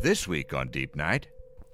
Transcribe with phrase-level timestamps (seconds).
[0.00, 1.26] This week on Deep Night,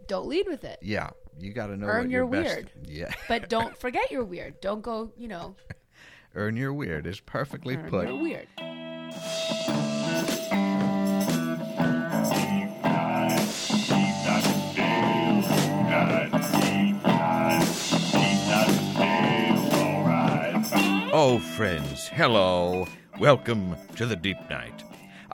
[0.07, 0.79] Don't lead with it.
[0.83, 2.55] yeah, you got to know Earn what your best.
[2.55, 2.71] weird.
[2.87, 4.61] Yeah, But don't forget you're weird.
[4.61, 5.57] Don't go, you know,
[6.35, 8.09] earn your weird is perfectly earn put.
[8.09, 8.49] you're weird.
[21.15, 22.87] Oh, friends, hello.
[23.21, 24.83] Welcome to the Deep Night.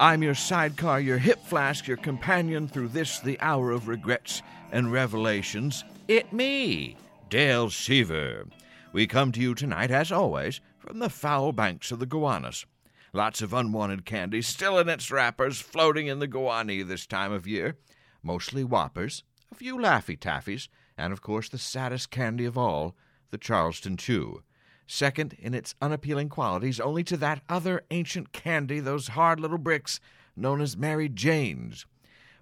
[0.00, 4.92] I'm your sidecar, your hip flask, your companion through this, the hour of regrets and
[4.92, 5.82] revelations.
[6.06, 6.96] It me,
[7.28, 8.46] Dale Seaver.
[8.92, 12.64] We come to you tonight, as always, from the foul banks of the Gowanus.
[13.12, 17.48] Lots of unwanted candy still in its wrappers, floating in the Gowanee this time of
[17.48, 17.76] year.
[18.22, 22.94] Mostly whoppers, a few Laffy Taffies, and of course the saddest candy of all,
[23.32, 24.42] the Charleston Chew
[24.88, 30.00] second in its unappealing qualities only to that other ancient candy, those hard little bricks
[30.34, 31.86] known as Mary Janes.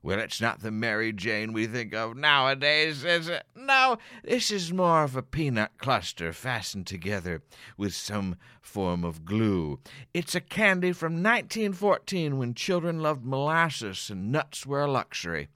[0.03, 3.45] Well, it's not the Mary Jane we think of nowadays, is it?
[3.57, 7.43] No, this is more of a peanut cluster fastened together
[7.77, 9.81] with some form of glue.
[10.15, 15.49] It's a candy from 1914 when children loved molasses and nuts were a luxury.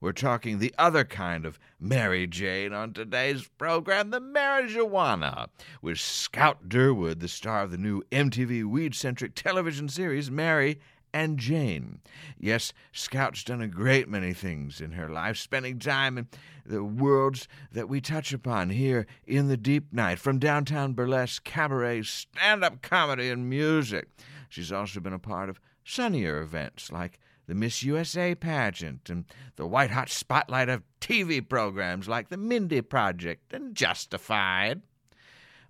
[0.00, 5.48] We're talking the other kind of Mary Jane on today's program, the marijuana,
[5.82, 10.78] with Scout Durwood, the star of the new MTV weed centric television series Mary
[11.12, 11.98] and Jane.
[12.38, 16.28] Yes, Scout's done a great many things in her life, spending time in
[16.64, 22.02] the worlds that we touch upon here in the deep night, from downtown burlesque, cabaret,
[22.02, 24.06] stand up comedy, and music.
[24.48, 29.24] She's also been a part of sunnier events like the Miss USA pageant, and
[29.56, 34.82] the white hot spotlight of TV programs like The Mindy Project and Justified.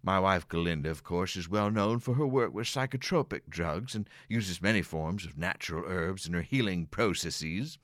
[0.02, 4.10] My wife Galinda, of course, is well known for her work with psychotropic drugs and
[4.28, 7.78] uses many forms of natural herbs in her healing processes.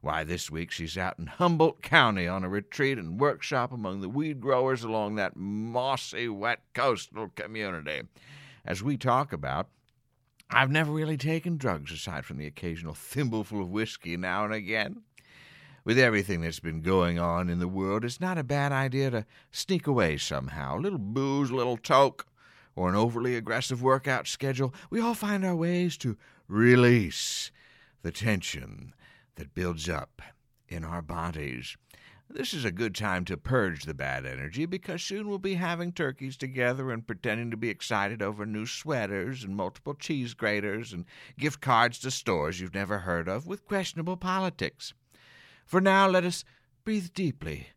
[0.00, 4.08] Why, this week she's out in Humboldt County on a retreat and workshop among the
[4.08, 8.02] weed growers along that mossy, wet coastal community.
[8.64, 9.68] As we talk about,
[10.50, 15.02] I've never really taken drugs aside from the occasional thimbleful of whiskey now and again.
[15.84, 19.26] With everything that's been going on in the world, it's not a bad idea to
[19.50, 20.78] sneak away somehow.
[20.78, 22.26] A little booze, a little toke,
[22.74, 24.74] or an overly aggressive workout schedule.
[24.90, 26.16] We all find our ways to
[26.48, 27.50] release
[28.02, 28.94] the tension
[29.36, 30.22] that builds up
[30.68, 31.76] in our bodies.
[32.28, 35.92] This is a good time to purge the bad energy because soon we'll be having
[35.92, 41.04] turkeys together and pretending to be excited over new sweaters and multiple cheese graters and
[41.38, 44.92] gift cards to stores you've never heard of with questionable politics.
[45.64, 46.44] For now, let us
[46.84, 47.68] breathe deeply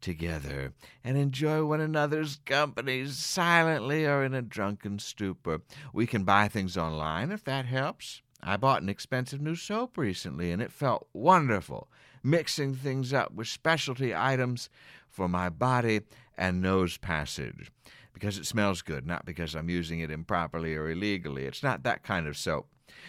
[0.00, 0.72] together
[1.04, 5.60] and enjoy one another's company silently or in a drunken stupor.
[5.92, 8.22] We can buy things online if that helps.
[8.42, 11.88] I bought an expensive new soap recently and it felt wonderful,
[12.22, 14.68] mixing things up with specialty items
[15.08, 16.00] for my body
[16.36, 17.70] and nose passage.
[18.12, 21.44] Because it smells good, not because I'm using it improperly or illegally.
[21.44, 22.68] It's not that kind of soap.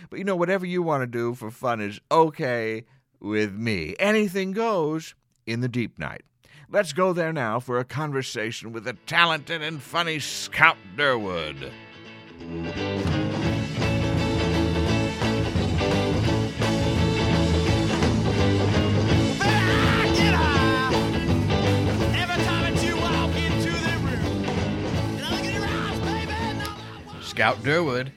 [0.10, 2.86] But you know, whatever you want to do for fun is okay
[3.20, 3.96] with me.
[4.00, 5.14] Anything goes
[5.46, 6.24] in the deep night.
[6.70, 11.72] Let's go there now for a conversation with the talented and funny Scout Durwood.
[27.34, 28.12] Scout Durwood,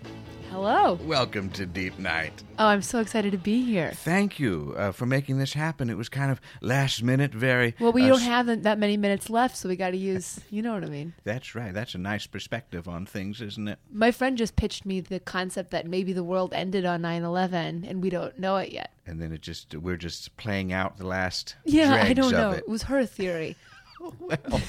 [0.50, 0.98] Hello.
[1.04, 2.42] welcome to Deep Night.
[2.58, 3.92] Oh, I'm so excited to be here.
[3.94, 5.88] Thank you uh, for making this happen.
[5.88, 7.74] It was kind of last minute, very.
[7.80, 10.60] Well, we uh, don't have that- many minutes left, so we got to use, you
[10.60, 11.14] know what I mean.
[11.24, 11.72] That's right.
[11.72, 13.78] That's a nice perspective on things, isn't it?
[13.90, 18.02] My friend just pitched me the concept that maybe the world ended on 9/11 and
[18.02, 18.92] we don't know it yet.
[19.06, 22.50] And then it just we're just playing out the last Yeah, I don't know.
[22.50, 22.58] it.
[22.58, 23.56] It was her theory.
[24.00, 24.60] Well,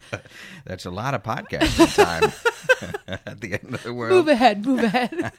[0.64, 2.32] that's a lot of podcasting time
[3.26, 4.12] at the end of the world.
[4.12, 5.32] Move ahead, move ahead.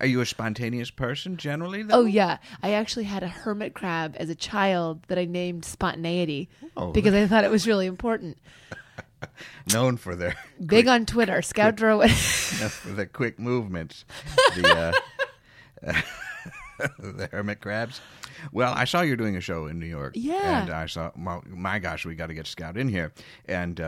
[0.00, 1.82] Are you a spontaneous person generally?
[1.82, 2.00] Though?
[2.00, 6.48] oh yeah, I actually had a hermit crab as a child that I named Spontaneity
[6.76, 8.36] Oh, because I thought it was really important.
[9.72, 12.10] known for their Big on Twitter, Scout Durwood.
[12.10, 14.04] for the quick movements.
[14.56, 14.92] The
[15.86, 16.00] uh,
[16.98, 18.00] the hermit crabs.
[18.52, 20.14] Well, I saw you're doing a show in New York.
[20.16, 20.62] Yeah.
[20.62, 23.12] And I saw, well, my gosh, we got to get Scout in here,
[23.46, 23.80] and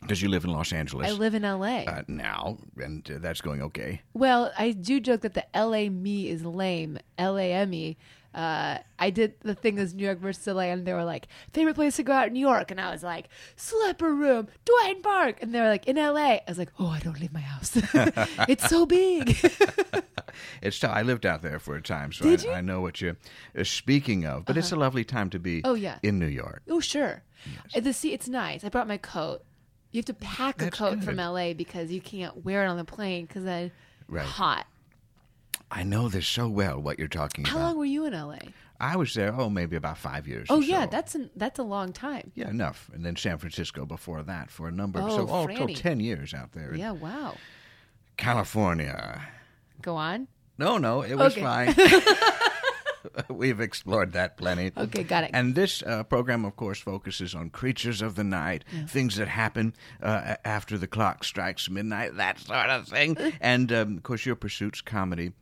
[0.00, 1.08] because you live in Los Angeles.
[1.08, 1.84] I live in LA.
[1.84, 4.02] uh, now, and uh, that's going okay.
[4.14, 6.98] Well, I do joke that the LA me is lame.
[7.18, 7.96] L A M E.
[8.36, 11.74] uh, I did the thing as New York versus LA, and they were like, favorite
[11.74, 15.38] place to go out in New York, and I was like, Slipper Room, Duane Park,
[15.40, 16.14] and they were like, in LA.
[16.34, 17.72] I was like, oh, I don't leave my house.
[18.48, 19.36] it's so big.
[20.60, 20.90] It's tough.
[20.94, 22.56] I lived out there for a time, so I?
[22.56, 23.16] I know what you're
[23.58, 24.44] uh, speaking of.
[24.44, 25.98] But it's a lovely time to be Oh, yeah.
[26.02, 26.60] in New York.
[26.68, 27.22] oh, sure.
[27.74, 28.62] And The sea, it's nice.
[28.62, 29.42] I brought my coat.
[29.92, 31.04] You have to pack a coat good.
[31.04, 33.72] from LA because you can't wear it on the plane because then
[34.08, 34.26] Right.
[34.26, 34.66] hot.
[35.70, 37.60] I know this so well what you're talking How about.
[37.60, 38.38] How long were you in LA?
[38.78, 40.48] I was there, oh, maybe about five years.
[40.50, 40.90] Oh yeah, so.
[40.90, 42.30] that's an, that's a long time.
[42.34, 42.90] Yeah, enough.
[42.92, 45.66] And then San Francisco before that for a number of Oh, so oh, all till
[45.68, 45.76] Franny.
[45.76, 47.34] ten years out there Yeah, wow.
[48.16, 49.22] California.
[49.82, 50.28] Go on.
[50.58, 51.42] No, no, it was Okay.
[51.42, 51.74] fine.
[53.28, 54.72] We've explored that plenty.
[54.76, 55.30] Okay, got it.
[55.32, 59.74] And this uh, program, of course, focuses on creatures of the night, things that happen
[60.02, 63.16] uh, after the clock strikes midnight, that sort of thing.
[63.40, 65.32] and um, of course, your pursuits, comedy,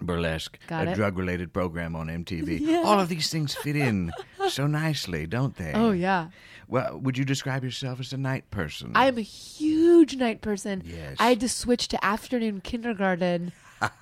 [0.00, 0.78] burlesque, Uh-huh.
[0.84, 0.94] Got a it.
[0.94, 2.68] drug-related program on MTV.
[2.84, 4.12] All of these things fit in
[4.48, 5.72] so nicely, don't they?
[5.74, 6.28] Oh yeah.
[6.68, 8.90] Well, would you describe yourself as a night person?
[8.96, 10.82] I am a huge night person.
[10.84, 11.16] Yes.
[11.20, 13.52] I had to switch to afternoon kindergarten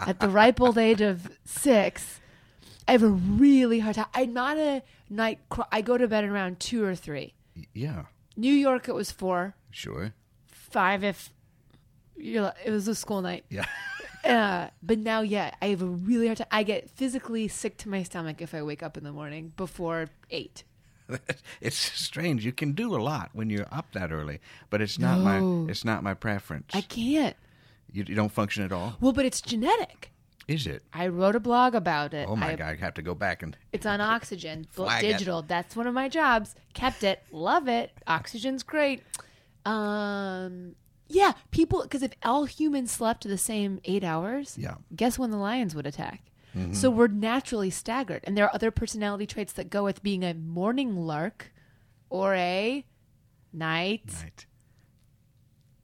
[0.00, 2.20] at the ripe old age of six.
[2.86, 4.06] I have a really hard time.
[4.14, 5.38] I'm not a night.
[5.48, 7.34] Cr- I go to bed around two or three.
[7.72, 8.04] yeah,
[8.36, 10.12] New York, it was four, sure.
[10.46, 11.30] five if
[12.16, 12.52] you're.
[12.64, 13.44] It was a school night.
[13.48, 13.66] Yeah.
[14.24, 16.46] Uh, but now, yeah, I have a really hard time.
[16.50, 20.08] I get physically sick to my stomach if I wake up in the morning before
[20.30, 20.64] eight.
[21.60, 22.42] it's strange.
[22.42, 24.40] You can do a lot when you're up that early,
[24.70, 25.24] but it's not No.
[25.66, 26.70] my it's not my preference.
[26.72, 27.36] I can't.
[27.92, 30.10] you, you don't function at all, Well, but it's genetic.
[30.48, 30.82] Is it?
[30.92, 32.28] I wrote a blog about it.
[32.28, 32.66] Oh my I- god!
[32.72, 35.12] I have to go back and It's on Oxygen, Flag it.
[35.12, 35.42] digital.
[35.42, 36.54] That's one of my jobs.
[36.74, 37.22] Kept it.
[37.32, 37.92] Love it.
[38.06, 39.02] Oxygen's great.
[39.64, 40.74] Um,
[41.08, 41.82] yeah, people.
[41.82, 44.74] Because if all humans slept the same eight hours, Yeah.
[44.94, 46.20] guess when the lions would attack.
[46.72, 50.34] So we're naturally staggered, and there are other personality traits that go with being a
[50.34, 51.52] morning lark
[52.10, 52.84] or a
[53.52, 54.46] night night.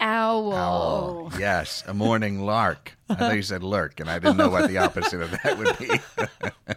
[0.00, 0.52] Owl.
[0.52, 1.32] Owl.
[1.38, 2.96] Yes, a morning lark.
[3.08, 5.78] I thought you said lurk, and I didn't know what the opposite of that would
[5.78, 6.00] be.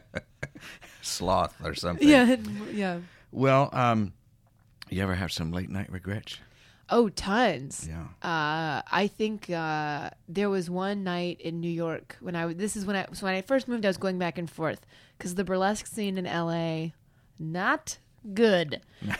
[1.01, 2.07] Sloth or something.
[2.07, 2.37] Yeah,
[2.71, 2.99] yeah.
[3.31, 4.13] Well, um,
[4.89, 6.37] you ever have some late night regrets?
[6.89, 7.89] Oh, tons.
[7.89, 8.03] Yeah.
[8.27, 12.55] Uh, I think uh, there was one night in New York when I was.
[12.55, 13.07] This is when I.
[13.13, 14.85] So when I first moved, I was going back and forth
[15.17, 16.93] because the burlesque scene in L.A.
[17.39, 17.97] not
[18.33, 18.81] good.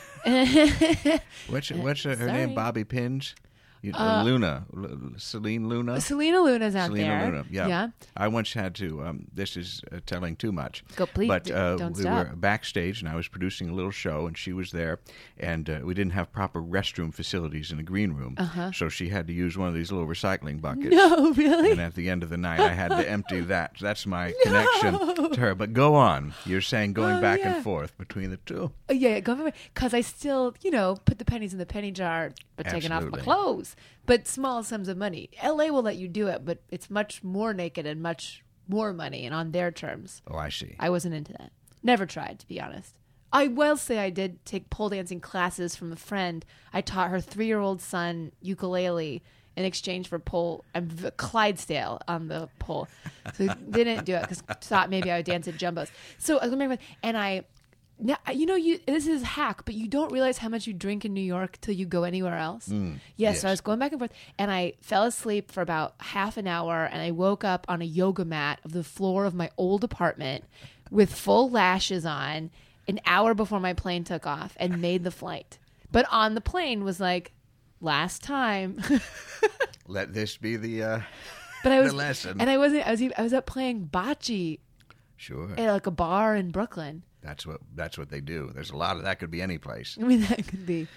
[1.47, 2.55] What's what's her, her name?
[2.55, 3.35] Bobby Pins.
[3.83, 5.99] You, uh, Luna, L- Celine Luna.
[5.99, 7.25] Selena Luna's out Selena there.
[7.25, 7.67] Luna, yeah.
[7.67, 7.87] yeah.
[8.15, 9.03] I once had to.
[9.03, 10.85] Um, this is uh, telling too much.
[10.95, 12.29] Go, please, But uh, don't we stop.
[12.29, 14.99] were backstage, and I was producing a little show, and she was there,
[15.37, 18.71] and uh, we didn't have proper restroom facilities in the green room, uh-huh.
[18.71, 20.95] so she had to use one of these little recycling buckets.
[20.95, 21.71] No, really.
[21.71, 23.73] And at the end of the night, I had to empty that.
[23.81, 25.55] That's my connection to her.
[25.55, 26.33] But go on.
[26.45, 27.55] You're saying going Oh, back yeah.
[27.55, 28.71] and forth between the two.
[28.89, 32.31] Uh, yeah, go because I still, you know, put the pennies in the penny jar,
[32.55, 33.21] but taking off my Absolutely.
[34.05, 35.29] But small sums of money.
[35.41, 35.71] L.A.
[35.71, 39.33] will let you do it, but it's much more naked and much more money, and
[39.33, 40.21] on their terms.
[40.27, 40.75] Oh, I see.
[40.79, 41.51] I wasn't into that.
[41.81, 42.95] Never tried, to be honest.
[43.31, 46.45] I will say I did take pole dancing classes from a friend.
[46.71, 49.23] I taught her three year old son ukulele
[49.55, 50.63] in exchange for pole.
[50.75, 52.87] Um, v- Clydesdale on the pole.
[53.33, 55.91] So didn't do it because thought maybe I would dance at Jumbo's.
[56.19, 57.43] So I was going back and I.
[57.99, 61.05] Now, you know, you this is hack, but you don't realize how much you drink
[61.05, 62.67] in New York till you go anywhere else.
[62.67, 63.41] yes, yes.
[63.41, 66.47] so I was going back and forth, and I fell asleep for about half an
[66.47, 69.83] hour, and I woke up on a yoga mat of the floor of my old
[69.83, 70.43] apartment
[70.91, 72.51] with full lashes on,
[72.87, 75.57] an hour before my plane took off, and made the flight.
[75.91, 77.31] But on the plane was like,
[77.79, 78.81] last time.
[79.87, 80.83] Let this be the.
[80.83, 80.99] Uh,
[81.63, 82.41] But I was, lesson.
[82.41, 82.85] and I wasn't.
[82.87, 83.01] I was.
[83.17, 84.59] I was up playing bocce
[85.15, 85.51] sure.
[85.57, 87.03] at like a bar in Brooklyn.
[87.23, 88.51] That's what that's what they do.
[88.53, 89.19] There's a lot of that.
[89.19, 89.97] Could be any place.
[90.01, 90.87] I mean, that could be.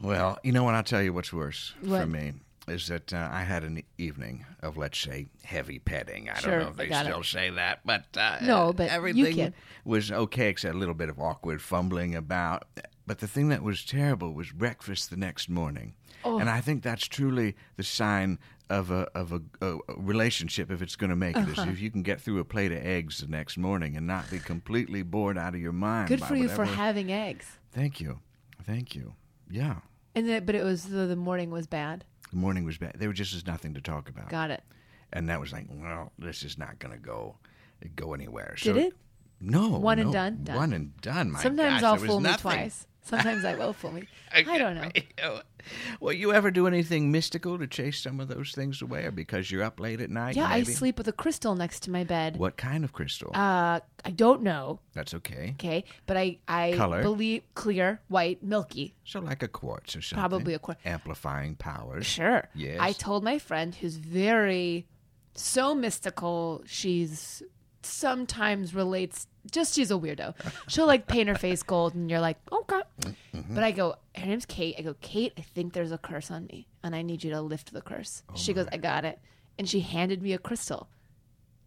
[0.00, 0.74] Well, you know what?
[0.74, 2.32] I'll tell you what's worse for me
[2.66, 6.30] is that uh, I had an evening of let's say heavy petting.
[6.30, 7.26] I Sure, don't know if they still it.
[7.26, 9.52] say that, but uh, No, but everything
[9.84, 12.64] was okay except a little bit of awkward fumbling about.
[13.06, 15.92] But the thing that was terrible was breakfast the next morning,
[16.24, 16.38] Oh.
[16.38, 18.38] and I think that's truly the sign
[18.70, 21.40] of a of a, a relationship if it's going to make it.
[21.40, 21.62] Uh-huh.
[21.62, 24.30] Is if you can get through a plate of eggs the next morning and not
[24.30, 26.08] be completely bored out of your mind.
[26.08, 27.58] Good for you for having eggs.
[27.72, 28.20] Thank you,
[28.64, 29.14] thank you.
[29.50, 29.76] Yeah.
[30.14, 32.04] And but it was the, the morning was bad.
[32.30, 32.94] The morning was bad.
[32.96, 34.28] There was just as nothing to talk about.
[34.28, 34.62] Got it.
[35.12, 37.36] And that was like, well, this is not going to go
[37.96, 38.54] go anywhere.
[38.56, 38.94] Did so, it?
[39.44, 39.68] No.
[39.78, 40.40] One and done?
[40.44, 40.56] Done.
[40.56, 41.30] One and done.
[41.32, 42.40] My Sometimes gosh, I'll fool me nothing.
[42.42, 42.86] twice.
[43.02, 44.04] Sometimes I will fool me.
[44.34, 45.40] I don't know.
[46.00, 49.50] Well, you ever do anything mystical to chase some of those things away, or because
[49.50, 50.36] you're up late at night?
[50.36, 52.38] Yeah, I sleep with a crystal next to my bed.
[52.38, 53.30] What kind of crystal?
[53.34, 54.80] Uh, I don't know.
[54.94, 55.50] That's okay.
[55.58, 57.02] Okay, but I I Color?
[57.02, 58.94] believe clear, white, milky.
[59.04, 60.20] So, like a quartz or something.
[60.20, 60.80] Probably a quartz.
[60.86, 62.06] Amplifying powers.
[62.06, 62.48] Sure.
[62.54, 62.78] Yes.
[62.80, 64.86] I told my friend who's very
[65.34, 66.62] so mystical.
[66.66, 67.42] She's
[67.82, 70.34] sometimes relates just she's a weirdo.
[70.68, 72.80] She'll like paint her face gold and you're like, okay.
[73.32, 73.54] Mm-hmm.
[73.54, 74.74] But I go, her name's Kate.
[74.78, 77.40] I go, Kate, I think there's a curse on me and I need you to
[77.40, 78.22] lift the curse.
[78.30, 79.18] Oh she goes, I got it.
[79.58, 80.88] And she handed me a crystal.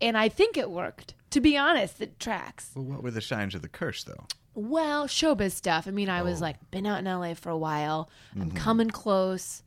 [0.02, 1.14] And I think it worked.
[1.32, 2.72] To be honest, it tracks.
[2.76, 4.26] Well, what were the signs of the curse, though?
[4.54, 5.88] Well, showbiz stuff.
[5.88, 6.26] I mean, I Oh.
[6.26, 8.10] was like, been out in LA for a while.
[8.36, 8.58] I'm Mm-hmm.
[8.58, 9.64] coming close,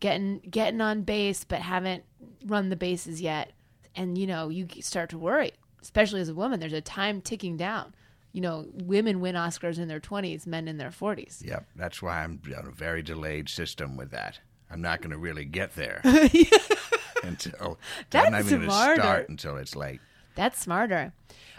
[0.00, 2.04] getting getting on base, but haven't
[2.46, 3.52] run the bases yet.
[3.96, 5.52] And you know, you start to worry,
[5.84, 6.58] especially as a woman.
[6.58, 7.94] There's a time ticking down.
[8.32, 11.46] You know, women win Oscars in their 20s, men in their 40s.
[11.46, 14.40] Yep, that's why I'm on a very delayed system with that.
[14.70, 16.00] I'm not going to really get there
[17.22, 17.78] until
[18.10, 20.00] That's I'm not even going to start until it's late.
[20.34, 21.12] That's smarter.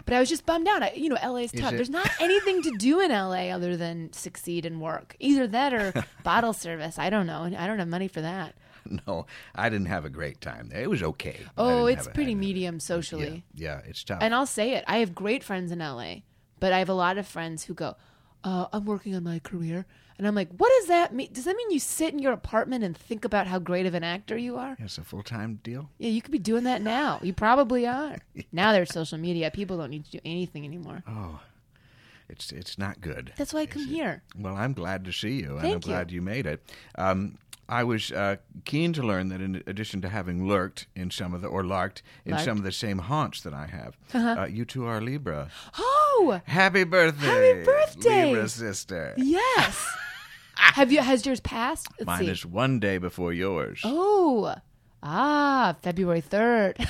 [0.04, 0.82] But I was just bummed out.
[0.82, 1.72] I, you know, LA's tough.
[1.72, 5.16] There's not anything to do in LA other than succeed and work.
[5.18, 6.98] Either that or bottle service.
[6.98, 7.44] I don't know.
[7.56, 8.54] I don't have money for that.
[9.06, 10.82] No, I didn't have a great time there.
[10.82, 11.40] It was okay.
[11.56, 13.44] Oh, it's pretty medium socially.
[13.54, 14.18] Yeah, yeah, it's tough.
[14.20, 14.84] And I'll say it.
[14.86, 16.16] I have great friends in LA,
[16.60, 17.96] but I have a lot of friends who go,
[18.44, 19.86] uh, I'm working on my career.
[20.18, 21.28] And I'm like, what does that mean?
[21.32, 24.02] Does that mean you sit in your apartment and think about how great of an
[24.02, 24.74] actor you are?
[24.78, 25.90] it's a full time deal.
[25.98, 27.20] Yeah, you could be doing that now.
[27.22, 28.16] You probably are.
[28.52, 29.50] Now there's social media.
[29.50, 31.02] People don't need to do anything anymore.
[31.06, 31.40] Oh,
[32.28, 33.32] it's it's not good.
[33.36, 34.22] That's why I come here.
[34.38, 35.78] Well, I'm glad to see you, and I'm you.
[35.78, 36.62] glad you made it.
[36.96, 41.34] Um, I was uh, keen to learn that in addition to having lurked in some
[41.34, 42.44] of the or larked in Larked.
[42.44, 44.42] some of the same haunts that I have, Uh-huh.
[44.42, 45.48] uh, you two are Libra.
[45.76, 47.26] Oh, Happy birthday!
[47.26, 48.26] Happy birthday!
[48.26, 49.14] Libra sister.
[49.16, 49.84] yes.
[50.54, 51.00] have you?
[51.02, 51.88] Has yours passed?
[51.98, 52.30] Let's Mine see.
[52.30, 53.80] is one day before yours.
[53.84, 54.54] Oh,
[55.02, 56.76] ah, February third.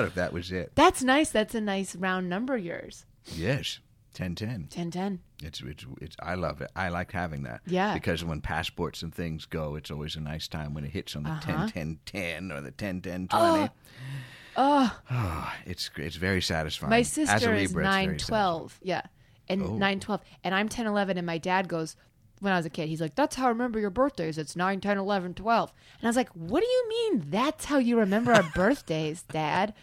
[0.00, 0.72] What if that was it?
[0.74, 1.30] That's nice.
[1.30, 2.56] That's a nice round number.
[2.56, 3.04] Yours.
[3.26, 3.80] Yes,
[4.14, 4.66] ten ten.
[4.70, 5.20] Ten ten.
[5.42, 6.70] It's, it's it's I love it.
[6.74, 7.60] I like having that.
[7.66, 7.92] Yeah.
[7.94, 11.24] Because when passports and things go, it's always a nice time when it hits on
[11.24, 11.68] the Uh-huh.
[11.68, 13.68] 10 10 10 or the 10 10 20.
[14.56, 14.96] Oh,
[15.66, 16.90] it's gr- it's very satisfying.
[16.90, 18.78] My sister is Libra, it's nine twelve.
[18.82, 19.02] Yeah,
[19.48, 19.76] and Oh.
[19.76, 21.16] nine twelve, and I'm ten eleven.
[21.18, 21.94] And my dad goes
[22.40, 22.88] when I was a kid.
[22.88, 24.38] He's like, "That's how I remember your birthdays.
[24.38, 25.72] It's 9, 10, 11, 12.
[26.00, 27.30] And I was like, "What do you mean?
[27.30, 29.74] That's how you remember our birthdays, Dad?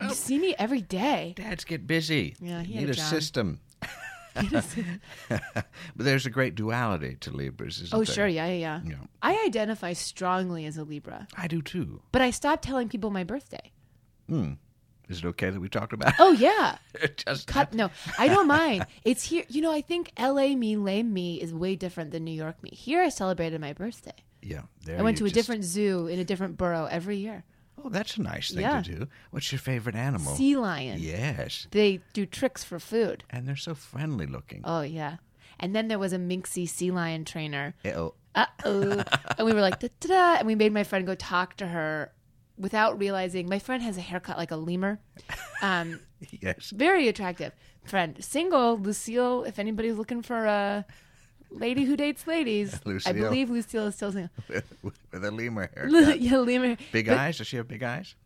[0.00, 0.12] You oh.
[0.12, 2.36] see me every day." Dads get busy.
[2.40, 3.60] Yeah, he need a a system.
[4.34, 5.64] but
[5.96, 8.06] there's a great duality to Libras, Oh, there?
[8.06, 8.80] sure, yeah, yeah, yeah.
[8.84, 8.96] Yeah.
[9.20, 12.02] I identify strongly as a Libra, I do too.
[12.12, 13.72] but I stopped telling people my birthday.
[14.28, 14.52] Hmm.
[15.12, 17.22] Is it okay that we talked about Oh yeah, it?
[17.26, 17.72] Just cut.
[17.74, 18.86] No, I don't mind.
[19.04, 19.44] It's here.
[19.48, 20.54] You know, I think L.A.
[20.56, 22.70] me, lame me, is way different than New York me.
[22.72, 24.14] Here, I celebrated my birthday.
[24.42, 24.62] yeah.
[24.84, 27.44] There I went to a just- different zoo in a different borough every year.
[27.84, 28.82] Oh, that's a nice thing Yeah.
[28.82, 29.08] to do.
[29.30, 30.34] What's your favorite animal?
[30.36, 30.98] Sea lion.
[31.00, 33.24] Yes, They do tricks for food.
[33.30, 34.60] and they're so friendly looking.
[34.64, 35.16] Oh yeah.
[35.58, 37.74] And then there was a minxie sea lion trainer.
[37.86, 39.02] Oh, Uh oh.
[39.38, 41.66] and we were like da da da, and we made my friend go talk to
[41.66, 42.12] her
[42.62, 44.98] without realizing my friend has a haircut like a lemur.
[45.62, 46.00] Um,
[46.40, 46.70] yes.
[46.70, 47.52] very attractive
[47.84, 48.76] friend, single.
[48.78, 49.44] Lucille.
[49.44, 50.84] If anybody's looking for a
[51.50, 53.10] lady who dates ladies, Lucille.
[53.10, 54.30] I believe Lucille is still single.
[54.82, 56.20] with, with a lemur haircut.
[56.20, 56.76] yeah, lemur.
[56.90, 57.38] Big but eyes?
[57.38, 58.16] Does she have big eyes?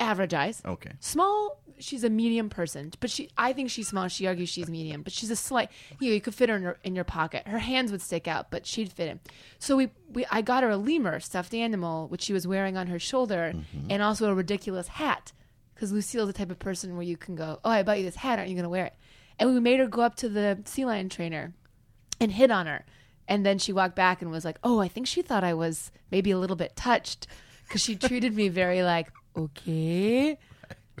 [0.00, 0.62] Average eyes.
[0.64, 0.92] Okay.
[0.98, 4.08] small she's a medium person but she i think she's small.
[4.08, 6.62] She argues she's medium but she's a slight you know you could fit her in
[6.62, 7.46] your, in your pocket.
[7.46, 9.20] Her hands would stick out but she'd fit in.
[9.58, 12.86] So we, we i got her a lemur stuffed animal which she was wearing on
[12.88, 13.90] her shoulder mm-hmm.
[13.90, 15.32] and also a ridiculous hat
[15.74, 18.16] because lucille's the type of person where you can go oh i bought you this
[18.16, 18.38] hat.
[18.38, 18.94] Aren't you going to wear it?
[19.38, 21.54] And we made her go up to the sea lion trainer
[22.20, 22.84] and hit on her.
[23.26, 25.90] And then she walked back and was like, "Oh, I think she thought I was
[26.10, 27.26] maybe a little bit touched
[27.66, 30.36] because she treated me very like okay."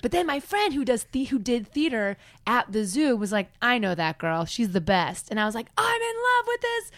[0.02, 2.16] But then my friend who does the- who did theater
[2.46, 4.44] at the zoo was like, "I know that girl.
[4.44, 6.90] She's the best." And I was like, "I'm in love with this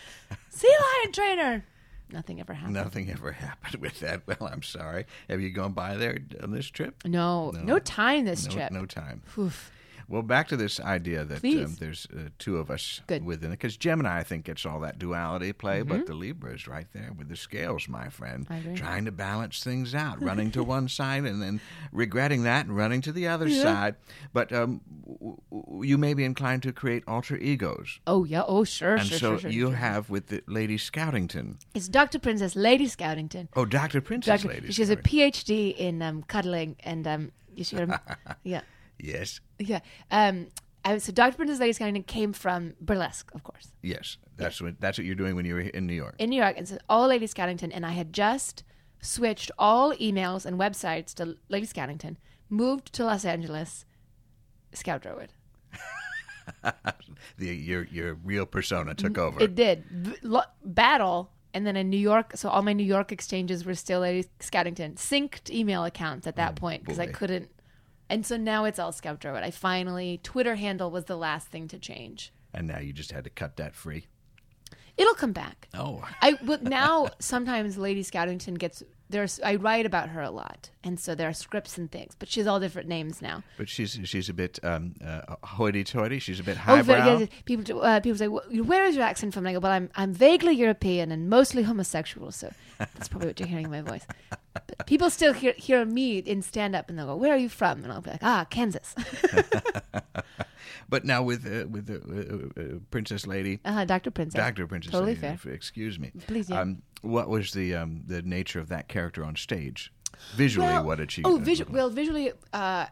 [0.50, 1.64] sea lion trainer."
[2.10, 2.74] Nothing ever happened.
[2.74, 4.22] Nothing ever happened with that.
[4.26, 5.06] Well, I'm sorry.
[5.30, 7.02] Have you gone by there on this trip?
[7.06, 8.70] No, no, time this No, trip.
[8.72, 9.22] no time.
[9.38, 9.70] Oof.
[10.08, 13.24] Well, back to this idea that um, there's uh, two of us Good.
[13.24, 13.58] within it.
[13.58, 15.88] Because Gemini, I think, gets all that duality play, Mm-hmm.
[15.88, 19.94] but the Libra is right there with the scales, my friend, trying to balance things
[19.94, 21.60] out, running to one side and then
[21.92, 23.94] regretting that and running to the other side.
[24.32, 28.00] But um, w- w- you may be inclined to create alter egos.
[28.06, 28.42] Oh yeah.
[28.46, 28.96] Oh sure.
[28.96, 29.18] And sure.
[29.18, 31.56] so sure, sure, you have with the Lady Scoutington.
[31.74, 32.18] It's Dr.
[32.18, 33.48] Princess Lady Scoutington.
[33.54, 34.00] Oh, Dr.
[34.00, 34.54] Princess Dr.
[34.54, 37.92] Lady She has a PhD in um, cuddling and um, you should,
[38.44, 38.62] yeah.
[39.02, 39.40] Yes.
[39.58, 39.80] Yeah.
[40.10, 40.46] Um,
[40.84, 41.36] I, so Dr.
[41.36, 45.36] Princess Lady Scoutington came from burlesque, of course, Yes, that's what that's what you're doing
[45.36, 46.14] when you were in New York.
[46.18, 48.64] in New York, and so all Lady Scoutington, and I had just
[49.00, 52.16] switched all emails and websites to Lady Scoutington,
[52.48, 53.84] moved to Los Angeles,
[54.72, 55.28] Scout Durwood.
[57.38, 59.40] The your your real persona took over.
[59.40, 63.12] It did B- lo- battle, and then in New York, so all my New York
[63.12, 67.48] exchanges were still Lady Scoutington, synced email accounts at that point because I couldn't.
[68.12, 69.42] And so now it's all Scout Durwood.
[69.42, 72.32] I finally Twitter handle was the last thing to change.
[72.52, 74.06] and now you just had to cut that free.
[74.98, 75.68] It'll come back.
[75.72, 80.68] Oh, I but now sometimes Lady Scoutington gets there's I write about her a lot,
[80.84, 83.42] and so there are scripts and things, but she's all different names now.
[83.56, 86.18] but she's she's a bit um, uh, hoity-toity.
[86.18, 87.26] She's a bit Oh, highbrow.
[87.46, 89.88] people uh, people say, well, "Where is your accent from?" And I go, "Well, I'm
[89.96, 94.06] I'm vaguely European and mostly homosexual, so that's probably what you're hearing in my voice."
[94.54, 97.48] But people still hear hear me in stand up, and they'll go, "Where are you
[97.48, 98.94] from?" And I'll be like, "Ah, Kansas."
[100.88, 104.38] But now with uh, with the uh, uh, Princess Lady, uh, Doctor Princess.
[104.38, 105.52] Doctor Princess Totally Lady, fair.
[105.52, 106.12] excuse me.
[106.26, 106.60] Please, yeah.
[106.60, 109.90] Um, what was the um, the nature of that character on stage?
[110.36, 111.22] Visually, Well, what did she?
[111.24, 112.86] Oh, uh, visu- well, visually, uh,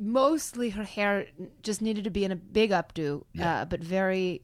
[0.00, 1.26] mostly her hair
[1.62, 3.60] just needed to be in a big updo, Yeah.
[3.60, 4.42] uh, but very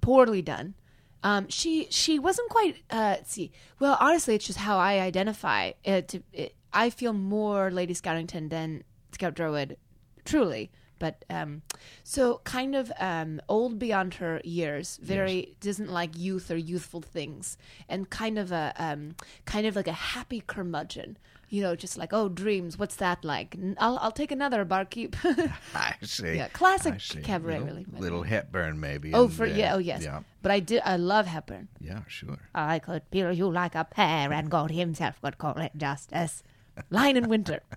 [0.00, 0.74] poorly done.
[1.22, 2.76] Um, she she wasn't quite.
[2.90, 5.72] Uh, see, well, honestly, it's just how I identify.
[5.84, 9.76] It, to, it, I feel more Lady Scoutington than Scout Durwood,
[10.24, 10.70] truly.
[10.98, 11.62] But um,
[12.04, 17.56] so kind of um, old beyond her years, very doesn't like youth or youthful things,
[17.88, 21.16] and kind of a um, kind of like a happy curmudgeon.
[21.52, 22.78] You know, just like oh, dreams.
[22.78, 23.56] What's that like?
[23.78, 25.16] I'll I'll take another barkeep.
[25.74, 26.36] I see.
[26.36, 27.20] Yeah, classic I see.
[27.22, 27.86] cabaret, little, really.
[27.98, 29.12] Little Hepburn, maybe.
[29.14, 30.04] oh, for yeah, oh yes.
[30.04, 30.80] Yeah, But I did.
[30.84, 31.66] I love Hepburn.
[31.80, 32.38] yeah, sure.
[32.54, 36.42] I could peel you like a pear, and God Himself would call it justice.
[36.88, 37.60] Lion in Winter.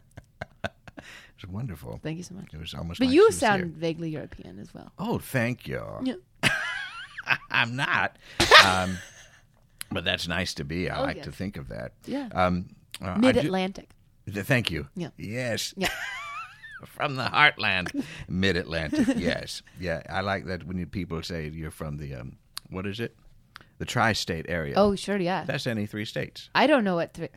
[1.35, 1.99] It's wonderful.
[2.01, 2.53] Thank you so much.
[2.53, 2.99] It was almost.
[2.99, 3.69] But like you sound there.
[3.69, 4.93] vaguely European as well.
[4.97, 5.83] Oh, thank you.
[6.03, 6.13] Yeah.
[7.51, 8.17] I'm not.
[8.65, 8.97] Um,
[9.91, 10.89] but that's nice to be.
[10.89, 11.25] I Oh, like yes.
[11.25, 11.91] to think of that.
[12.05, 12.29] Yeah.
[12.33, 13.89] Um, uh, Mid Atlantic.
[14.31, 14.87] th- Thank you.
[14.95, 15.09] Yeah.
[15.17, 15.73] Yes.
[15.77, 15.89] Yeah.
[16.85, 19.07] from the heartland, mid Atlantic.
[19.17, 19.61] yes.
[19.79, 20.01] Yeah.
[20.09, 22.37] I like that when you, people say you're from the um,
[22.69, 23.15] what is it?
[23.79, 24.75] The tri-state area.
[24.77, 25.45] Oh, sure, yeah.
[25.45, 26.49] That's any three states.
[26.55, 27.29] I don't know what three.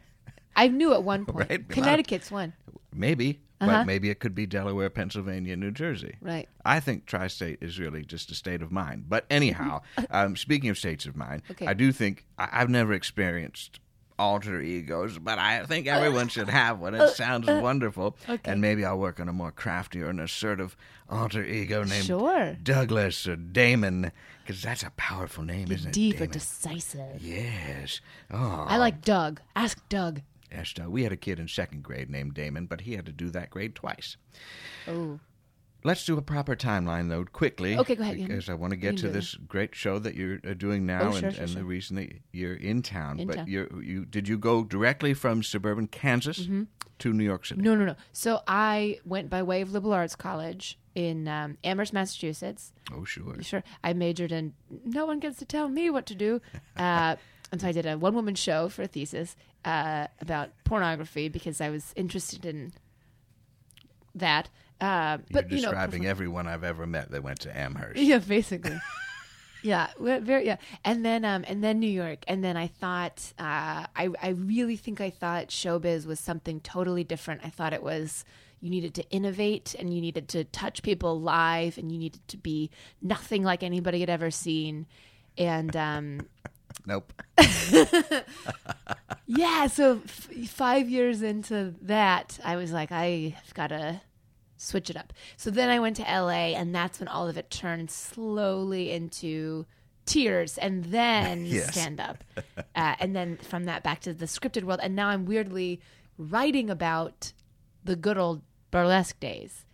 [0.55, 1.49] I knew at one point.
[1.49, 2.53] Right, a lot of- Connecticut's one.
[2.95, 3.71] Maybe, Uh-huh.
[3.73, 6.17] but maybe it could be Delaware, Pennsylvania, New Jersey.
[6.21, 6.49] Right.
[6.65, 9.05] I think tri-state is really just a state of mind.
[9.09, 11.67] But anyhow, um, speaking of states of mind, Okay.
[11.67, 13.81] I do think I, I've never experienced
[14.19, 16.95] alter egos, but I think everyone should have one.
[16.95, 18.17] It sounds wonderful.
[18.29, 18.53] Uh, okay.
[18.53, 20.77] And maybe I'll work on a more crafty or an assertive
[21.11, 22.57] alter ego named Sure.
[22.63, 24.11] Douglas or Damon,
[24.45, 25.93] because that's a powerful name, isn't it?
[25.93, 26.31] Deep or Damon.
[26.33, 27.21] decisive.
[27.23, 28.01] Yes.
[28.31, 29.41] Oh, I like Doug.
[29.55, 30.23] Ask Doug.
[30.51, 30.89] yes, Doug.
[30.89, 33.51] We had a kid in second grade named Damon, but he had to do that
[33.51, 34.17] grade twice.
[34.89, 35.21] Oh.
[35.85, 37.79] Let's do a proper timeline, though, quickly.
[37.79, 38.27] Okay, go ahead, yeah.
[38.27, 41.13] Because I want to get to this great show that you're uh, doing now, Oh,
[41.13, 43.21] sure, and, sure, and the reason that you're in town.
[43.21, 43.47] In but town.
[43.49, 46.49] you're, you did you go directly from suburban Kansas
[46.99, 47.61] to New York City?
[47.61, 47.71] Mm-hmm.
[47.71, 47.97] No, no, no.
[48.13, 52.73] So I went by way of liberal arts college in um, Amherst, Massachusetts.
[52.93, 53.41] Oh, sure.
[53.43, 53.63] Sure.
[53.85, 56.41] I majored in no one gets to tell me what to do.
[56.77, 57.17] Uh,
[57.53, 59.35] and so I did a one woman show for a thesis
[59.65, 62.73] uh, about pornography because I was interested in
[64.15, 64.51] that.
[64.81, 68.01] Uh, You're but you know, describing everyone I've ever met that went to Amherst.
[68.01, 68.79] yeah, basically.
[69.63, 70.57] yeah, very yeah.
[70.85, 74.77] And then um and then New York, and then I thought uh, I I really
[74.77, 77.41] think I thought showbiz was something totally different.
[77.45, 78.25] I thought it was
[78.61, 82.37] you needed to innovate and you needed to touch people live and you needed to
[82.37, 82.71] be
[83.03, 84.87] nothing like anybody had ever seen.
[85.39, 86.21] And um,
[86.87, 87.13] Nope.
[89.27, 94.01] yeah, so f- five years into that, I was like, I've got to
[94.57, 95.13] switch it up.
[95.37, 99.67] So then I went to LA, and that's when all of it turned slowly into
[100.07, 101.73] tears and then Yes.
[101.73, 102.23] stand up.
[102.75, 104.81] Uh, and then from that back to the scripted world.
[104.83, 105.81] And now I'm weirdly
[106.19, 107.33] writing about
[107.85, 109.65] the good old burlesque days.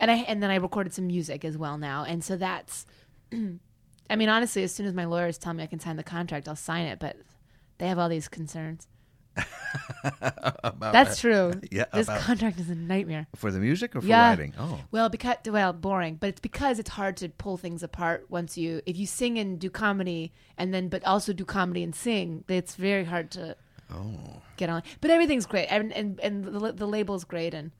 [0.00, 2.02] And I and then I recorded some music as well now.
[2.04, 2.86] And so that's
[3.32, 6.48] I mean, honestly, as soon as my lawyers tell me I can sign the contract,
[6.48, 7.16] I'll sign it, but
[7.76, 8.88] they have all these concerns.
[10.80, 11.52] That's true.
[11.70, 13.26] yeah, this about- contract is a nightmare.
[13.34, 14.28] For the music or for Yeah.
[14.30, 14.54] writing?
[14.58, 18.56] Oh, Well, because well, boring, but it's because it's hard to pull things apart once
[18.56, 22.44] you if you sing and do comedy and then but also do comedy and sing.
[22.48, 23.56] It's very hard to
[23.92, 24.42] oh.
[24.56, 24.82] get on.
[25.00, 27.70] But everything's great, and and, and the, the label's great, and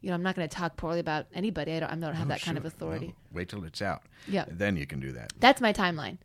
[0.00, 1.72] you know I'm not going to talk poorly about anybody.
[1.72, 3.14] I don't I don't have oh, that kind of authority.
[3.32, 4.02] Wait till it's out.
[4.28, 4.44] Yeah.
[4.48, 5.32] Then you can do that.
[5.38, 6.18] That's my timeline.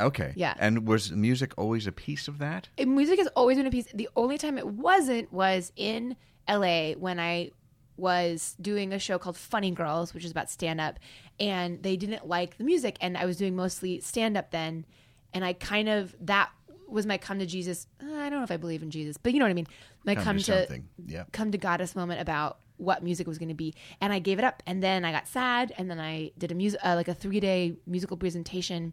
[0.00, 0.32] Okay.
[0.36, 0.54] Yeah.
[0.58, 2.68] And was music always a piece of that?
[2.78, 3.86] Uh, music has always been a piece.
[3.94, 6.16] The only time it wasn't was in
[6.48, 6.94] L.A.
[6.98, 7.50] when I
[7.96, 10.98] was doing a show called Funny Girls, which is about stand up,
[11.38, 12.96] and they didn't like the music.
[13.00, 14.84] And I was doing mostly stand up then.
[15.32, 16.50] And I kind of, that
[16.88, 17.86] was my come to Jesus.
[18.02, 19.66] uh, I don't know if I believe in Jesus, but you know what I mean.
[20.04, 20.82] My Come come, to to.
[21.06, 21.32] Yep.
[21.32, 23.74] come to goddess moment about what music was going to be.
[24.00, 24.62] And I gave it up.
[24.66, 25.72] And then I got sad.
[25.78, 28.92] And then I did a music, uh, like a three day musical presentation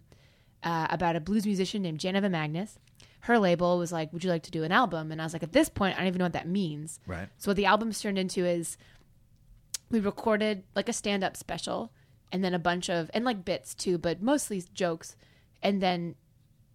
[0.63, 2.78] uh, about a blues musician named Janeva Magnus.
[3.21, 5.43] Her label was like, "Would you like to do an album?" And I was like,
[5.43, 7.30] "At this point, I don't even know what that means." Right.
[7.38, 8.78] So what the album's turned into is
[9.89, 11.91] we recorded like a stand up special
[12.32, 15.15] and then a bunch of and like bits too, but mostly jokes,
[15.62, 16.15] and then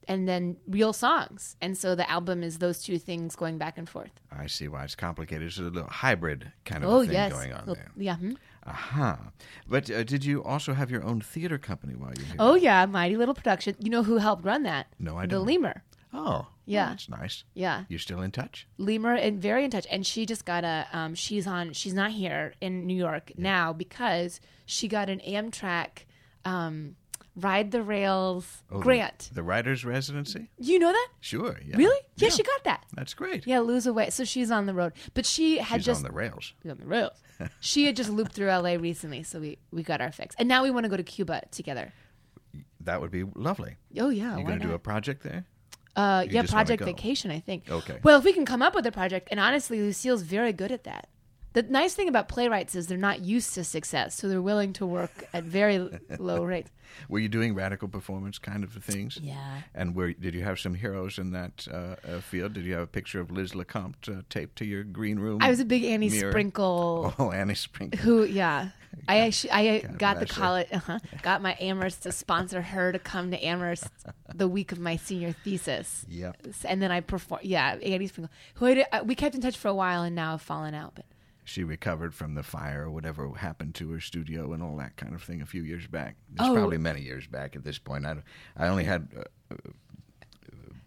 [0.08, 1.56] and then real songs.
[1.60, 4.12] And so the album is those two things going back and forth.
[4.30, 5.48] I see why it's complicated.
[5.48, 7.90] It's a little hybrid kind of Oh thing yes, going on there.
[7.96, 8.16] yeah.
[8.16, 8.34] hmm.
[8.66, 9.30] Aha.
[9.68, 12.36] But uh, did you also have your own theater company while you were here?
[12.38, 13.76] Oh yeah, Mighty Little Production.
[13.78, 14.86] You know who helped run that?
[14.98, 15.40] No, I don't.
[15.44, 15.82] The Lemur.
[16.12, 16.88] Oh, Yeah.
[16.90, 17.44] That's nice.
[17.54, 17.84] Yeah.
[17.88, 18.66] You're still in touch?
[18.78, 19.86] Lemur and very in touch.
[19.90, 23.72] And she just got a um, she's on she's not here in New York now
[23.72, 26.04] because she got an Amtrak
[26.44, 26.96] um,
[27.34, 29.30] ride the rails Oh, grant.
[29.34, 30.48] The, writer's residency?
[30.58, 31.08] You know that?
[31.20, 31.58] Sure.
[31.66, 31.76] Yeah.
[31.76, 32.00] Really?
[32.16, 32.84] Yeah, she got that.
[32.94, 33.46] That's great.
[33.46, 34.08] Yeah, lose away.
[34.10, 34.92] So she's on the road.
[35.12, 36.54] But she had She's just on the rails.
[36.62, 37.12] She's on the rails.
[37.60, 40.34] She had just looped through LA recently, so we, we got our fix.
[40.38, 41.92] And now we want to go to Cuba together.
[42.80, 43.76] That would be lovely.
[43.98, 45.44] Oh yeah, you why going to do a project there?
[45.96, 46.86] Uh, you yeah, just wanna Project go?
[46.86, 47.70] Vacation, I think.
[47.70, 47.98] Okay.
[48.02, 50.84] Well, if we can come up with a project, and honestly, Lucille's very good at
[50.84, 51.08] that.
[51.56, 54.84] The nice thing about playwrights is they're not used to success, so they're willing to
[54.84, 55.88] work at very
[56.18, 56.70] low rates.
[57.08, 59.18] Were you doing radical performance kind of things?
[59.22, 59.62] Yeah.
[59.74, 62.52] And were did you have some heroes in that uh, uh, field?
[62.52, 65.38] Did you have a picture of Liz LeCompte uh, taped to your green room?
[65.40, 66.30] I was a big Annie mirror?
[66.30, 67.14] Sprinkle.
[67.18, 68.00] Oh, Annie Sprinkle.
[68.00, 68.24] Who?
[68.24, 68.68] Yeah,
[69.08, 72.98] I actually I God got the college, uh-huh, got my Amherst to sponsor her to
[72.98, 73.88] come to Amherst
[74.34, 76.04] the week of my senior thesis.
[76.06, 76.48] Yep.
[76.66, 77.40] and then I perform.
[77.44, 80.14] Yeah, Annie Sprinkle, who I did, uh, we kept in touch for a while, and
[80.14, 80.94] now have fallen out.
[80.94, 81.06] But
[81.48, 85.14] She recovered from the fire or whatever happened to her studio and all that kind
[85.14, 86.16] of thing a few years back.
[86.34, 86.52] It's Oh.
[86.54, 88.04] probably many years back at this point.
[88.04, 88.16] I,
[88.56, 89.56] I only had uh, uh,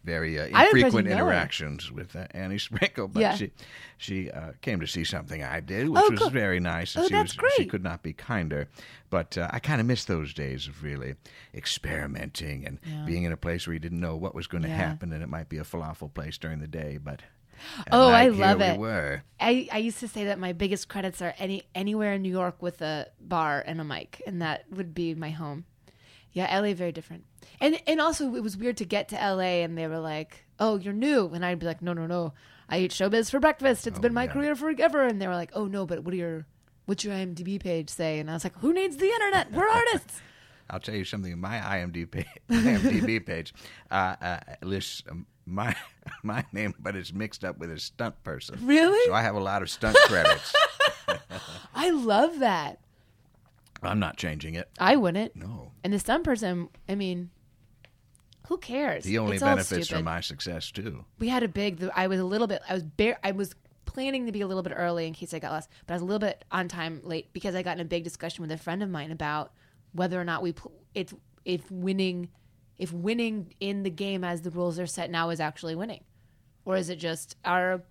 [0.04, 3.36] very uh, infrequent interactions with uh, Annie Sprinkle, but Yeah.
[3.36, 3.52] she
[3.98, 6.30] she uh, came to see something I did, which Oh, was cool.
[6.30, 6.94] very nice.
[6.96, 8.68] and Oh, she that's was, She could not be kinder,
[9.10, 11.16] but uh, I kind of miss those days of really
[11.54, 13.06] experimenting and Yeah.
[13.06, 14.76] being in a place where you didn't know what was going to Yeah.
[14.76, 17.22] happen, and it might be a falafel place during the day, but.
[17.92, 18.80] Oh, I night, here love we it.
[18.80, 19.24] were.
[19.40, 22.62] I, I used to say that my biggest credits are any anywhere in New York
[22.62, 25.66] with a bar and a mic, and that would be my home.
[26.32, 27.26] Yeah, LA very different.
[27.60, 30.78] And and also it was weird to get to LA and they were like, "Oh,
[30.78, 32.34] you're new," and I'd be like, "No, no, no,
[32.70, 33.88] I eat showbiz for breakfast.
[33.88, 34.32] It's Oh, been my yeah.
[34.34, 36.46] career forever." And they were like, "Oh no, but what do your
[36.86, 39.52] what's your IMDb page say?" And I was like, "Who needs the internet?
[39.52, 40.22] We're artists."
[40.70, 41.40] I'll tell you something.
[41.40, 43.56] My IMDb page, IMDb page
[43.90, 45.76] uh, uh, lists um, my
[46.24, 48.58] my name, but it's mixed up with a stunt person.
[48.64, 49.06] Really?
[49.08, 50.54] So I have a lot of stunt credits.
[51.76, 52.80] I love that.
[53.82, 54.70] I'm not changing it.
[54.80, 55.36] I wouldn't.
[55.36, 55.72] No.
[55.84, 57.30] And the stunt person, I mean,
[58.48, 59.06] who cares?
[59.06, 61.06] He only It's benefits from my success too.
[61.20, 63.54] we had a big i was a little bit i was bare i was
[63.86, 66.02] planning to be a little bit early in case i got lost but i was
[66.02, 68.58] a little bit on time late because i got in a big discussion with a
[68.58, 69.52] friend of mine about
[69.94, 71.14] whether or not we pl- it's
[71.46, 72.28] if winning
[72.80, 76.04] if winning in the game as the rules are set now is actually winning
[76.66, 77.84] or is it just our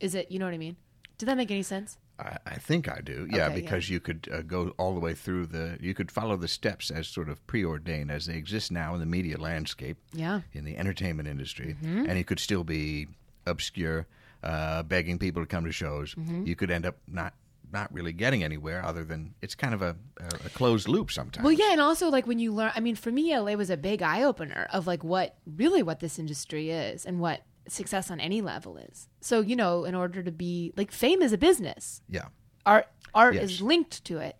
[0.00, 0.76] is it you know what i mean
[1.18, 3.26] did that make any sense I, I think I do.
[3.30, 5.78] Yeah, Okay, because you could uh, go all the way through the.
[5.80, 9.06] You could follow the steps as sort of preordained as they exist now in the
[9.06, 9.96] media landscape.
[10.12, 10.42] Yeah.
[10.52, 12.10] In the entertainment industry, Mm-hmm.
[12.10, 13.08] and you could still be
[13.46, 14.06] obscure,
[14.42, 16.14] uh, begging people to come to shows.
[16.14, 16.44] Mm-hmm.
[16.44, 17.32] You could end up not
[17.72, 21.44] not really getting anywhere other than it's kind of a, a, closed loop sometimes.
[21.44, 23.76] Well, yeah, and also like when you learn, I mean, for me, LA was a
[23.76, 28.20] big eye opener of like what really what this industry is and what success on
[28.20, 29.08] any level is.
[29.20, 32.26] So you know, in order to be like fame is a business, Yeah.
[32.66, 33.44] art art Yes.
[33.44, 34.36] is linked to it,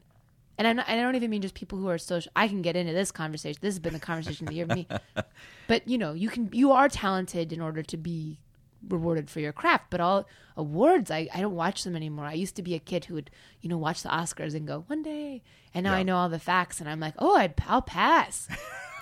[0.59, 2.31] and I'm not, I don't even mean just people who are social.
[2.37, 3.59] I can get into this conversation.
[3.63, 4.89] This has been the conversation of the year for me,
[5.69, 8.41] but you know, you can you are talented in order to be
[8.89, 12.57] rewarded for your craft but all awards I, I don't watch them anymore i used
[12.57, 15.43] to be a kid who would you know watch the oscars and go one day
[15.75, 18.49] and now i know all the facts and i'm like oh I'd, i'll pass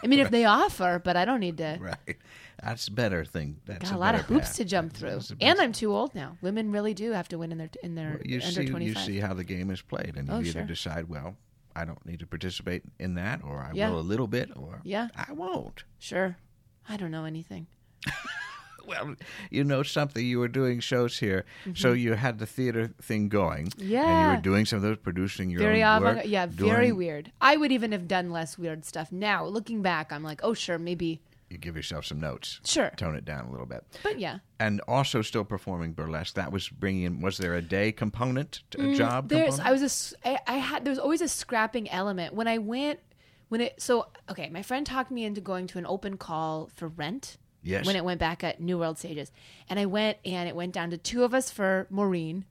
[0.03, 2.17] i mean if they offer but i don't need to Right.
[2.61, 3.61] That's a better thing.
[3.67, 4.57] That's got a lot of hoops path.
[4.57, 7.59] to jump through and i'm too old now women really do have to win in
[7.59, 10.29] their in their you under see 25 you see how the game is played, and
[10.29, 10.63] oh, you Oh, either sure.
[10.65, 11.37] decide, well,
[11.77, 13.91] I don't need to participate in that, or I Yeah.
[13.91, 15.09] will a little bit, or Yeah.
[15.17, 15.85] I won't.
[15.99, 16.37] sure
[16.89, 17.67] i don't know anything
[18.89, 19.15] Well,
[19.51, 20.25] you know something.
[20.25, 23.73] You were doing shows here, so you had the theater thing going.
[23.77, 24.37] Yeah, and you Mm-hmm.
[24.37, 26.23] Were doing some of those, producing your very own work.
[26.25, 30.23] yeah very weird i would even have done less weird stuff now looking back i'm
[30.23, 31.21] like oh sure maybe
[31.51, 32.61] you give yourself some notes.
[32.67, 32.91] Sure.
[32.99, 33.83] Tone it down a little bit.
[34.03, 34.41] But yeah.
[34.61, 36.35] And also still performing burlesque.
[36.35, 37.23] That was bringing in.
[37.23, 39.67] Was there a day component, to a job Mm, There's, component?
[39.67, 43.01] I was a, I, I had, there was always a scrapping element when I went,
[43.49, 46.87] when it, so, okay, my friend talked me into going to an open call for
[46.89, 47.39] rent.
[47.63, 47.87] Yes.
[47.87, 49.33] When it went back at New World Stages.
[49.69, 52.45] And I went and it went down to two of us for Maureen,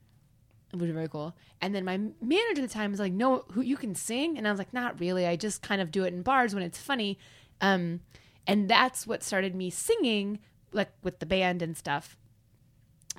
[0.72, 1.36] which was very cool.
[1.62, 4.38] And then my manager at the time was like, no, who you can sing?
[4.38, 5.26] And I was like, not really.
[5.26, 7.17] I just kind of do it in bars when it's funny.
[7.62, 8.02] Um,
[8.46, 10.39] and that's what started me singing,
[10.72, 12.17] like with the band and stuff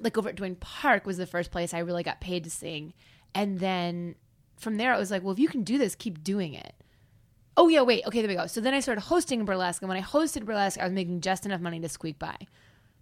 [0.00, 2.94] like over at Duane Park was the first place I really got paid to sing.
[3.34, 4.14] And then
[4.56, 6.74] from there, it was like, well, if you can do this, keep doing it.
[7.58, 8.06] Oh, yeah, wait.
[8.06, 8.46] Okay, there we go.
[8.46, 9.82] So then I started hosting burlesque.
[9.82, 12.36] And when I hosted burlesque, I was making just enough money to squeak by.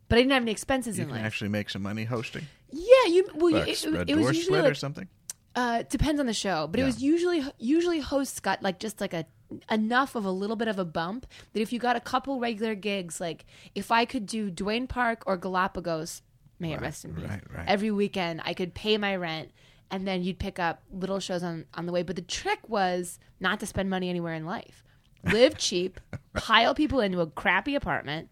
[0.08, 1.26] But I didn't have any expenses you in can life.
[1.26, 2.46] actually make some money hosting.
[2.72, 3.28] yeah, you.
[3.34, 5.08] Well, Like it, it, door was usually split or like, something.
[5.56, 6.86] uh, depends on the show, but it Yeah.
[6.86, 9.26] was usually usually hosts got like just like a
[9.70, 12.74] enough of a little bit of a bump that if you got a couple regular
[12.74, 16.22] gigs, like if I could do Duane Park or Galapagos,
[16.58, 17.64] may it rest in peace, right, right.
[17.68, 19.50] every weekend, I could pay my rent,
[19.90, 22.02] and then you'd pick up little shows on on the way.
[22.02, 24.84] But the trick was not to spend money anywhere in life,
[25.24, 26.00] live cheap,
[26.34, 28.28] pile people into a crappy apartment.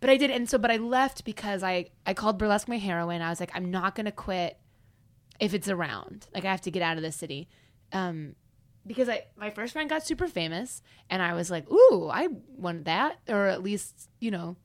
[0.00, 3.22] But I did, and so, but I left because I I called burlesque my heroin.
[3.22, 4.58] I was like, I'm not gonna quit
[5.40, 6.26] if it's around.
[6.34, 7.48] Like I have to get out of the city.
[7.92, 8.34] Um
[8.86, 12.84] because I my first friend got super famous and I was like, "Ooh, I want
[12.86, 14.56] that." Or at least, you know,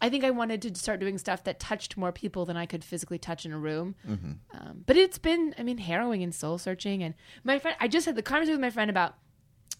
[0.00, 2.84] I think I wanted to start doing stuff that touched more people than I could
[2.84, 3.94] physically touch in a room.
[4.06, 7.02] Um, but it's been, I mean, harrowing and soul searching.
[7.02, 9.14] And my friend, I just had the conversation with my friend about,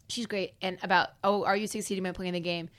[0.09, 2.71] she's great, and about, oh, are you succeeding by playing the game?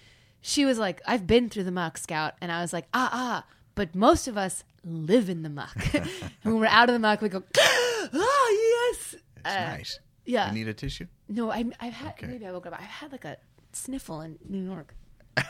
[0.41, 2.34] She was like, I've been through the muck, Scout.
[2.41, 3.45] And I was like, ah, ah,
[3.76, 5.76] but most of us live in the muck.
[5.93, 6.10] and
[6.43, 9.15] when we're out of the muck, we go, ah, yes.
[9.15, 10.00] It's Uh, nice.
[10.26, 10.47] yeah.
[10.47, 11.06] You need a tissue?
[11.30, 12.26] No, I, I've had, Okay.
[12.28, 13.38] maybe I woke up, I've had like a
[13.73, 14.95] sniffle in New York.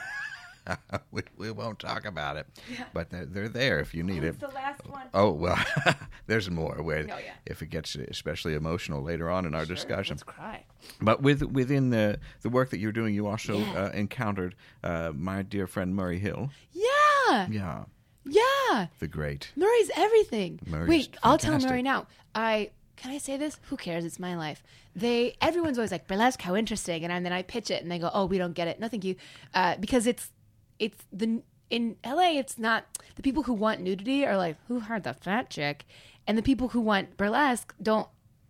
[1.12, 2.46] we, we won't talk about it.
[2.94, 4.40] But they're, they're there if you need it.
[4.40, 5.08] The last one.
[5.14, 5.58] Oh well,
[6.28, 6.82] there's more.
[6.82, 7.34] Where Oh, yeah.
[7.46, 10.16] if it gets especially emotional later on in our discussion.
[10.16, 10.64] Let's cry.
[11.02, 13.74] But with within the the work that you're doing, you also Yeah.
[13.86, 16.50] uh, encountered uh, my dear friend Murray Hill.
[16.74, 17.48] Yeah.
[17.50, 17.84] Yeah,
[18.26, 18.88] Yeah.
[19.00, 19.52] the great.
[19.56, 20.60] Murray's everything.
[20.66, 21.70] Murray's Wait, I'll tell fantastic.
[21.72, 22.08] Murray now.
[22.34, 23.60] I can I say this?
[23.70, 24.06] Who cares?
[24.06, 24.64] It's my life.
[24.96, 28.10] They everyone's always like burlesque, how interesting, and then I pitch it, and they go,
[28.14, 28.80] "Oh, we don't get it.
[28.80, 29.16] No, thank you,"
[29.54, 30.32] uh, because it's
[30.80, 32.38] it's the in LA.
[32.38, 32.86] It's not
[33.16, 35.86] the people who want nudity are like, "Who hired the fat chick,"
[36.26, 38.08] and the people who want burlesque don't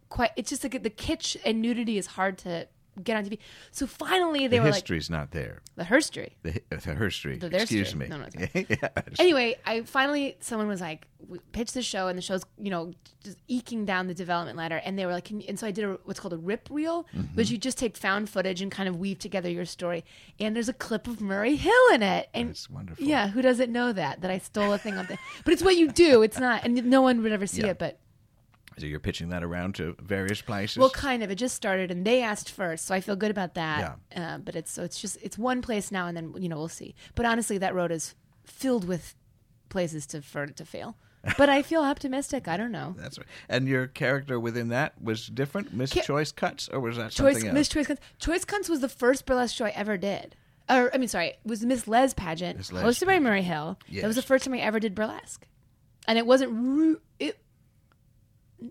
[0.09, 0.31] quite.
[0.35, 2.67] It's just like the kitsch and nudity is hard to
[3.03, 3.37] get on TV.
[3.71, 5.61] So finally, they The were like history's not there.
[5.75, 6.35] the history.
[6.43, 7.37] The, the history.
[7.37, 8.05] The Excuse story.
[8.05, 8.09] me.
[8.09, 8.91] No, no, it's Yes.
[9.19, 11.07] anyway, I finally someone was like,
[11.51, 14.97] pitch the show, and the show's you know just eking down the development ladder, and
[14.97, 17.05] they were like, Can you, and so I did a, what's called a rip reel,
[17.15, 17.35] Mm-hmm.
[17.35, 20.03] which you just take found footage and kind of weave together your story,
[20.39, 23.05] and there's a clip of Murray Hill in it, and That's wonderful.
[23.05, 25.75] yeah, who doesn't know that that I stole a thing of the, but it's what
[25.77, 27.67] you do, it's not, and no one would ever see Yeah.
[27.71, 27.99] it, but
[28.79, 30.77] So you're pitching that around to various places.
[30.77, 31.31] well, kind of.
[31.31, 33.97] It just started, and they asked first, so I feel good about that.
[34.15, 36.67] Uh, but it's so it's just it's one place now, and then you know we'll
[36.69, 36.95] see.
[37.15, 39.15] But honestly, that road is filled with
[39.69, 40.95] places to for it to fail.
[41.37, 42.47] But I feel optimistic.
[42.47, 42.95] I don't know.
[42.99, 43.27] That's right.
[43.49, 47.35] And your character within that was different, Miss Ca- Choice Cuts, or was that Choice
[47.37, 47.67] something Miss?
[47.67, 47.97] Choice Cunts.
[48.19, 50.35] Choice Cunts was the first burlesque show I ever did.
[50.69, 53.77] Or I mean, sorry, it was Miss Lez pageant Miss Lez hosted by Murray Hill.
[53.91, 55.45] That was the first time I ever did burlesque,
[56.07, 57.39] and it wasn't ru- it.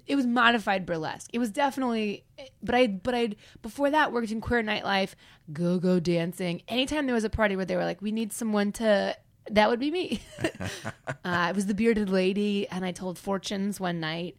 [0.06, 1.30] It was modified burlesque.
[1.32, 2.24] It was definitely,
[2.62, 3.30] but I but I
[3.62, 5.14] before that worked in queer nightlife,
[5.52, 6.62] go go dancing.
[6.68, 9.16] Anytime there was a party where they were like, we need someone to.
[9.48, 10.20] That would be me.
[10.42, 14.36] uh, I was the bearded lady, and I told fortunes one night,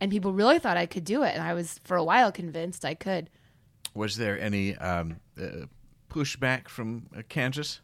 [0.00, 2.84] and people really thought I could do it, and I was for a while convinced
[2.84, 3.28] I could.
[3.94, 5.66] Was there any um, uh,
[6.08, 7.80] pushback from uh, Kansas,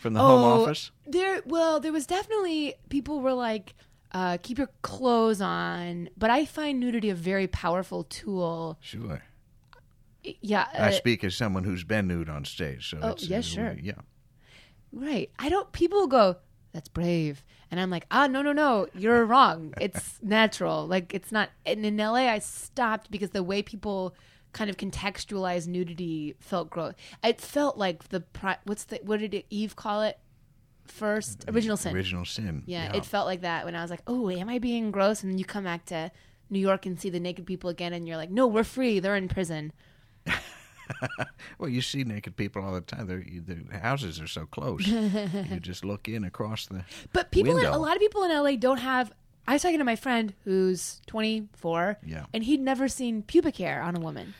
[0.00, 0.90] from the home office?
[0.92, 3.74] Oh, There, well, there was definitely people were like,
[4.12, 8.78] uh, "Keep your clothes on," but I find nudity a very powerful tool.
[8.80, 9.22] Sure.
[10.40, 13.38] Yeah, I uh, speak as someone who's been nude on stage, so Oh, it's, yeah,
[13.38, 13.76] uh, sure.
[13.80, 13.92] yeah.
[14.92, 15.30] right.
[15.38, 15.70] I don't.
[15.72, 16.36] People go,
[16.72, 19.72] "That's brave," and I'm like, "Ah, no, no, no, you're wrong.
[19.80, 20.86] It's natural.
[20.86, 24.14] Like it's not." And in LA, I stopped because the way people
[24.52, 26.94] kind of contextualize nudity felt gross.
[27.22, 30.18] It felt like the pri- what's the what did Eve call it
[30.90, 31.44] first?
[31.48, 31.94] Original sin.
[31.94, 32.62] Original sin.
[32.66, 35.30] Yeah, it felt like that when I was like, "Oh, am I being gross?" And
[35.32, 36.10] then you come back to
[36.50, 38.98] New York and see the naked people again, and you're like, "No, we're free.
[39.00, 39.72] They're in prison."
[41.58, 43.06] Well, you see naked people all the time.
[43.06, 44.86] They're, the houses are so close.
[44.86, 46.84] you just look in across the.
[47.12, 49.12] But people, in, a lot of people in LA don't have.
[49.48, 52.26] I was talking to my friend who's 24, Yeah.
[52.32, 54.34] and he'd never seen pubic hair on a woman.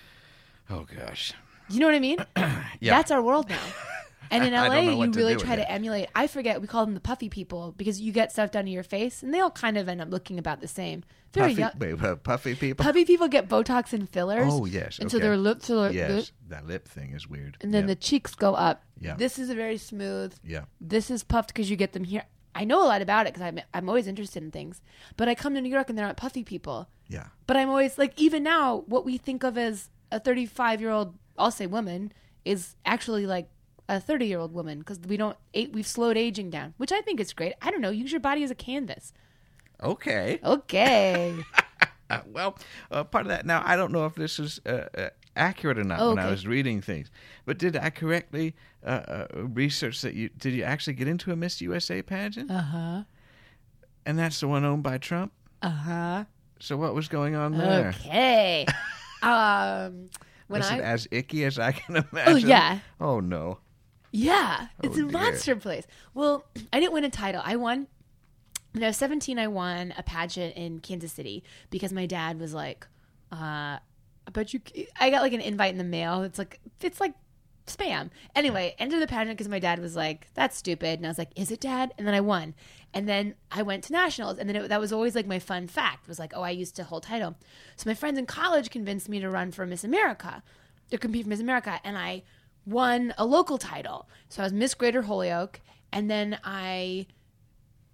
[0.68, 1.32] Oh gosh.
[1.68, 2.18] You know what I mean?
[2.80, 2.96] Yeah.
[2.96, 3.61] That's our world now.
[4.30, 5.56] And in LA, you really try it.
[5.56, 6.08] to emulate.
[6.14, 8.82] I forget we call them the puffy people because you get stuff done to your
[8.82, 11.04] face, and they all kind of end up looking about the same.
[11.32, 11.70] Very puffy, young.
[11.78, 12.84] wait, uh, puffy people.
[12.84, 14.48] Puffy people get Botox and fillers.
[14.52, 17.56] Oh, yes, and so their lips are yes, that lip thing is weird.
[17.60, 17.88] and then yeah.
[17.88, 18.82] the cheeks go up.
[18.98, 19.16] Yeah.
[19.16, 20.34] This is a very smooth.
[20.44, 20.64] yeah.
[20.80, 22.24] This is puffed because you get them here.
[22.54, 24.80] I know a lot about it because I'm I'm always interested in things.
[25.16, 26.88] But I come to New York and they're not puffy people.
[27.08, 27.26] Yeah.
[27.46, 31.14] But I'm always like, even now, what we think of as a 35 year old,
[31.38, 32.12] I'll say woman,
[32.44, 33.48] is actually like
[33.88, 35.37] a 30 year old woman because we don't
[35.72, 37.55] we've slowed aging down, which I think is great.
[37.62, 37.90] I don't know.
[37.90, 39.12] Use your body as a canvas.
[39.83, 40.40] Okay.
[40.42, 41.35] Okay.
[42.29, 42.57] Well,
[42.92, 43.44] uh, part of that.
[43.46, 46.31] Now, I don't know if this is uh, uh, accurate or not Oh, when I
[46.31, 47.11] was reading things,
[47.46, 51.37] but did I correctly uh, uh, research that you did you actually get into a
[51.37, 52.49] Miss USA pageant?
[52.49, 53.03] uh huh.
[54.05, 55.33] and that's the one owned by Trump.
[55.62, 56.25] Uh huh.
[56.61, 57.88] So what was going on there?
[58.01, 58.66] Okay.
[59.22, 60.09] um,
[60.46, 62.33] when Was I, it as icky as I can imagine?
[62.35, 62.79] oh, yeah.
[63.01, 63.59] Oh no.
[64.12, 65.11] Yeah, it's Oh, a dear.
[65.21, 65.87] monster place.
[66.14, 67.42] Well, I didn't win a title.
[67.45, 67.87] I won
[68.73, 69.38] when I was 17.
[69.38, 72.87] I won a pageant in Kansas City because my dad was like,
[73.33, 73.37] uh,
[73.79, 73.81] "I
[74.33, 74.61] bet you."
[75.01, 76.23] I got like an invite in the mail.
[76.23, 77.14] It's like it's like
[77.66, 78.11] spam.
[78.37, 81.31] Anyway, entered the pageant because my dad was like, "That's stupid," and I was like,
[81.37, 82.55] "Is it, Dad?" And then I won,
[82.95, 85.66] and then I went to nationals, and then it, that was always like my fun
[85.66, 87.35] fact was like, "Oh, I used to hold title."
[87.77, 90.42] So my friends in college convinced me to run for Miss America,
[90.90, 92.23] to compete for Miss America, and I
[92.66, 94.09] won a local title.
[94.29, 95.61] So I was Miss Greater Holyoke,
[95.92, 97.07] and then I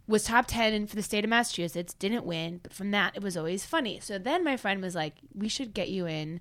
[0.08, 3.22] was top 10 in- for the state of Massachusetts, didn't win, but from that it
[3.22, 4.00] was always funny.
[4.00, 6.40] So then my friend was like, "We should get you in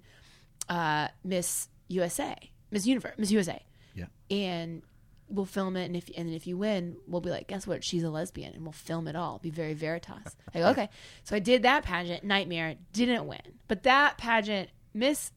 [0.70, 2.36] uh, Miss USA,
[2.72, 3.63] Miss Universe, Miss USA."
[3.94, 4.06] Yeah.
[4.30, 4.82] And
[5.30, 7.84] we'll film it and if and if you win, we'll be like, "Guess what?
[7.84, 9.39] She's a lesbian." And we'll film it all.
[9.39, 10.36] Be very veritas.
[10.54, 10.89] Go, "Okay."
[11.24, 13.41] So I did that pageant, nightmare, didn't win.
[13.67, 15.32] But that pageant, Miss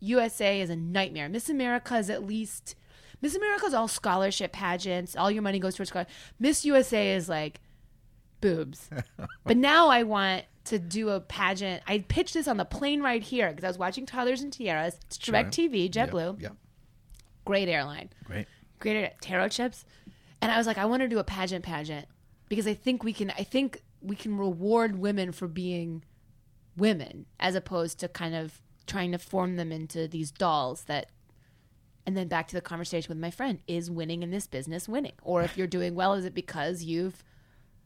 [0.00, 1.28] USA is a nightmare.
[1.28, 2.74] Miss America is at least
[3.22, 5.14] Miss America is all scholarship pageants.
[5.14, 6.10] All your money goes towards scholarship.
[6.38, 7.60] Miss USA is like
[8.40, 8.88] boobs.
[9.44, 11.82] but now I want to do a pageant.
[11.86, 14.94] I pitched this on the plane right here because I was watching Toddlers and Tiaras.
[15.06, 16.48] It's Direct TV, JetBlue, Yeah.
[17.44, 18.46] great airline, Great.
[18.78, 19.84] great air- taro chips.
[20.40, 22.06] And I was like, I want to do a pageant pageant
[22.48, 23.30] because I think we can.
[23.32, 26.02] I think we can reward women for being
[26.76, 31.06] women as opposed to kind of trying to form them into these dolls that
[32.06, 35.12] and then back to the conversation with my friend is winning in this business winning
[35.22, 37.22] or if you're doing well is it because you've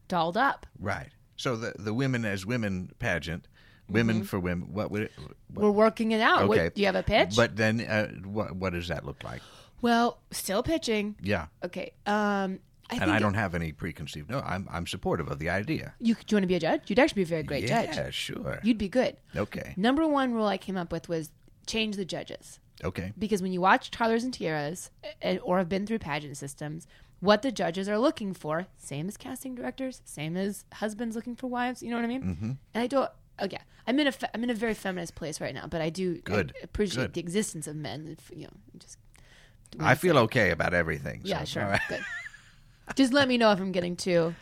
[0.07, 1.09] dolled up Right.
[1.37, 3.47] So the the women as women pageant,
[3.89, 4.73] women for women.
[4.73, 5.11] What would it?
[5.53, 6.69] What, we're working it out What- okay.
[6.73, 9.41] do you have a pitch But then, uh, what what does that look like?
[9.81, 11.47] well still pitching Yeah.
[11.63, 14.29] okay um I And I don't have any preconceived.
[14.29, 15.93] No, I'm I'm supportive of the idea.
[15.99, 17.91] you do you want to be a judge you'd actually be a very great yeah,
[17.91, 18.59] judge sure.
[18.63, 19.73] you'd be good okay.
[19.77, 21.31] number one rule i came up with was
[21.65, 23.13] change the judges Okay.
[23.17, 24.89] because when you watch Toddlers and Tiaras
[25.21, 26.87] eh, or have been through pageant systems,
[27.21, 31.47] what the judges are looking for, same as casting directors, same as husbands looking for
[31.47, 31.81] wives.
[31.81, 32.23] You know what I mean?
[32.23, 32.51] Mm-hmm.
[32.73, 33.09] And I don't.
[33.39, 35.89] Oh yeah, I'm in a I'm in a very feminist place right now, but I
[35.89, 36.53] do Good.
[36.61, 37.13] I appreciate Good.
[37.13, 38.17] the existence of men.
[38.33, 38.97] You know, just
[39.79, 41.21] I feel okay about everything.
[41.21, 41.81] so yeah, sure, all right.
[41.89, 42.05] good.
[42.95, 44.35] Just let me know if I'm getting too.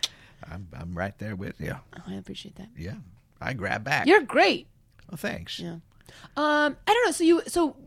[0.52, 1.76] I'm I'm right there with you.
[1.98, 2.70] Oh, I appreciate that.
[2.78, 2.96] Yeah.
[3.40, 4.08] I grab back.
[4.08, 4.68] You're great.
[5.10, 5.60] well, thanks.
[5.60, 5.78] Yeah.
[6.38, 7.12] Um, I don't know.
[7.12, 7.78] So you so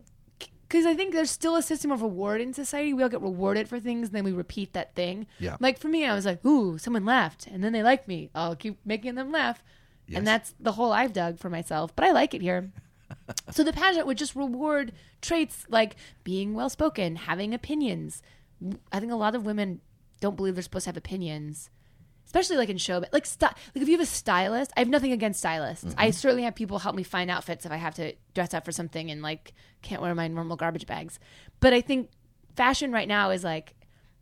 [0.67, 2.93] because I think there's still a system of reward in society.
[2.93, 5.27] We all get rewarded for things, and then we repeat that thing.
[5.39, 5.55] Yeah.
[5.59, 8.29] Like for me, I was like, "Ooh, someone left," and then they like me.
[8.35, 9.63] I'll keep making them laugh,
[10.07, 10.17] Yes.
[10.17, 11.95] and that's the hole I've dug for myself.
[11.95, 12.71] But I like it here.
[13.51, 14.91] so the pageant would just reward
[15.21, 18.21] traits like being well spoken, having opinions.
[18.91, 19.79] I think a lot of women
[20.21, 21.69] don't believe they're supposed to have opinions
[22.25, 25.11] especially like in show like st- like if you have a stylist i have nothing
[25.11, 28.53] against stylists i certainly have people help me find outfits if i have to dress
[28.53, 31.19] up for something and like can't wear my normal garbage bags
[31.59, 32.09] but i think
[32.55, 33.73] fashion right now is like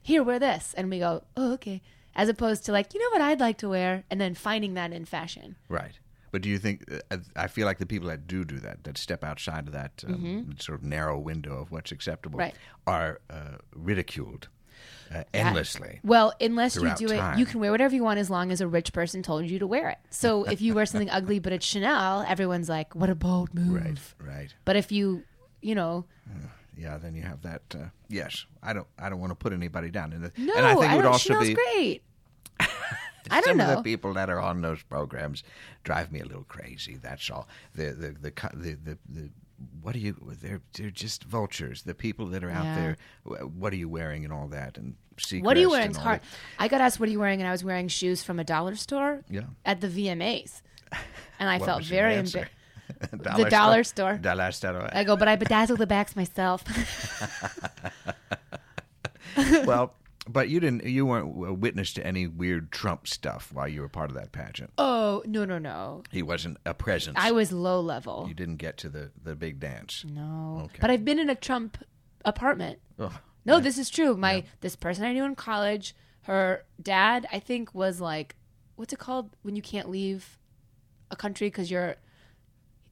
[0.01, 1.81] here wear this and we go oh okay
[2.15, 4.91] as opposed to like you know what i'd like to wear and then finding that
[4.93, 5.97] in fashion Right.
[6.31, 6.83] But do you think?
[7.09, 10.03] uh, I feel like the people that do do that, that step outside of that
[10.05, 12.45] um, sort of narrow window of what's acceptable, Mm-hmm.
[12.47, 12.55] Right.
[12.85, 14.49] are uh, ridiculed
[15.13, 15.99] uh, endlessly.
[16.03, 17.39] Well, unless you do it, time.
[17.39, 19.67] you can wear whatever you want as long as a rich person told you to
[19.67, 19.97] wear it.
[20.09, 24.15] So if you wear something ugly but it's Chanel, everyone's like, "What a bold move!"
[24.19, 24.35] Right.
[24.35, 24.53] Right.
[24.65, 25.23] But if you,
[25.61, 26.05] you know,
[26.77, 26.97] Yeah.
[26.97, 27.61] Then you have that.
[27.73, 28.45] Uh, yes.
[28.61, 28.87] I don't.
[28.99, 30.11] I don't want to put anybody down.
[30.13, 32.01] And, the, no, and I think it would also Chanel's be great.
[33.31, 33.75] I don't some of know.
[33.77, 35.43] the people that are on those programs
[35.83, 36.97] drive me a little crazy.
[37.01, 37.47] That's all.
[37.73, 39.29] The the the the the, the
[39.81, 40.15] what do you?
[40.41, 41.83] They're they're just vultures.
[41.83, 42.75] The people that are out Yeah.
[42.75, 42.97] there.
[43.47, 44.95] What are you wearing and all that and
[45.41, 45.89] What are you wearing?
[45.89, 46.21] It's hard.
[46.59, 48.75] I got asked, "What are you wearing?" And I was wearing shoes from a dollar
[48.75, 49.23] store.
[49.29, 49.43] Yeah.
[49.63, 50.61] At the VMAs,
[51.39, 52.51] and I felt very embarrassed.
[53.11, 54.17] the dollar store.
[54.17, 54.89] Dollar store.
[54.91, 56.63] I go, but I bedazzle the backs myself.
[59.65, 59.95] well,
[60.27, 60.85] but you didn't.
[60.85, 64.31] You weren't a witness to any weird Trump stuff while you were part of that
[64.31, 64.71] pageant.
[64.77, 66.03] Oh no no no!
[66.11, 67.17] He wasn't a presence.
[67.19, 68.25] I was low level.
[68.27, 70.03] You didn't get to the the big dance.
[70.07, 70.77] No, Okay.
[70.81, 71.77] but I've been in a Trump
[72.23, 72.79] apartment.
[72.99, 73.13] Ugh.
[73.45, 74.17] No, this is true.
[74.17, 78.35] My this person I knew in college, her dad, I think, was like,
[78.75, 80.39] what's it called when you can't leave
[81.11, 81.95] a country because you're.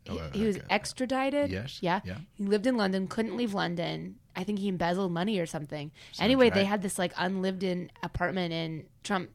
[0.09, 0.65] Oh, he, he was okay.
[0.69, 1.49] extradited.
[1.51, 2.01] Yes, Yeah.
[2.03, 2.17] yeah.
[2.35, 4.15] He lived in London, couldn't leave London.
[4.35, 5.91] I think he embezzled money or something.
[6.19, 9.29] anyway, they had this like unlived in apartment in Trump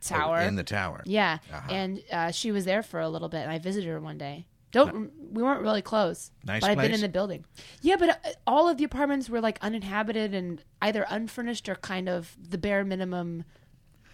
[0.00, 0.38] Tower.
[0.40, 1.02] Oh, in the tower.
[1.04, 1.68] Yeah, Uh-huh.
[1.72, 4.46] and uh, she was there for a little bit, and I visited her one day.
[4.72, 7.44] Don't we weren't really close, Nice but I've been in the building.
[7.82, 8.14] Yeah, but uh,
[8.46, 12.82] all of the apartments were like uninhabited and either unfurnished or kind of the bare
[12.84, 13.44] minimum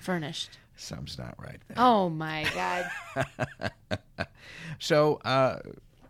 [0.01, 0.59] furnished.
[0.79, 1.61] Something's not right.
[1.69, 1.77] There.
[1.79, 3.99] Oh my god!
[4.79, 5.59] So, uh,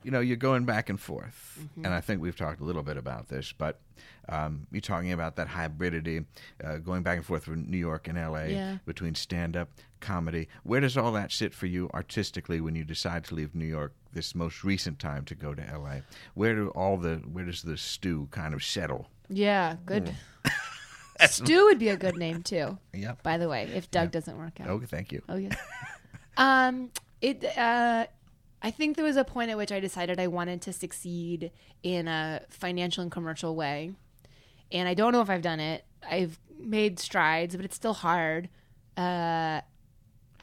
[0.03, 1.87] you know, you're going back and forth, Mm-hmm.
[1.87, 3.81] and I think we've talked a little bit about this, but
[4.29, 6.25] um, you're talking about that hybridity,
[6.63, 8.49] uh, going back and forth from New York and L.A.
[8.53, 8.77] Yeah.
[8.85, 10.49] between stand-up comedy.
[10.63, 13.93] Where does all that sit for you artistically when you decide to leave New York
[14.13, 16.03] this most recent time to go to L.A.?
[16.35, 19.09] Where do all the where does the stew kind of settle?
[19.29, 20.15] Yeah, good.
[21.27, 22.79] Stu would be a good name too.
[22.93, 23.15] Yeah.
[23.23, 24.69] By the way, if Doug doesn't work out.
[24.69, 25.23] Oh, thank you.
[25.29, 25.55] Oh yeah.
[26.37, 26.91] um,
[27.21, 27.45] it.
[27.57, 28.07] Uh,
[28.61, 31.53] I think there was a point at which I decided I wanted to succeed
[31.83, 33.93] in a financial and commercial way,
[34.73, 35.85] and I don't know if I've done it.
[36.09, 38.49] I've made strides, but it's still hard.
[38.97, 39.61] Uh,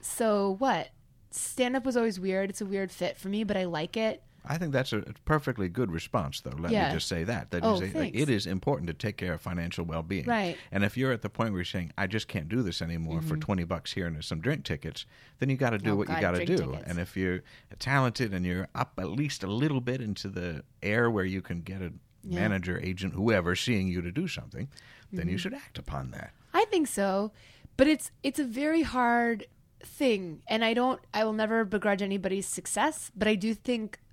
[0.02, 0.90] so what?
[1.32, 2.50] Stand up was always weird.
[2.50, 4.24] It's a weird fit for me, but I like it.
[4.48, 6.56] I think that's a perfectly good response, though.
[6.58, 6.88] Let Yeah.
[6.90, 7.52] me just say that.
[7.52, 10.26] that Oh, you say, like, it is important to take care of financial well-being.
[10.26, 10.58] Right.
[10.72, 13.22] And if you're at the point where you're saying, "I just can't do this anymore
[13.22, 15.06] for twenty bucks here and some drink tickets,"
[15.40, 16.58] then you got to do Oh, what you God, got to do.
[16.58, 16.84] tickets.
[16.88, 17.42] And if you're
[17.80, 21.62] talented and you're up at least a little bit into the air where you can
[21.62, 21.94] get a
[22.24, 24.68] manager, agent, whoever seeing you to do something,
[25.12, 25.30] then Mm-hmm.
[25.30, 26.32] you should act upon that.
[26.54, 27.32] I think so,
[27.78, 29.46] but it's it's a very hard
[29.84, 31.00] thing, and I don't.
[31.14, 34.05] I will never begrudge anybody's success, but I do think th-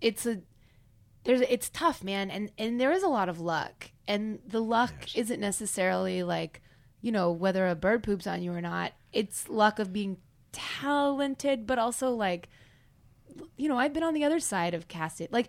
[0.00, 0.42] it's a
[1.24, 5.16] there's it's tough, man, and and there is a lot of luck, and the luck
[5.16, 6.60] isn't necessarily like
[7.00, 8.92] you know whether a bird poops on you or not.
[9.12, 10.18] It's luck of being
[10.52, 12.48] talented, but also like
[13.56, 15.48] you know I've been on the other side of casting, like.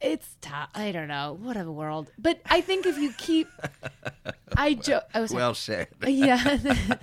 [0.00, 0.70] It's tough.
[0.74, 1.36] I don't know.
[1.40, 2.12] What a world.
[2.18, 3.48] But I think if you keep,
[4.56, 5.04] I joke.
[5.12, 5.88] I was Well said.
[6.06, 6.58] yeah.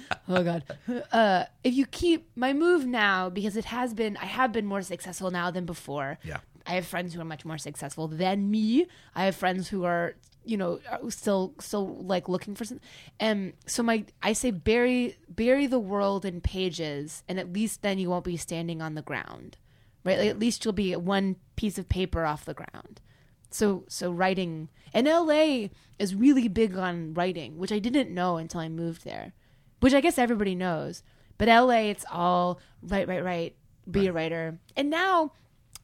[0.29, 0.63] oh god.
[1.11, 4.81] Uh, if you keep my move now because it has been, I have been more
[4.81, 6.19] successful now than before.
[6.23, 6.39] Yeah.
[6.65, 8.87] I have friends who are much more successful than me.
[9.13, 10.15] I have friends who are,
[10.45, 12.79] you know, are still still like looking for some.
[13.19, 17.99] And so my, I say bury bury the world in pages, and at least then
[17.99, 19.57] you won't be standing on the ground,
[20.05, 20.17] right?
[20.17, 23.01] Like at least you'll be one piece of paper off the ground.
[23.49, 25.67] So so writing and LA
[25.99, 29.33] is really big on writing, which I didn't know until I moved there.
[29.81, 31.03] Which I guess everybody knows.
[31.37, 33.55] But LA it's all write, write, write,
[33.89, 34.59] be a writer.
[34.77, 35.33] And now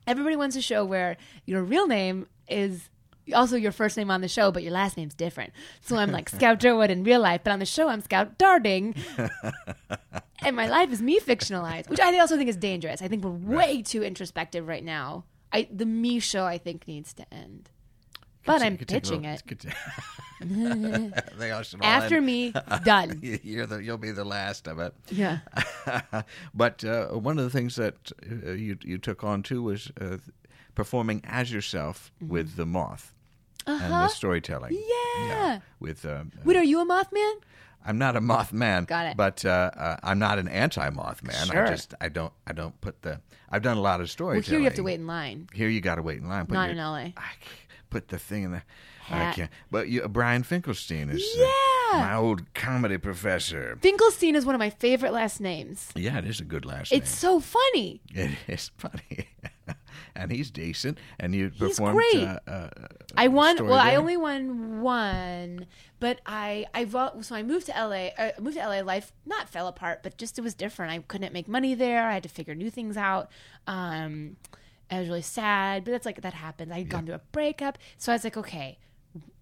[0.08, 2.90] everybody wants a show where your real name is
[3.34, 5.54] also your first name on the show, but your last name's different.
[5.82, 8.96] So I'm like Scout Durwood in real life, but on the show I'm Scout Darding.
[10.42, 13.02] and my life is me fictionalized, which I also think is dangerous.
[13.02, 15.26] I think we're way too introspective right now.
[15.54, 17.70] I the me show I think needs to end.
[18.44, 19.76] But I'm pitching little- it.
[21.38, 22.52] they all should After end- me,
[22.84, 23.20] done.
[23.22, 24.94] You're the, you'll be the last of it.
[25.12, 25.40] Yeah.
[26.54, 28.12] but uh, one of the things that
[28.48, 30.18] uh, you you took on too was uh,
[30.74, 33.14] performing as yourself with the moth
[33.68, 34.74] and the storytelling.
[34.74, 35.28] Mm-hmm.
[35.30, 35.60] Yeah.
[35.80, 37.34] With um, Wait, are you a Mothman?
[37.86, 38.88] I'm not a Mothman.
[38.88, 39.18] Got it.
[39.18, 41.52] But uh, uh, I'm not an anti-Mothman.
[41.52, 41.66] Sure.
[41.66, 43.20] I just I don't I don't put the
[43.50, 44.46] I've done a lot of stories.
[44.46, 45.48] Well, here you have to wait in line.
[45.54, 46.46] Here you got to wait in line.
[46.46, 46.98] Put Not your- in LA.
[47.18, 47.32] I
[47.90, 48.62] put the thing in the.
[49.10, 49.52] I can't.
[49.70, 51.48] But you, Brian Finkelstein is uh, Yeah.
[51.94, 53.78] My old comedy professor.
[53.82, 55.90] Finkelstein is one of my favorite last names.
[55.96, 57.02] Yeah, it is a good last name.
[57.02, 58.02] It's so funny.
[58.14, 59.28] It is funny,
[60.16, 60.98] and he's decent.
[61.20, 61.96] And you He's performed.
[61.98, 62.28] great.
[62.28, 62.70] Uh, uh,
[63.18, 63.56] I won.
[63.58, 65.68] story Well, I only won one,
[66.00, 68.10] but I I so I moved to LA.
[68.18, 68.82] I moved to LA.
[68.82, 70.92] Life not fell apart, but just it was different.
[70.92, 72.08] I couldn't make money there.
[72.08, 73.30] I had to figure new things out.
[73.68, 74.38] Um,
[74.90, 76.72] I was really sad, but that's like that happens.
[76.72, 78.78] I had gone through a breakup, so I was like, okay,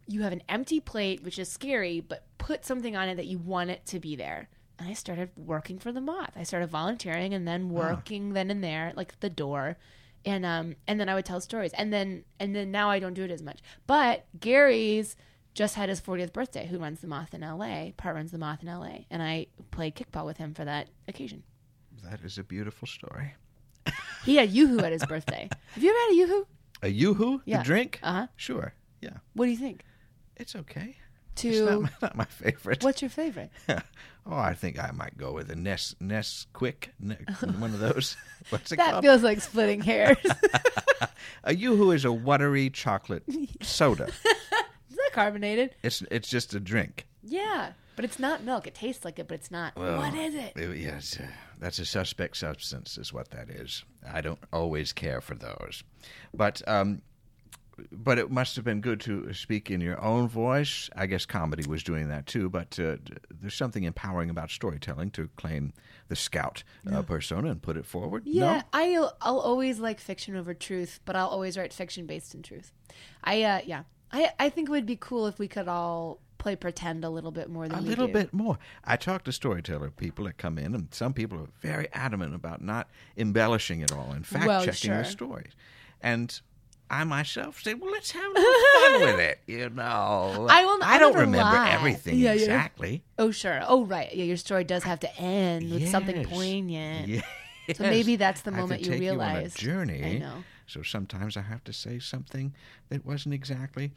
[0.10, 3.38] you have an empty plate, which is scary, but put something on it that you
[3.38, 4.50] want it to be there.
[4.80, 6.32] And I started working for the moth.
[6.36, 9.78] I started volunteering and then working then and there, like the door.
[10.26, 11.74] And um and then I would tell stories.
[11.74, 13.60] And then and then now I don't do it as much.
[13.88, 15.16] But Gary's
[15.54, 18.64] just had his 40th birthday, who runs the Moth in LA, part runs the Moth
[18.64, 21.44] in LA, and I played kickball with him for that occasion.
[22.04, 23.36] That is a beautiful story.
[24.26, 25.50] He had Yoo-Hoo at his birthday.
[25.74, 26.48] Have you ever had a Yoo-Hoo?
[26.84, 27.42] A yoo-hoo?
[27.46, 27.64] Yeah.
[27.64, 28.00] Drink?
[28.04, 28.28] Uh-huh.
[28.36, 28.74] Sure.
[29.02, 29.18] Yeah.
[29.34, 29.84] What do you think?
[30.40, 30.96] It's okay.
[31.34, 32.84] It's to not, not my favorite.
[32.84, 33.52] what's your favorite?
[33.70, 33.82] oh,
[34.36, 37.16] I think I might go with a Nest Nesquik, ne-
[37.60, 38.18] one of those.
[38.50, 38.88] What's it called?
[38.88, 39.04] That called?
[39.06, 40.18] feels like splitting hairs.
[41.44, 43.24] a Yoo-Hoo is a watery chocolate
[43.62, 44.08] soda.
[44.08, 45.76] Is that carbonated?
[45.84, 47.06] It's it's just a drink.
[47.24, 48.66] Yeah, but it's not milk.
[48.68, 49.76] It tastes like it, but it's not.
[49.76, 50.54] Well, what is it?
[50.58, 51.28] Uh, Yes, uh,
[51.60, 53.84] that's a suspect substance, is what that is.
[54.10, 55.84] I don't always care for those,
[56.34, 57.02] but um,
[57.92, 60.90] but it must have been good to speak in your own voice.
[60.96, 62.98] I guess comedy was doing that too, but uh,
[63.30, 65.74] there's something empowering about storytelling to claim
[66.08, 68.24] the scout uh, persona and put it forward.
[68.26, 68.62] Yeah, No?
[68.74, 72.72] I'll I'll always like fiction over truth, but I'll always write fiction based in truth.
[73.24, 73.84] I uh yeah.
[74.12, 77.32] I I think it would be cool if we could all play pretend a little
[77.32, 78.14] bit more than a little do.
[78.14, 78.58] bit more.
[78.86, 82.62] I talk to storyteller people that come in, and some people are very adamant about
[82.62, 85.12] not embellishing it all and fact Well, checking their sure.
[85.12, 85.52] stories.
[86.02, 86.40] And
[86.92, 89.40] I myself say, well, let's have a little fun with it.
[89.46, 89.84] You know,
[90.50, 91.72] I will- I I'll don't remember lie.
[91.72, 93.04] everything Yeah, exactly.
[93.18, 93.62] Oh sure.
[93.68, 94.14] Oh right.
[94.14, 97.08] Yeah, your story does have to end with something poignant.
[97.08, 97.24] Yes.
[97.78, 100.04] So maybe that's the I moment you take You journey.
[100.04, 100.44] I know.
[100.66, 102.54] So sometimes I have to say something
[102.90, 103.92] that wasn't exactly.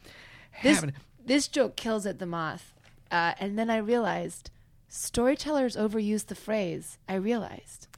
[0.61, 0.83] This
[1.25, 2.73] this joke kills it the moth.
[3.09, 4.51] Uh, and then I realized
[4.87, 6.97] storytellers overuse the phrase.
[7.09, 7.87] I realized.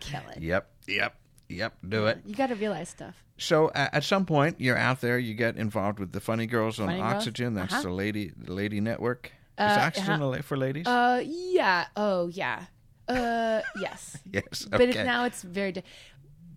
[0.00, 0.42] Kill it.
[0.42, 0.70] Yep.
[0.86, 1.16] Yep.
[1.52, 1.74] Yep.
[1.88, 2.18] Do it.
[2.26, 3.22] You got to realize stuff.
[3.38, 5.18] So uh, at some point, you're out there.
[5.18, 7.14] You get involved with the Funny Girls on Funny Girls?
[7.14, 7.54] Oxygen.
[7.54, 7.82] That's Uh-huh.
[7.82, 9.26] the lady, the lady network.
[9.26, 10.42] Is Uh, Oxygen uh-huh.
[10.42, 10.86] for ladies?
[10.86, 11.86] Uh, yeah.
[11.96, 12.64] Oh, yeah.
[13.08, 14.18] Uh, yes.
[14.32, 14.66] yes.
[14.70, 15.00] But Okay.
[15.00, 15.72] it, now it's very.
[15.72, 15.82] Di-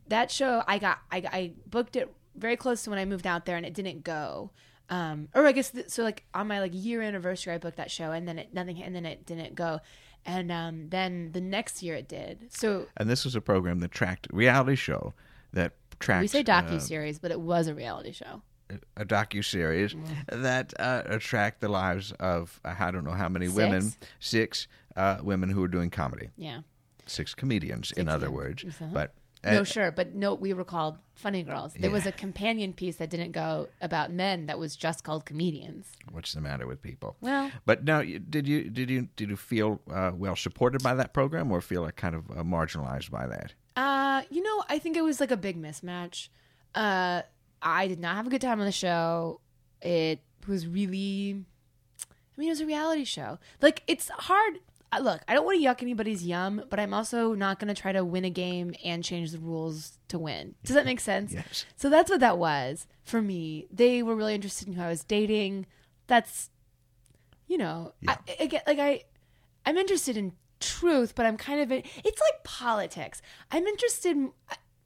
[0.08, 3.46] that show, I got, I, I booked it very close to when I moved out
[3.46, 4.52] there, and it didn't go.
[4.90, 6.04] Um, or I guess th- so.
[6.04, 8.96] Like on my like year anniversary, I booked that show, and then it nothing, and
[8.96, 9.80] then it didn't go,
[10.26, 12.48] and um, then the next year it did.
[12.54, 15.14] So and this was a program that tracked reality show
[15.54, 16.22] that tracked.
[16.22, 18.42] we say docu uh, series, but it was a reality show.
[18.98, 20.42] a docu series Mm.
[20.42, 23.98] that uh, attract the lives of uh, I don't know how many women, Six?
[24.20, 26.62] six uh, women who were doing comedy, Yeah.
[27.06, 28.64] six comedians, in other words.
[28.64, 28.86] Uh-huh.
[28.92, 29.14] But
[29.46, 31.74] no, sure, but no, we were called Funny Girls.
[31.80, 35.88] There was a companion piece that didn't go about men that was just called comedians.
[36.12, 37.16] what's the matter with people?
[37.22, 41.14] Well, But now, did you did you did you feel uh, well supported by that
[41.14, 43.54] program, or feel like kind of uh, marginalized by that?
[43.76, 46.30] Uh, you know, I think it was like a big mismatch.
[46.74, 47.22] Uh,
[47.62, 49.40] I did not have a good time on the show.
[49.82, 51.44] It was really,
[52.02, 53.40] I mean, it was a reality show.
[53.62, 54.60] Like, it's hard.
[55.04, 57.92] Look, I don't want to yuck anybody's yum, but I'm also not going to try
[57.92, 60.56] to win a game and change the rules to win.
[60.64, 61.34] Does that make sense?
[61.34, 61.66] Yes.
[61.76, 63.68] So that's what that was for me.
[63.72, 65.66] They were really interested in who I was dating.
[66.08, 66.50] That's,
[67.48, 69.04] you know, I, I get like I,
[69.66, 73.22] I'm interested in truth, but I'm kind of in, it's like politics.
[73.52, 74.32] I'm interested in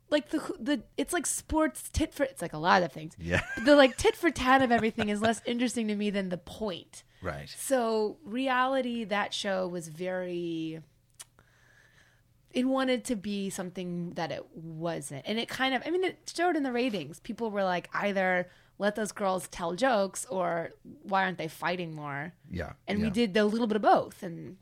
[0.10, 3.16] like the the it's like sports tit for it's like a lot of things.
[3.20, 3.42] Yeah.
[3.64, 7.04] The like tit for tat of everything is less interesting to me than the point.
[7.22, 7.50] Right.
[7.58, 10.82] So reality, that show was very.
[12.52, 15.84] It wanted to be something that it wasn't, and it kind of.
[15.86, 17.20] I mean, it showed in the ratings.
[17.20, 18.50] People were like, either
[18.80, 20.72] let those girls tell jokes, or
[21.04, 22.34] why aren't they fighting more?
[22.50, 22.74] Yeah.
[22.88, 24.58] And we did a little bit of both, and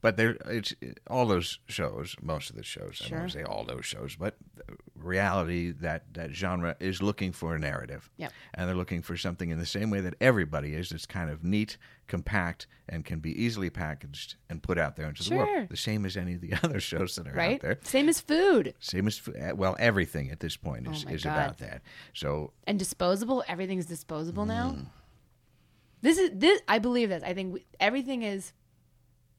[0.00, 0.74] But there, it's
[1.08, 2.14] all those shows.
[2.22, 3.02] Most of the shows.
[3.04, 4.36] I don't to say all those shows, but
[4.94, 8.08] reality that that genre is looking for a narrative.
[8.16, 8.32] Yep.
[8.54, 10.90] And they're looking for something in the same way that everybody is.
[10.90, 15.22] That's kind of neat, compact, and can be easily packaged and put out there into
[15.22, 15.46] the Sure.
[15.46, 15.68] world.
[15.68, 17.54] The same as any of the other shows that are right.
[17.56, 17.78] out there.
[17.82, 19.20] Same as food Same as
[19.54, 21.32] well, everything at this point is, Oh is God.
[21.32, 21.82] about that.
[22.14, 23.42] So and disposable.
[23.48, 24.76] Everything's disposable now.
[24.78, 24.86] Mm.
[26.00, 26.60] This is this.
[26.68, 27.24] I believe this.
[27.24, 28.52] I think we, everything is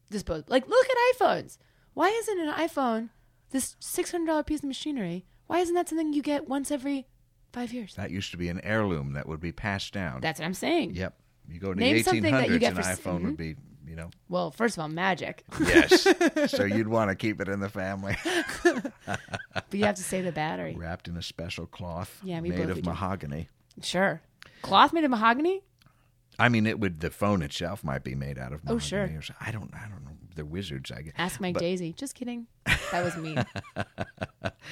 [0.10, 0.52] disposable.
[0.52, 1.58] Like, look at iPhones.
[1.94, 3.10] Why isn't an iPhone
[3.52, 5.26] this six hundred dollar piece of machinery?
[5.48, 7.08] Why isn't that something you get once every
[7.52, 7.96] five years?
[7.96, 10.22] that used to be an heirloom that would be passed down.
[10.22, 10.96] That's what I'm saying.
[10.96, 11.16] yep.
[11.52, 13.24] You go to Name the something that you 1800s, get an for iPhone Mhm.
[13.26, 13.56] would be,
[13.88, 16.06] you know, Well, first of all, magic, yes.
[16.52, 18.16] so you'd want to keep it in the family.
[18.64, 19.20] but
[19.72, 20.76] you have to save the battery.
[20.78, 22.90] wrapped in a special cloth Yeah, we made both of do.
[22.90, 23.50] mahogany.
[23.82, 24.22] Sure.
[24.62, 25.62] Cloth made of mahogany.
[26.40, 27.00] I mean, it would.
[27.02, 28.62] The phone itself might be made out of.
[28.68, 29.04] Oh, sure.
[29.04, 29.74] or so- I don't.
[29.74, 30.12] I don't know.
[30.36, 30.92] They're wizards.
[30.92, 31.14] I guess.
[31.18, 31.96] Ask Mike But- Daisey.
[31.96, 32.48] Just kidding.
[32.92, 33.38] That was me.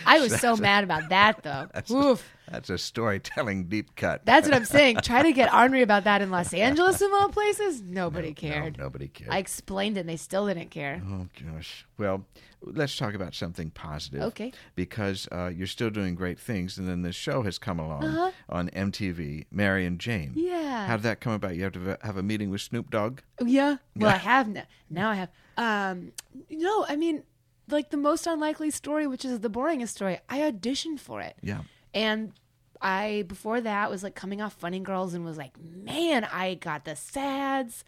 [0.05, 1.68] I was so mad about that though.
[1.95, 2.28] Oof.
[2.49, 4.25] That's a storytelling deep cut.
[4.25, 4.97] That's what I'm saying.
[5.03, 7.81] Try to get ornery about that in Los Angeles of all places.
[7.81, 8.77] Nobody No, cared.
[8.77, 9.31] nobody cared.
[9.31, 11.01] I explained it and they still didn't care.
[11.05, 11.85] Oh gosh.
[11.97, 12.25] Well,
[12.61, 14.21] let's talk about something positive.
[14.21, 14.53] Okay.
[14.75, 18.69] Because uh, you're still doing great things, and then this show has come along on
[18.69, 20.29] MTV, Mary and Jane.
[20.35, 20.39] Uh-huh.
[20.47, 20.87] Yeah.
[20.87, 21.55] How did that come about?
[21.55, 23.19] You have to have a meeting with Snoop Dogg.
[23.43, 23.77] Yeah.
[23.95, 24.63] Well, I have now.
[24.89, 25.29] Now I have.
[25.57, 26.11] Um,
[26.49, 27.23] no, I mean,
[27.69, 30.19] like the most unlikely story, which is the boringest story.
[30.29, 31.35] I auditioned for it.
[31.41, 31.61] Yeah.
[31.97, 32.31] And
[32.79, 36.85] I before that was like coming off Funny Girls and was like, man, I got
[36.85, 37.83] the sads,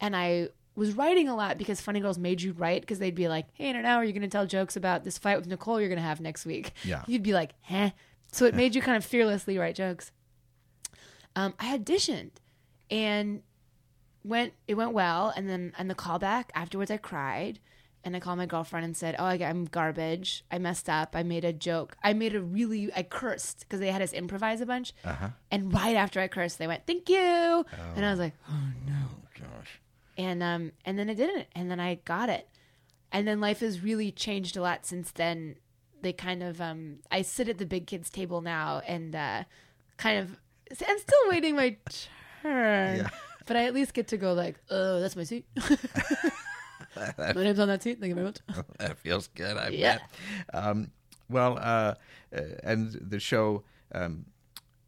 [0.00, 3.28] and I was writing a lot because Funny Girls made you write because they'd be
[3.28, 5.78] like, hey, in an hour you're going to tell jokes about this fight with Nicole
[5.78, 6.72] you're going to have next week.
[6.82, 7.04] Yeah.
[7.06, 7.90] you'd be like, huh.
[8.32, 10.10] So it made you kind of fearlessly write jokes.
[11.36, 12.32] Um, I auditioned
[12.90, 13.42] and
[14.24, 17.60] went it went well and then and the callback afterwards i cried
[18.04, 20.44] and i called my girlfriend and said oh I, i'm garbage.
[20.50, 21.14] I messed up.
[21.16, 21.96] I made a joke.
[22.04, 24.92] I made a really i cursed because they had us improvise a bunch.
[25.04, 25.28] Uh-huh.
[25.50, 27.64] and right after i cursed they went thank you.
[27.96, 28.62] And i was like oh.
[28.86, 28.94] No
[29.38, 29.80] Gosh.
[30.16, 31.46] and um and then i didn't.
[31.54, 32.48] And then i got it.
[33.12, 35.56] And then life has really changed a lot since then.
[36.02, 39.44] They kind of um i sit at the big kids table now and uh
[39.96, 40.36] kind of
[40.88, 41.76] i'm still waiting my
[42.42, 42.96] turn.
[42.98, 43.08] Yeah.
[43.46, 45.46] but i at least get to go like oh that's my seat
[47.18, 48.38] my name's on that seat thank you very much
[48.78, 49.56] that feels good.
[49.56, 49.98] I Yeah.
[50.52, 50.64] bet.
[50.64, 50.90] Um,
[51.28, 51.94] well, uh,
[52.62, 53.62] and the show.
[53.92, 54.26] Um,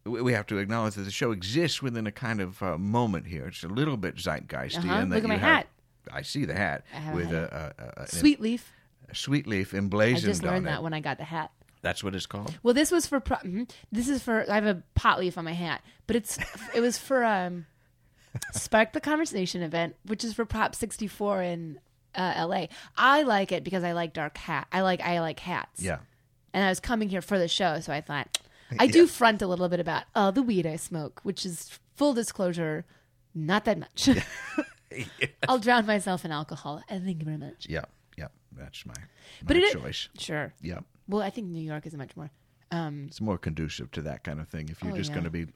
[0.05, 3.47] we have to acknowledge that the show exists within a kind of uh, moment here.
[3.49, 4.78] It's a little bit zeitgeisty.
[4.78, 5.01] Uh-huh.
[5.01, 5.66] in that Look at my have- hat.
[6.12, 8.72] I see the hat I a with a, a, a, an- sweet leaf
[9.09, 10.82] a sweet leaf i emblazoned just learned on that it.
[10.84, 11.51] when i got the hat
[11.82, 12.57] That's what it's called.
[12.62, 13.68] Well, this was for pro- mhm.
[13.91, 16.39] this is for I have a pot leaf on my hat, but it's
[16.74, 17.66] it was for um
[18.53, 21.78] Spark the Conversation event, which is for Prop 64 in
[22.14, 22.66] uh, LA.
[22.97, 24.66] I like it because I like dark hat.
[24.72, 25.82] I like I like hats.
[25.82, 25.99] Yeah.
[26.55, 28.39] And I was coming here for the show, so I thought
[28.78, 32.14] I do front a little bit about oh the weed I smoke, which is full
[32.14, 32.84] disclosure,
[33.34, 34.09] not that much.
[35.49, 36.82] I'll drown myself in alcohol.
[36.89, 37.66] And thank you very much.
[37.68, 37.84] Yeah.
[38.16, 38.28] Yeah.
[38.53, 39.05] That's my, my
[39.45, 40.09] But it- choice.
[40.18, 40.55] Sure.
[40.62, 40.80] Yeah.
[41.09, 42.30] Well, I think New York is much more.
[42.72, 44.68] Um, It's more conducive to that kind of thing.
[44.70, 45.14] If you're Oh, just yeah.
[45.16, 45.47] going to be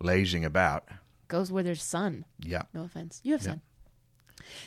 [0.00, 0.88] lazing about.
[1.32, 2.26] Goes where there's sun.
[2.40, 2.62] Yeah.
[2.74, 3.20] No offense.
[3.24, 3.46] You have Yeah.
[3.52, 3.60] son.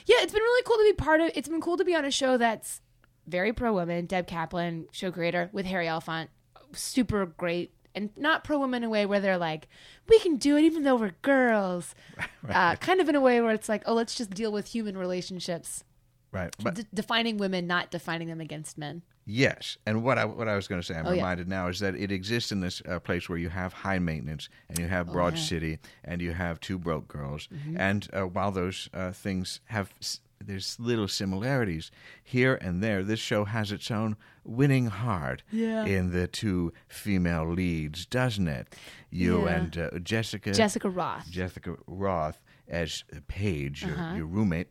[0.07, 1.31] Yeah, it's been really cool to be part of.
[1.35, 2.81] It's been cool to be on a show that's
[3.27, 4.07] very pro women.
[4.07, 6.29] Deb Kaplan, show creator, with Harry Elfont,
[6.73, 9.67] super great, and not pro women in a way where they're like,
[10.09, 11.93] we can do it even though we're girls.
[12.49, 14.95] Uh, kind of in a way where it's like, oh, let's just deal with human
[14.97, 15.83] relationships,
[16.31, 16.53] Right.
[16.61, 19.01] But D- defining women, not defining them against men.
[19.27, 21.15] Yes, and what I what I was going to say, I'm Oh, yeah.
[21.15, 24.49] reminded now, is that it exists in this uh, place where you have high maintenance,
[24.69, 25.41] and you have Broad Oh, yeah.
[25.41, 25.45] Mm-hmm.
[25.47, 30.19] City, and you have Two Broke Girls, and uh, while those uh, things have s-
[30.39, 31.89] there's little similarities
[32.23, 35.85] here and there, this show has its own winning heart Yeah.
[35.85, 38.75] in the two female leads, doesn't it?
[39.09, 39.55] You Yeah.
[39.55, 41.27] and uh, Jessica Jessica Rothe.
[41.31, 42.35] Jessica Rothe
[42.67, 44.15] as Paige, your, Uh-huh.
[44.17, 44.67] your roommate,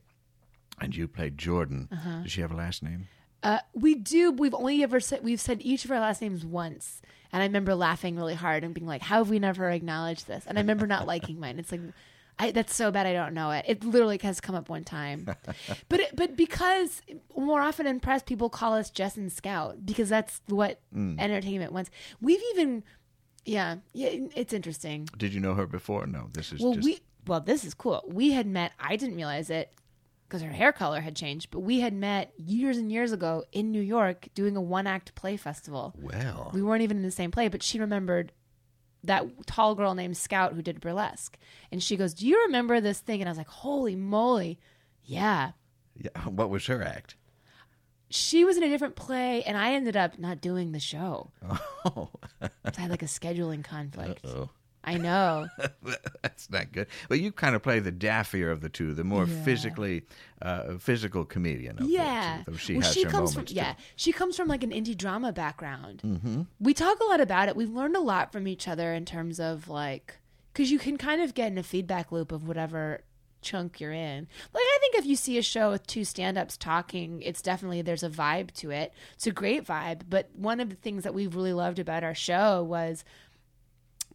[0.80, 1.88] and you played Jordan.
[2.22, 3.08] Does she have a last name?
[3.44, 4.32] Uh, we do.
[4.32, 7.74] We've only ever said we've said each of our last names once, and I remember
[7.74, 10.86] laughing really hard and being like, "How have we never acknowledged this?" And I remember
[10.86, 11.58] not liking mine.
[11.58, 11.82] It's like,
[12.38, 13.06] I, that's so bad.
[13.06, 13.64] I don't know it.
[13.68, 15.26] It literally has come up one time,
[15.88, 17.02] but it, but because
[17.36, 21.90] more often in press people call us Jess and Scout because that's what entertainment wants.
[22.22, 22.82] We've even,
[23.44, 25.08] yeah, yeah, it's interesting.
[25.16, 26.06] Did you know her before?
[26.06, 28.02] No, this is Well, just we well, this is cool.
[28.08, 28.72] We had met.
[28.80, 29.70] I didn't realize it
[30.34, 33.70] because her hair color had changed, but we had met years and years ago in
[33.70, 35.94] New York doing a one act play festival.
[35.96, 36.50] well.
[36.52, 38.32] We weren't even in the same play, but she remembered
[39.04, 41.38] that tall girl named Scout who did burlesque,
[41.70, 44.58] and she goes, "Do you remember this thing?" And I was like, "Holy moly,
[45.04, 45.52] yeah."
[45.96, 47.14] Yeah, what was her act?
[48.10, 51.30] She was in a different play, and I ended up not doing the show.
[51.86, 52.08] Oh,
[52.40, 54.24] I had like a scheduling conflict.
[54.24, 54.48] oh.
[54.86, 55.46] I know.
[56.22, 56.86] that's not good.
[57.08, 59.42] But you kind of play the daffier of the two, the more Yeah.
[59.44, 60.02] physically
[60.42, 61.78] uh, physical comedian.
[61.78, 63.82] Of yeah the she well, has she her comes from yeah too.
[63.96, 66.42] she comes from like an indie drama background mm-hmm.
[66.60, 69.40] we talk a lot about it we've learned a lot from each other in terms
[69.40, 70.18] of like
[70.52, 73.00] because you can kind of get in a feedback loop of whatever
[73.40, 77.20] chunk you're in like i think if you see a show with two stand-ups talking
[77.22, 80.76] it's definitely there's a vibe to it it's a great vibe but one of the
[80.76, 83.04] things that we've really loved about our show was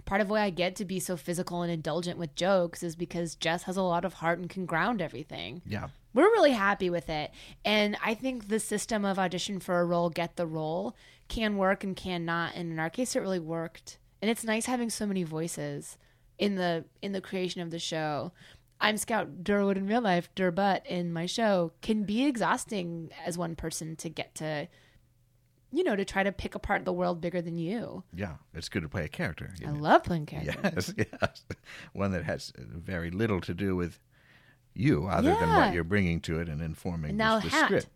[0.10, 3.36] part of why I get to be so physical and indulgent with jokes is because
[3.36, 5.62] Jess has a lot of heart and can ground everything.
[5.68, 7.30] Yeah, we're really happy with it.
[7.64, 10.95] And i think the system of audition for a role get the role
[11.28, 12.55] can work and can not.
[12.55, 13.99] And in our case it really worked.
[14.20, 15.97] And it's nice having so many voices
[16.39, 18.32] in the in the creation of the show.
[18.82, 21.72] I'm scout durwood in real life durbutt in my show.
[21.84, 24.68] Can be exhausting as one person to get to
[25.72, 28.36] you know to try to pick apart the world bigger than you yeah.
[28.53, 29.53] It's good to play a character.
[29.65, 29.80] i know.
[29.80, 31.43] love playing characters Yes, yes.
[31.93, 33.99] One that has very little to do with
[34.74, 37.65] you, other than what you're bringing to it and informing And now the, the hat.
[37.65, 37.88] script.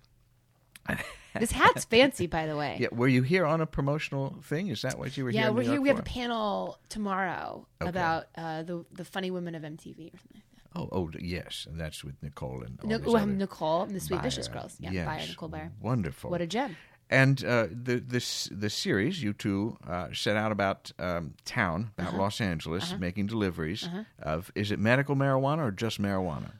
[1.39, 4.67] this hat's fancy by the way Yeah, were you here on a promotional thing?
[4.67, 5.43] Is that what you were here?
[5.43, 5.73] Yeah, we're here.
[5.73, 7.89] York We have a panel tomorrow Okay.
[7.89, 10.41] about uh, the the funny women of MTV or something.
[10.75, 13.95] Oh, oh, yes, and that's with Nicole and all No, these well, other Nicole and
[13.95, 14.75] the Sweet Vicious Girls.
[14.79, 15.29] Yeah, yes.
[15.29, 15.69] Nicole Byer.
[15.79, 16.31] Wonderful.
[16.31, 16.75] What a gem.
[17.13, 22.09] And uh, the this the series you two uh, set out about um, town about
[22.13, 22.23] Uh-huh.
[22.23, 23.87] Los Angeles making deliveries
[24.21, 26.51] of is it medical marijuana or just marijuana?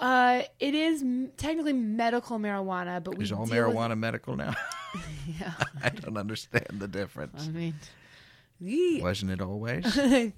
[0.00, 4.36] Uh, it is m- technically medical marijuana, but we Is all deal with- marijuana medical
[4.36, 4.54] now?
[5.40, 7.48] yeah, I don't understand the difference.
[7.48, 7.74] I mean,
[8.60, 9.84] we- Wasn't it always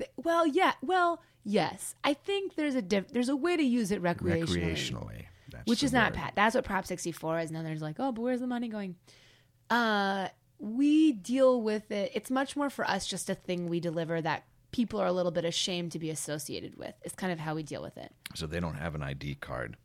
[0.17, 1.95] well, yeah, well, yes.
[2.05, 5.25] I think there's a diff- there's a way to use it recreationally, recreationally?
[5.51, 6.21] That's which is not word.
[6.21, 6.33] bad.
[6.35, 7.51] That's what Prop 64 is.
[7.51, 8.97] And then there's like, oh, but where's the money going?
[9.71, 12.13] Uh, we deal with it.
[12.15, 15.33] It's much more for us just a thing we deliver that people are a little
[15.33, 16.95] bit ashamed to be associated with.
[17.03, 18.13] It's kind of how we deal with it.
[18.35, 19.77] So they don't have an ID card.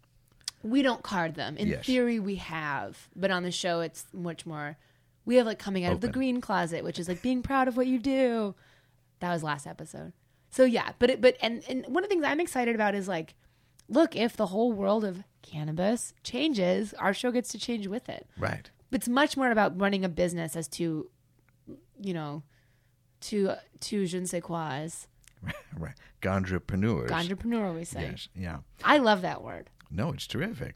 [0.64, 1.58] We don't card them.
[1.58, 1.86] In Yes.
[1.86, 4.78] theory, we have, but on the show, it's much more.
[5.26, 7.78] We have like coming out of the green closet, which is like being proud of
[7.78, 8.56] what you do.
[9.20, 10.14] That was last episode.
[10.50, 13.08] So yeah, but it, but and and one of the things I'm excited about is
[13.08, 13.36] like,
[13.88, 18.28] look, if the whole world of cannabis changes, our show gets to change with it.
[18.38, 18.70] Right.
[18.92, 21.10] It's much more about running a business as to,
[22.02, 22.44] you know,
[23.22, 24.88] to to je ne sais quoi,
[25.78, 25.96] Right.
[26.22, 27.12] Ganjapreneurs.
[27.12, 27.72] entrepreneur.
[27.72, 28.10] We say.
[28.12, 28.28] Yes.
[28.36, 28.58] Yeah.
[28.84, 29.70] I love that word.
[29.92, 30.76] No, it's terrific.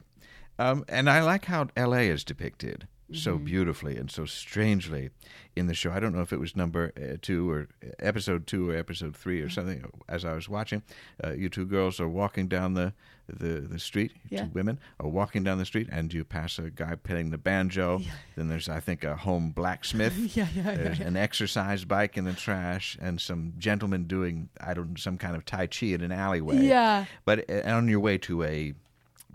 [0.58, 2.08] Um, and I like how L.A.
[2.08, 3.44] is depicted so Mm-hmm.
[3.44, 5.10] beautifully and so strangely
[5.56, 5.92] in the show.
[5.92, 9.38] I don't know if it was number uh, two or episode two or episode three
[9.38, 9.46] Mm-hmm.
[9.46, 9.84] or something.
[10.08, 10.82] As I was watching,
[11.22, 12.92] uh, you two girls are walking down the
[13.26, 14.12] the, the street.
[14.28, 14.44] Yeah.
[14.44, 18.02] Two women are walking down the street, and you pass a guy playing the banjo.
[18.36, 20.14] Then there's, I think, a home blacksmith.
[20.36, 24.74] Yeah, yeah, yeah, There's an exercise bike in the trash, and some gentlemen doing I
[24.74, 26.66] don't some kind of tai chi in an alleyway.
[26.66, 27.06] Yeah.
[27.24, 28.74] But uh, on your way to a,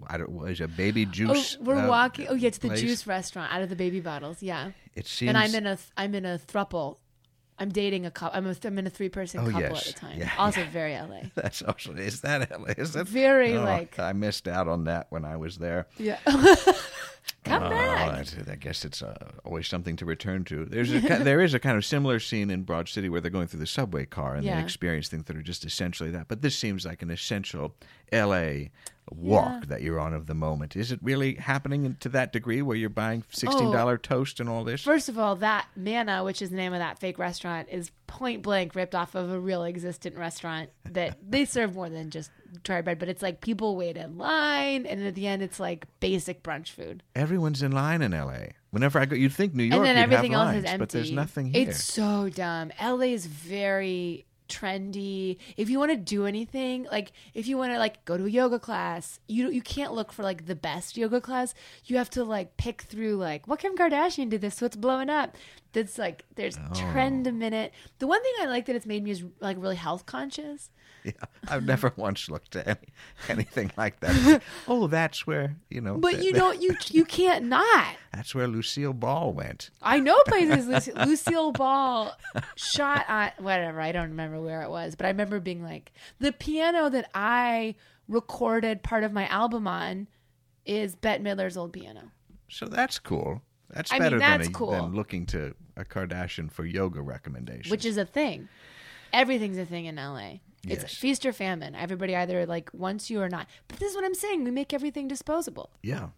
[0.07, 1.57] I don't, what is it, a baby juice?
[1.59, 2.27] Oh, we're uh, walking.
[2.29, 2.81] Oh, yeah, it's the place?
[2.81, 4.41] juice restaurant out of the baby bottles.
[4.41, 5.29] Yeah, It seems.
[5.29, 6.97] and I'm in a I'm in a thruple.
[7.61, 8.37] I'm dating a couple.
[8.37, 9.89] I'm, a, I'm in a three person Oh, couple yes.
[9.89, 10.17] at the time.
[10.19, 11.23] Yeah, also very LA.
[11.35, 15.25] That's also is that is it Very, Oh, like- I missed out on that when
[15.25, 15.87] I was there.
[15.97, 16.19] Yeah.
[17.43, 18.27] Come Oh, back.
[18.49, 20.65] I guess it's uh, always something to return to.
[20.65, 23.47] There's a, there is a kind of similar scene in Broad City where they're going
[23.47, 26.27] through the subway car and they experience things that are just essentially that.
[26.27, 27.75] But this seems like an essential
[28.11, 28.71] L.A.
[29.11, 29.61] walk Yeah.
[29.67, 30.75] that you're on of the moment.
[30.75, 33.73] Is it really happening to that degree where you're buying sixteen oh.
[33.73, 34.81] dollar toast and all this?
[34.81, 38.41] First of all, that Manna, which is the name of that fake restaurant, is point
[38.41, 42.31] blank ripped off of a real existent restaurant that they serve more than just
[42.63, 45.85] dry bread, but it's like people wait in line, and at the end, it's like
[45.99, 47.03] basic brunch food.
[47.15, 48.53] Everyone's in line in L.A.
[48.71, 50.79] Whenever I go, you'd think New York, and then everything else lines, is empty.
[50.79, 51.69] but there's nothing here.
[51.69, 52.71] It's so dumb.
[52.81, 55.37] LA is very trendy.
[55.55, 58.29] If you want to do anything, like if you want to like go to a
[58.29, 61.53] yoga class, you you can't look for like the best yoga class.
[61.85, 65.09] You have to like pick through like what Kim Kardashian did this, so it's blowing
[65.09, 65.35] up.
[65.73, 66.73] That's like there's Oh.
[66.91, 67.71] trend a minute.
[67.99, 70.69] The one thing I like that it's made me is like really health conscious.
[71.05, 71.13] Yeah,
[71.47, 72.87] I've never once looked at any,
[73.29, 74.41] anything like that.
[74.67, 75.97] oh, that's where you know.
[75.97, 77.95] But th- you don't you you can't not.
[78.13, 79.69] That's where Lucille Ball went.
[79.81, 82.15] I know places Luc- Lucille Ball
[82.55, 83.79] shot on whatever.
[83.79, 87.75] I don't remember where it was, but I remember being like the piano that I
[88.07, 90.07] recorded part of my album on
[90.65, 92.11] is Bette Midler's old piano.
[92.49, 93.41] So that's cool.
[93.69, 94.71] That's I mean, better that's than, a, cool.
[94.71, 97.69] than looking to a Kardashian for yoga recommendations.
[97.71, 98.49] which is a thing.
[99.13, 100.39] Everything's a thing in LA.
[100.67, 100.93] It's Yes.
[100.95, 101.73] feast or famine.
[101.75, 103.47] Everybody either like wants you or not.
[103.67, 104.43] But this is what I'm saying.
[104.43, 105.69] We make everything disposable.
[105.81, 106.09] yeah,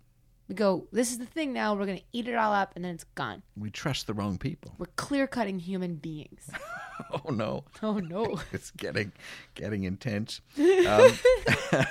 [0.48, 1.76] We go, this is the thing now.
[1.76, 3.44] We're going to eat it all up and then it's gone.
[3.56, 4.74] we trust the wrong people.
[4.80, 6.50] We're clear cutting human beings.
[7.26, 8.40] Oh no, Oh no.
[8.52, 9.12] it's getting
[9.56, 10.40] getting intense.
[10.60, 11.12] Um,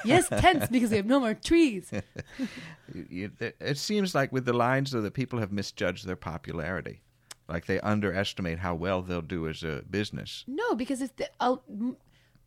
[0.05, 1.91] yes, tense because we have no more trees.
[2.95, 6.15] You- you- it- it seems like with the lines though that people have misjudged their
[6.17, 7.01] popularity.
[7.51, 10.45] Like they underestimate how well they'll do as a business.
[10.47, 11.57] No, because it's the, uh,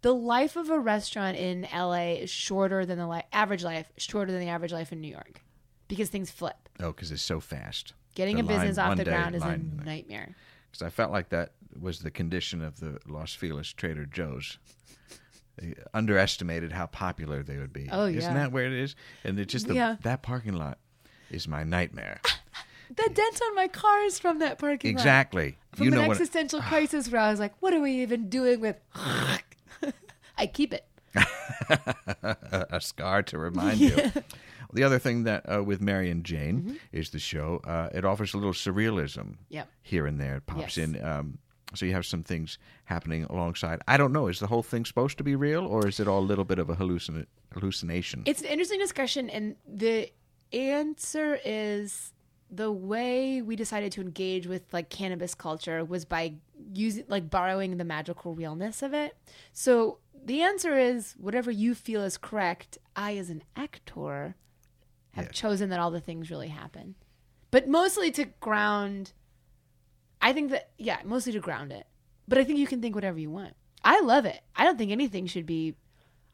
[0.02, 4.32] the life of a restaurant in LA is shorter than the li- average life, shorter
[4.32, 5.42] than the average life in New York,
[5.90, 6.70] because things flip.
[6.80, 7.94] Oh, because it's so fast.
[8.16, 10.36] Getting The a business line- off the ground is a nightmare.
[10.72, 14.58] Because I felt like that was the condition of the Los Feliz Trader Joe's.
[15.58, 17.88] They underestimated how popular they would be.
[17.92, 18.18] Oh, yeah.
[18.20, 18.96] Isn't that where it is?
[19.24, 19.98] And it's just the, Yeah.
[20.02, 20.80] that parking lot
[21.30, 22.22] is my nightmare.
[22.96, 25.00] The dent on my car is from that parking lot.
[25.02, 25.58] exactly.
[25.74, 26.16] From you know an what?
[26.18, 28.78] existential crisis where I was like, what are we even doing with.
[30.38, 30.86] I keep it.
[32.12, 33.96] a scar to remind you.
[34.74, 37.62] The other thing that uh, with Mary and Jane is the show.
[37.64, 39.34] Uh, it offers a little surrealism Mm-hmm.
[39.50, 39.68] Yep.
[39.84, 40.38] here and there.
[40.38, 40.78] It pops Yes.
[40.80, 41.04] in.
[41.06, 41.38] Um,
[41.76, 43.82] so you have some things happening alongside.
[43.88, 44.28] I don't know.
[44.28, 46.60] Is the whole thing supposed to be real, or is it all a little bit
[46.60, 48.24] of a hallucin- hallucination?
[48.26, 50.12] It's an interesting discussion, and the
[50.52, 52.14] answer is
[52.50, 56.36] the way we decided to engage with like cannabis culture was by
[56.74, 59.16] using like borrowing the magical realness of it.
[59.52, 62.78] So the answer is whatever you feel is correct.
[62.96, 64.36] I, as an actor,
[65.14, 65.36] have Yes.
[65.36, 66.96] chosen that all the things really happen.
[67.52, 69.14] but mostly to ground.
[70.22, 71.86] I think that yeah, mostly to ground it.
[72.28, 73.56] But I think you can think whatever you want.
[73.84, 74.42] I love it.
[74.56, 75.76] I don't think anything should be.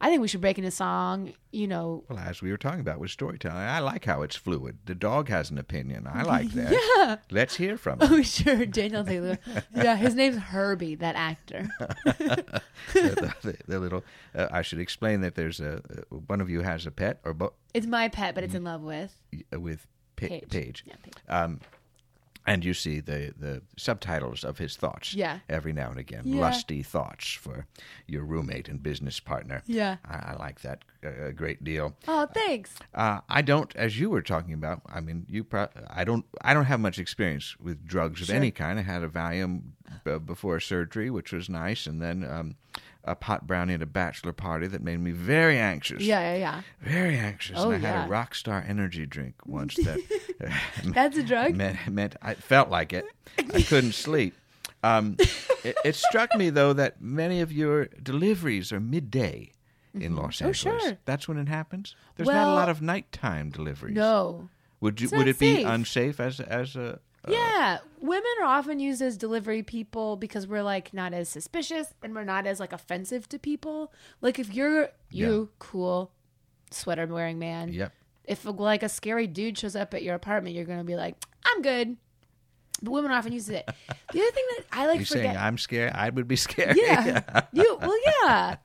[0.02, 1.34] I think we should break into song.
[1.52, 4.78] You know, Well, as we were talking about with storytelling, I like how it's fluid.
[4.86, 6.08] The dog has an opinion.
[6.08, 6.72] I like that.
[6.72, 7.18] yeah.
[7.32, 8.08] Let's hear from him.
[8.14, 9.40] Oh sure, Daniel Taylor.
[9.76, 11.68] Yeah, his name's Herbie, that actor.
[12.94, 14.04] the, the, the little.
[14.34, 17.34] Uh, I should explain that there's a uh, one of you has a pet or
[17.34, 17.54] both.
[17.74, 19.14] It's my pet, but it's in love with
[19.54, 19.86] uh, with
[20.16, 20.50] pa- Paige.
[20.50, 20.84] Paige.
[20.88, 21.14] Yeah, Paige.
[21.28, 21.60] Um,
[22.50, 25.40] and you see the, the subtitles of his thoughts Yeah.
[25.48, 26.24] every now and again.
[26.26, 26.42] Yeah.
[26.42, 27.66] Lusty thoughts for
[28.08, 29.62] your roommate and business partner.
[29.68, 29.98] Yeah.
[30.06, 31.96] I, I like that uh, a great deal.
[32.08, 32.74] Oh, thanks.
[32.94, 34.82] Uh, I don't, as you were talking about.
[34.88, 35.44] I mean, you.
[35.44, 36.26] Pro- I don't.
[36.42, 38.80] I don't have much experience with drugs of any kind.
[38.80, 39.62] I had a Valium
[40.04, 42.56] b- before surgery, which was nice, and then um,
[43.06, 46.02] a pot brownie at a bachelor party that made me very anxious.
[46.04, 46.62] Yeah, yeah, yeah.
[46.82, 47.56] very anxious.
[47.60, 48.00] Oh, and I yeah.
[48.02, 50.00] had a rock star energy drink once that
[50.84, 51.56] That's a drug.
[51.56, 53.06] meant, meant I felt like it.
[53.38, 54.36] I couldn't sleep.
[54.84, 55.18] Um,
[55.64, 59.52] it, it struck me though that many of your deliveries are midday
[59.94, 60.66] in Los Angeles.
[60.66, 60.84] Oh, Angeles.
[60.90, 60.98] sure.
[61.06, 61.96] That's when it happens.
[62.16, 63.96] There's not a lot of nighttime deliveries.
[63.96, 64.50] No.
[64.82, 67.00] Would you, would it be unsafe as as a?
[67.26, 71.94] a- Yeah, women are often used as delivery people because we're like not as suspicious
[72.04, 73.92] and we're not as like offensive to people.
[74.22, 76.12] Like if you're you cool
[76.72, 77.92] sweater wearing man, Yep.
[78.26, 81.62] if like a scary dude shows up at your apartment, you're gonna be like, I'm
[81.62, 81.98] good.
[82.82, 83.66] But women often use it.
[84.14, 85.92] The other thing that I like You forget, saying I'm scared?
[85.94, 86.78] I would be scared.
[86.78, 87.22] yeah,
[87.54, 88.56] you well, yeah,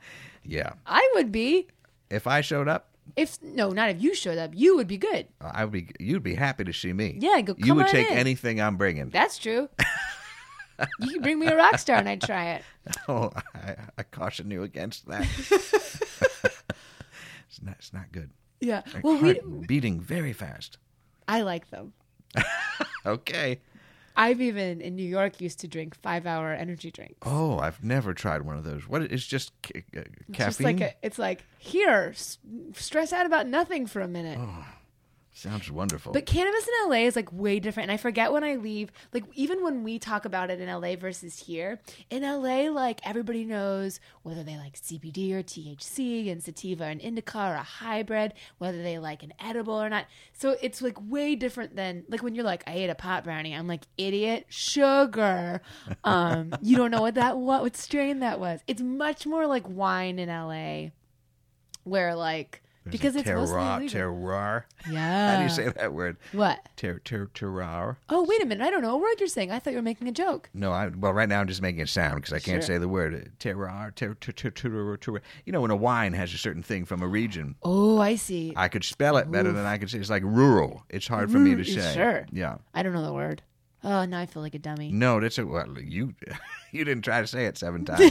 [0.45, 0.73] yeah.
[0.87, 1.67] I would be.
[2.11, 5.29] If I showed up, If no, not if you showed up, you would be good.
[5.41, 5.89] Uh, I would be.
[6.01, 7.17] You'd be happy to see me.
[7.21, 8.17] Yeah, go, You would on take in.
[8.17, 9.11] anything I'm bringing.
[9.11, 9.69] That's true.
[11.01, 12.63] you can bring me a rock star and I'd try it.
[13.09, 15.23] Oh, I, I caution you against that.
[17.49, 17.77] it's not.
[17.79, 18.31] It's not good.
[18.61, 18.83] Yeah.
[18.93, 20.79] Like Well, we, beating very fast.
[21.29, 21.93] I like them.
[23.07, 23.61] Okay.
[24.17, 27.17] I've even in New York used to drink five hour energy drinks.
[27.23, 28.89] Oh, I've never tried one of those.
[28.89, 29.03] What?
[29.03, 30.67] It's just ca- uh, It's just caffeine.
[30.67, 32.39] like a, it's like here, s-
[32.75, 34.39] stress out about nothing for a minute.
[35.37, 36.13] Sounds wonderful.
[36.13, 37.91] But cannabis in LA is like way different.
[37.91, 40.95] And I forget when I leave, like even when we talk about it in LA
[40.95, 46.85] versus here, in LA, like everybody knows whether they like CBD or THC and sativa
[46.85, 50.07] and indica or a hybrid, whether they like an edible or not.
[50.35, 53.55] So it's like way different than like when you're like, I ate a pot brownie.
[53.55, 55.61] I'm like, idiot, sugar.
[56.05, 58.61] Um, you don't know what that what what strain that was.
[58.67, 60.91] It's much more like wine in LA,
[61.85, 63.81] where like There's because it's terroir.
[63.91, 64.65] Terroir.
[64.91, 65.31] yeah.
[65.33, 66.19] How do you say that word?
[66.33, 66.69] what?
[66.77, 67.97] Ter, ter, terroir.
[68.11, 68.63] Oh, wait a minute.
[68.63, 69.51] I don't know what word you're saying.
[69.51, 70.51] I thought you were making a joke.
[70.53, 72.75] No, I well right now I'm just making a sound because I can't Sure.
[72.75, 73.95] say the word terroir.
[73.95, 77.03] Ter, ter, ter, ter, ter, You know when a wine has a certain thing from
[77.03, 78.53] a region, Oh, I see.
[78.55, 79.99] I, I could spell it better than I could say.
[79.99, 80.83] It's like rural.
[80.91, 81.95] It's hard for me to Rural, say.
[81.95, 82.27] sure.
[82.33, 82.57] Yeah.
[82.75, 83.43] I don't know the word.
[83.83, 84.91] Oh, now I feel like a dummy.
[84.93, 85.79] No, that's a well.
[85.79, 86.15] You
[86.75, 88.11] you didn't try to say it seven times.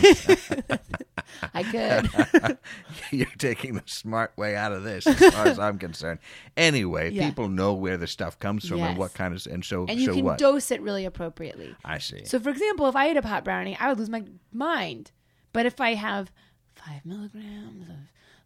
[1.54, 2.58] I could.
[3.12, 6.20] You're taking the smart way out of this, as far as I'm concerned.
[6.58, 7.28] Anyway, Yeah.
[7.30, 10.08] people know where the stuff comes from and what kind of and so and you
[10.08, 10.38] so can what.
[10.38, 11.76] dose it really appropriately.
[11.84, 12.26] I see.
[12.26, 15.12] So, for example, if I ate a pot brownie, I would lose my mind.
[15.52, 16.32] But if I have
[16.76, 17.96] five milligrams of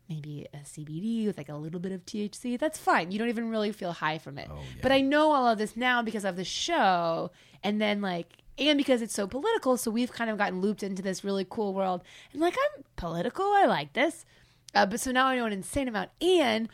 [0.10, 3.12] maybe a CBD with like a little bit of THC, that's fine.
[3.12, 4.48] You don't even really feel high from it.
[4.52, 4.80] Oh, yeah.
[4.82, 7.32] But I know all of this now because of the show,
[7.64, 11.02] and then like, and because it's so political, so we've kind of gotten looped into
[11.02, 12.04] this really cool world.
[12.32, 13.46] And like, I'm political.
[13.46, 14.26] I like this.
[14.74, 16.70] Uh, but so now I know an insane amount, and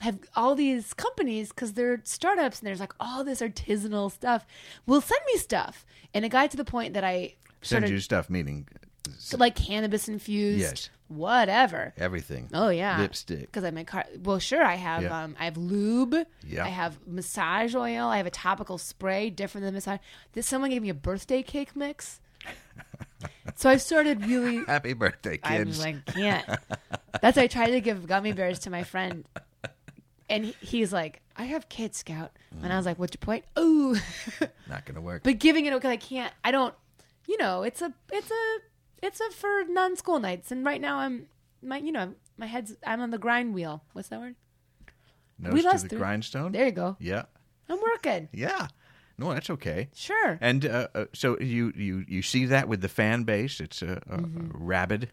[0.00, 4.46] have all these companies because they're startups and there's like all this artisanal stuff
[4.86, 5.84] will send me stuff
[6.14, 8.68] and it got to the point that i Send started you stuff, meaning
[9.38, 10.90] like cannabis infused Yes.
[11.08, 12.48] whatever everything.
[12.54, 13.40] oh yeah Lipstick.
[13.40, 15.22] because i'm a car well sure i have Yeah.
[15.24, 16.14] um i have lube
[16.46, 16.64] Yeah.
[16.64, 20.00] i have massage oil i have a topical spray different than massage
[20.32, 22.20] this someone gave me a birthday cake mix
[23.56, 25.68] so i started really Happy birthday, I kids.
[25.68, 26.46] was like, can't.
[27.20, 29.24] That's why I tried to give gummy bears to my friend,
[30.28, 32.30] and he- he's like, I have Kid Scout,
[32.62, 33.44] and I was like, what's your point?
[33.58, 33.96] Ooh,
[34.68, 35.22] Not gonna work.
[35.24, 36.32] but giving it because I can't.
[36.44, 36.74] I don't.
[37.26, 38.56] You know, it's a, it's a,
[39.02, 41.26] it's a for non-school nights, and right now I'm
[41.62, 43.82] my, you know, my head's I'm on the grind wheel.
[43.92, 44.36] What's that word?
[45.38, 46.52] Nose we to lost the three- grindstone.
[46.52, 46.96] There you go.
[47.00, 47.24] Yeah,
[47.68, 48.28] I'm working.
[48.32, 48.68] yeah.
[49.20, 49.88] No, that's okay.
[49.96, 50.38] Sure.
[50.40, 53.98] And uh, uh, so you, you you see that with the fan base, it's uh,
[54.08, 54.18] uh,
[54.52, 55.10] rabid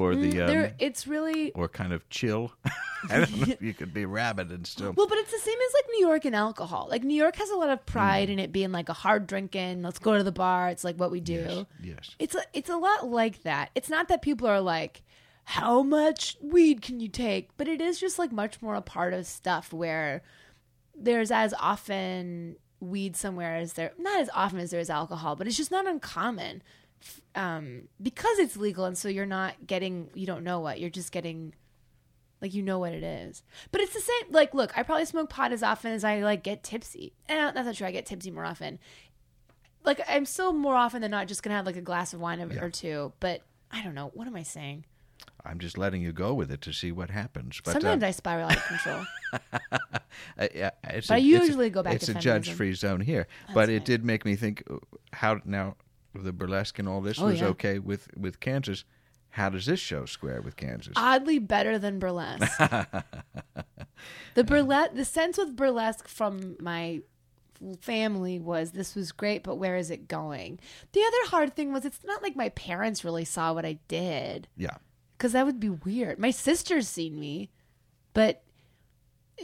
[0.00, 0.30] for the.
[0.32, 2.52] Mm, there, um, it's really or kind of chill.
[3.10, 4.92] I don't know if you could be rabid and still.
[4.92, 6.86] Well, but it's the same as like New York and alcohol.
[6.90, 8.32] Like New York has a lot of pride Mm.
[8.32, 9.82] in it being like a hard drinking.
[9.82, 10.68] Let's go to the bar.
[10.68, 11.66] It's like what we do.
[11.82, 12.14] yes.
[12.18, 13.70] It's a it's a lot like that.
[13.74, 15.02] It's not that people are like,
[15.44, 17.50] how much weed can you take?
[17.56, 20.22] But it is just like much more a part of stuff where
[20.94, 25.46] there's as often weed somewhere as there not as often as there is alcohol, but
[25.46, 26.62] it's just not uncommon
[27.34, 31.12] um, because it's legal, and so you're not getting you don't know what you're just
[31.12, 31.54] getting
[32.42, 33.42] like you know what it is.
[33.70, 34.32] But it's the same.
[34.32, 37.66] Like, look, I probably smoke pot as often as I like get tipsy, and that's
[37.66, 37.86] not true.
[37.86, 38.78] I get tipsy more often.
[39.84, 42.40] Like I'm still more often than not just gonna have like a glass of wine
[42.60, 43.12] or two.
[43.20, 44.10] But I don't know.
[44.14, 44.84] What am I saying?
[45.44, 47.60] I'm just letting you go with it to see what happens.
[47.64, 49.04] But Sometimes uh, I spiral out of control.
[50.38, 52.42] Uh, yeah, But I a- usually a, go back It's to a feminism.
[52.42, 54.76] judge-free zone here, but it did make me think uh,
[55.12, 55.76] how now
[56.14, 57.46] the burlesque and all this Oh, was yeah.
[57.48, 58.84] okay with with Kansas.
[59.34, 60.92] How does this show square with Kansas?
[60.96, 62.58] Oddly better than burlesque.
[64.34, 67.00] the burlesque, the sense with burlesque from my
[67.80, 70.58] family was this was great, but where is it going?
[70.92, 74.48] The other hard thing was it's not like my parents really saw what I did.
[74.56, 74.76] yeah,
[75.16, 76.18] because that would be weird.
[76.18, 77.50] My sister's seen me,
[78.14, 78.42] but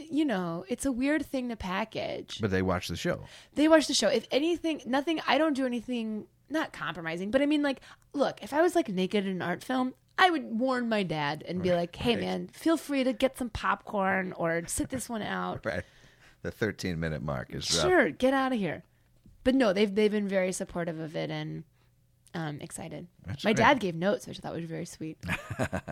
[0.09, 2.39] you know, it's a weird thing to package.
[2.41, 3.23] but they watch the show.
[3.53, 4.09] They watch the show.
[4.09, 5.21] If anything, nothing.
[5.27, 6.25] I don't do anything.
[6.49, 7.81] Not compromising, but I mean, like,
[8.13, 11.43] look, if I was like naked in an art film, I would warn my dad
[11.47, 12.21] and be like, "Hey, right.
[12.23, 15.59] man, feel free to get some popcorn or sit this one out.
[15.65, 15.83] Right.
[16.43, 17.81] The 13 minute mark is rough.
[17.89, 18.83] Sure, get out of here."
[19.43, 21.63] But no, they've they've been very supportive of it and
[22.33, 23.07] um, excited.
[23.25, 23.63] That's My great.
[23.63, 25.17] dad gave notes, which I thought was very sweet.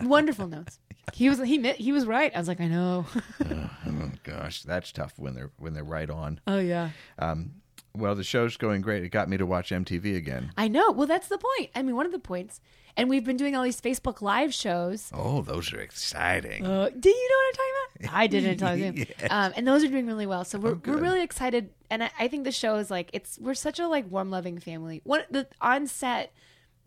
[0.02, 0.78] Wonderful notes.
[1.12, 2.32] He was he he was right.
[2.34, 3.06] I was like, I know.
[3.88, 6.40] Oh gosh, that's tough when they're when they're right on.
[6.46, 6.90] oh yeah.
[7.18, 7.54] Um,
[7.98, 9.02] well, the show's going great.
[9.02, 10.52] It got me to watch MTV again.
[10.56, 10.90] I know.
[10.92, 11.70] Well, that's the point.
[11.74, 12.60] I mean, one of the points.
[12.98, 15.10] And we've been doing all these Facebook Live shows.
[15.12, 16.64] Oh, those are exciting.
[16.64, 18.16] Uh, do you know what I'm talking about?
[18.18, 18.80] I didn't until I was.
[18.96, 19.30] Yes.
[19.30, 20.44] Um, and those are doing really well.
[20.44, 21.68] So we're, we're really excited.
[21.90, 24.58] And I, I think the show is like it's we're such a like warm loving
[24.58, 25.02] family.
[25.04, 26.32] One the on set,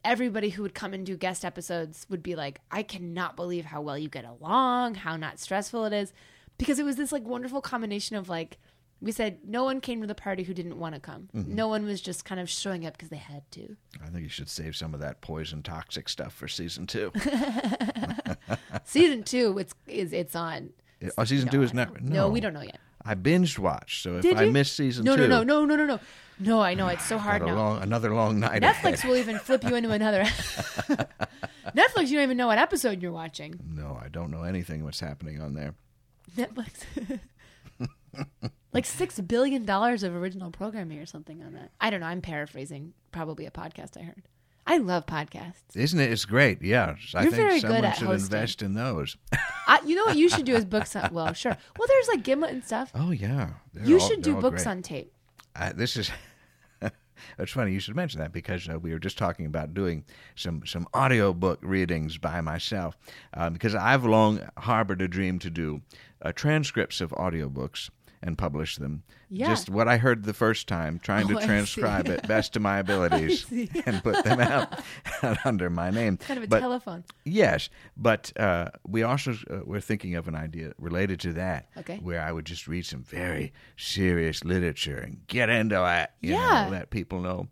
[0.04, 3.82] everybody who would come and do guest episodes would be like, I cannot believe how
[3.82, 6.12] well you get along, how not stressful it is,
[6.58, 8.58] because it was this like wonderful combination of like.
[9.02, 11.30] We said no one came to the party who didn't want to come.
[11.34, 11.56] Mm-hmm.
[11.56, 13.78] No one was just kind of showing up because they had to.
[14.04, 17.12] I think you should save some of that poison toxic stuff for season two.
[18.84, 20.72] Season two, it's is it's on.
[21.18, 22.02] oh, season two is not.
[22.02, 22.80] No, we don't know yet.
[23.06, 24.52] I binge watched, so if Did I you?
[24.52, 26.00] miss season no, two, no, no, no, no, no, no.
[26.40, 27.56] No, I know it's so hard now.
[27.56, 28.62] long, another long night.
[28.62, 30.24] Netflix will even flip you into another.
[31.76, 33.60] Netflix, you don't even know what episode you're watching.
[33.66, 35.76] No, I don't know anything what's happening on there.
[36.38, 37.20] Netflix.
[38.74, 41.72] like six billion dollars of original programming or something on that.
[41.82, 42.06] I don't know.
[42.08, 44.24] I'm paraphrasing probably a podcast I heard.
[44.68, 45.76] I love podcasts.
[45.76, 46.12] Isn't it?
[46.12, 46.62] It's great.
[46.62, 48.26] Yeah, I You're think very good someone at should hosting.
[48.38, 49.18] invest in those.
[49.68, 51.12] I, you know what you should do is books on.
[51.12, 51.58] Well, sure.
[51.78, 52.92] Well, there's like Gimlet and stuff.
[52.94, 54.72] oh yeah, They're You all- should do books great.
[54.72, 55.14] on tape.
[55.56, 56.12] Uh, this is.
[57.38, 60.06] It's funny you should mention that because uh, we were just talking about doing
[60.36, 62.98] some some audiobook readings by myself
[63.34, 65.82] um, because I've long harbored a dream to do
[66.22, 67.90] uh, transcripts of audiobooks
[68.22, 69.04] and publish them.
[69.30, 69.48] Yeah.
[69.48, 72.80] Just what I heard the first time, trying Oh, to transcribe it best to my
[72.80, 73.46] abilities
[73.86, 74.82] and put them out
[75.46, 76.18] under my name.
[76.18, 77.04] Kind of a But- telephone.
[77.26, 81.70] Yes, but uh, we also uh, were thinking of an idea related to that.
[81.78, 81.98] Okay.
[82.02, 86.10] Where I would just read some very serious literature and get into it.
[86.22, 86.66] You Yeah.
[86.66, 87.48] Know, let people know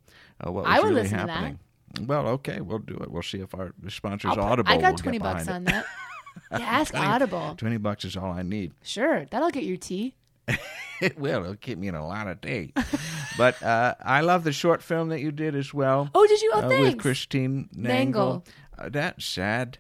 [0.45, 1.32] uh, what was I would really listen to that.
[1.32, 1.59] happening.
[2.05, 3.09] Well, okay, we'll do it.
[3.09, 4.72] We'll see if our sponsors put- Audible.
[4.72, 5.86] I got twenty bucks on that.
[6.51, 7.55] Yeah, ask Audible.
[7.57, 8.74] Twenty bucks is all I need.
[8.84, 10.13] Sure, that'll get your tea.
[11.00, 11.41] It will.
[11.43, 12.76] It'll keep me in a lot of date.
[13.38, 16.10] but uh, I love the short film that you did as well.
[16.16, 16.52] Oh, did you?
[16.56, 16.86] Oh, uh, thanks.
[16.95, 18.41] with Christine Nangle.
[18.41, 18.48] Nangle.
[18.80, 19.78] Uh, that's sad,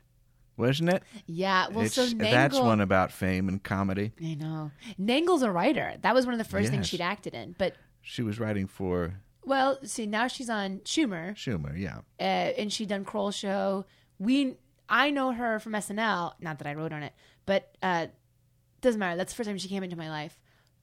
[0.57, 1.01] wasn't it?
[1.25, 2.31] Yeah, well, so It's- Nangle.
[2.31, 4.11] that's one about fame and comedy.
[4.23, 4.69] I know.
[4.99, 5.95] Nangle's a writer.
[6.01, 7.55] That was one of the first things she'd acted in.
[7.57, 11.99] But She was writing for well, see, now she's on Schumer, Schumer, yeah.
[12.19, 12.23] uh,
[12.59, 13.85] and she done Kroll Show.
[14.19, 14.57] We,
[14.89, 16.33] I know her from SNL.
[16.41, 17.13] Not that I wrote on it,
[17.47, 18.07] but uh,
[18.81, 19.15] doesn't matter.
[19.17, 20.37] That's the first time she came into my life.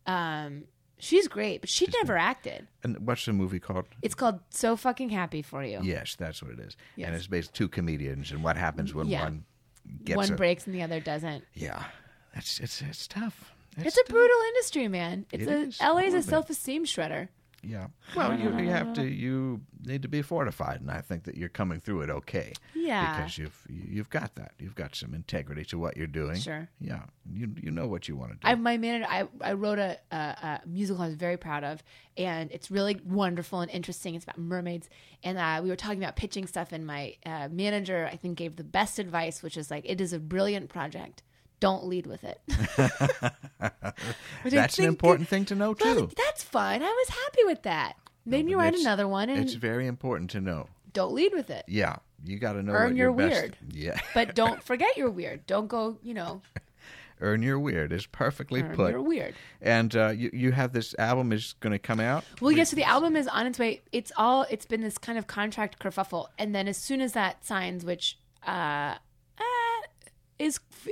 [0.07, 0.65] Um,
[0.99, 2.67] she's great, but she'd never acted.
[2.83, 3.87] And what's the movie called?
[4.03, 5.81] It's called So Fucking Happy for You.
[5.83, 6.77] Yes, that's what it is.
[6.97, 7.07] Yes.
[7.07, 9.25] And it's based two comedians and what happens when Yeah.
[9.25, 9.45] one
[10.05, 11.45] gets one a, breaks and the other doesn't.
[11.55, 11.85] Yeah.
[12.35, 13.53] That's it's it's tough.
[13.77, 15.27] It's a brutal industry, man.
[15.33, 17.29] It's It a is, LA's a self-esteem shredder.
[17.67, 17.87] Yeah.
[18.15, 21.49] Well, you, you have to you need to be fortified, and I think that you're
[21.49, 22.53] coming through it okay.
[22.75, 23.17] Yeah.
[23.17, 24.53] Because you've you've got that.
[24.59, 26.37] You've got some integrity to what you're doing.
[26.37, 26.69] Sure.
[26.81, 27.03] Yeah.
[27.33, 28.41] You you know what you want to do.
[28.45, 31.83] I my manager I, I wrote a, a, a musical I was very proud of
[32.17, 34.15] and it's really wonderful and interesting.
[34.15, 34.89] It's about mermaids
[35.23, 38.57] and uh, we were talking about pitching stuff and my uh, manager I think gave
[38.57, 41.23] the best advice which is like it is a brilliant project.
[41.61, 42.41] Don't lead with it.
[44.45, 46.11] That's an important thing to know too.
[46.17, 46.83] that's fine.
[46.83, 47.97] I was happy with that.
[48.27, 50.69] Made me write another one and It's very important to know.
[50.93, 51.65] don't lead with it.
[51.69, 53.57] Yeah, you got to know Earn your best- weird.
[53.71, 55.47] Yeah, But don't forget you're weird.
[55.47, 56.43] Don't go, you know.
[57.21, 58.91] Earn your weird is perfectly Earn put.
[58.91, 59.35] your weird.
[59.63, 62.25] And uh, you you have this album is going to come out.
[62.41, 62.65] Well, yeah.
[62.65, 63.83] So the album is on its way.
[63.93, 64.45] It's all.
[64.51, 68.19] It's been this kind of contract kerfuffle, and then as soon as that signs, which
[68.47, 68.97] uh,
[69.39, 69.83] uh
[70.39, 70.89] is f-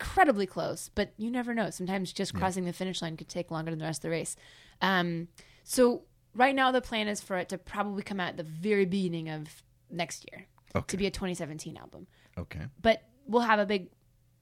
[0.00, 1.70] incredibly close, but you never know.
[1.70, 4.34] Sometimes just crossing the finish line could take longer than the rest of the race.
[4.80, 5.28] Um,
[5.62, 6.02] so
[6.34, 9.28] right now the plan is for it to probably come out at the very beginning
[9.28, 10.84] of next year Okay.
[10.86, 12.06] to be a 2017 album.
[12.38, 12.60] Okay.
[12.80, 13.90] But we'll have a big.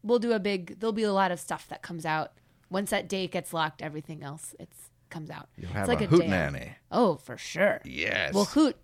[0.02, 0.78] We'll do a big.
[0.78, 2.32] There'll be a lot of stuff that comes out
[2.70, 3.82] once that date gets locked.
[3.82, 5.48] Everything else it's comes out.
[5.56, 6.72] You'll have it's like a, a, hoot nanny.
[6.92, 7.80] Oh, for sure.
[7.84, 8.34] Yes.
[8.34, 8.76] Well, hoot.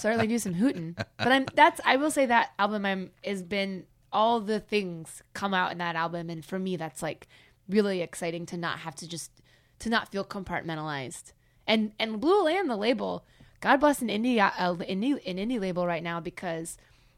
[0.00, 3.84] Certainly do some hooting, but I'm that's I will say that album I'm has been
[4.12, 7.28] all the things come out in that album, and for me that's like
[7.68, 9.30] really exciting to not have to just
[9.78, 11.32] to not feel compartmentalized.
[11.66, 13.24] And and Blue Élan the label,
[13.60, 16.76] God bless an indie uh, indie an indie label right now because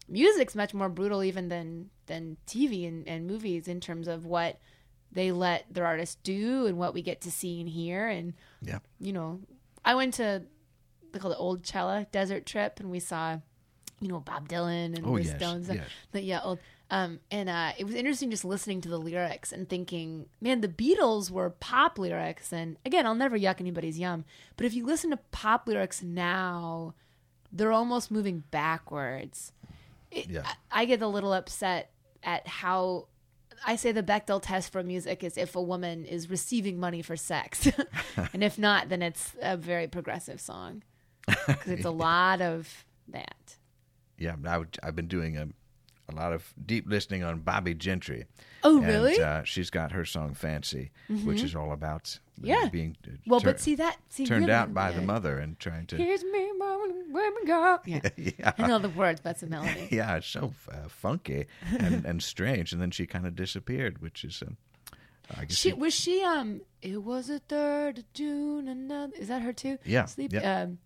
[0.09, 4.59] music's much more brutal even than than TV and, and movies in terms of what
[5.11, 8.33] they let their artists do and what we get to see and hear and
[8.63, 8.79] yeah.
[8.99, 9.41] you know,
[9.85, 10.43] I went to
[11.13, 13.37] they call it Oldchella Desert Trip, and we saw,
[14.01, 15.69] you know, Bob Dylan and Oh, the yes, Stones.
[15.69, 15.87] yes.
[16.11, 16.59] But yeah, old.
[16.93, 20.69] Um, and uh, it was interesting just listening to the lyrics and thinking, man, the
[20.69, 24.27] Beatles were pop lyrics, and again, I'll never yuck anybody's yum,
[24.59, 26.93] but if you listen to pop lyrics now,
[27.51, 29.53] they're almost moving backwards.
[30.11, 30.43] It, Yeah.
[30.71, 33.07] I, I get a little upset at how
[33.67, 37.17] I say the Bechdel test for music is if a woman is receiving money for
[37.17, 37.71] sex,
[38.35, 40.83] and if not, then it's a very progressive song
[41.27, 43.57] because it's a lot of that.
[44.19, 44.37] Yeah.
[44.47, 45.49] I would, I've been doing a,
[46.13, 48.27] a lot of deep listening on Bobbie Gentry.
[48.63, 49.15] Oh, And, really?
[49.19, 49.41] Mm-hmm.
[49.41, 50.91] uh, she's got her song "Fancy,"
[51.25, 52.69] which is all about Yeah.
[52.71, 55.59] being uh, Well, tur- but see that see turned really- out by the mother and
[55.59, 55.97] trying to.
[55.97, 57.79] Here's me, mama, where we go.
[57.87, 58.53] Yeah, Yeah.
[58.59, 59.89] I know the words, but it's a melody.
[59.91, 61.47] Yeah, it's so uh, funky
[61.79, 64.51] and, and strange, and then she kind of disappeared, which is, uh,
[65.37, 66.61] I guess, She she- was she um.
[66.83, 68.67] It was a third of June.
[68.69, 69.79] Another is that her too?
[69.85, 70.33] Yeah, Sleep.
[70.33, 70.63] yeah.
[70.63, 70.79] Um,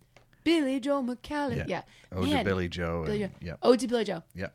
[0.45, 1.57] Billie Joe McCallum.
[1.57, 1.64] Yeah.
[1.66, 1.83] Yeah.
[2.12, 3.03] Ode to Billie Joe.
[3.05, 3.39] Billy and- Joe.
[3.43, 4.22] Yeah, Ode to Billie Joe.
[4.35, 4.49] yeah,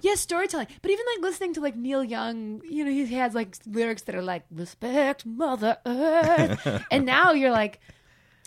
[0.00, 0.66] Yes, storytelling.
[0.82, 4.14] But even like listening to like Neil Young, you know, he has like lyrics that
[4.14, 7.80] are like "Respect Mother Earth," and now you're like,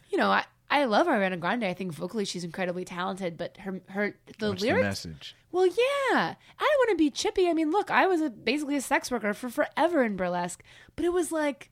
[0.09, 1.65] you know, I I love Ariana Grande.
[1.65, 4.83] I think vocally she's incredibly talented, but her her the What's the lyrics.
[4.83, 5.35] message?
[5.51, 5.73] well, yeah,
[6.13, 7.49] I don't want to be chippy.
[7.49, 10.63] I mean, look, I was a, basically a sex worker for forever in burlesque,
[10.95, 11.70] but it was like.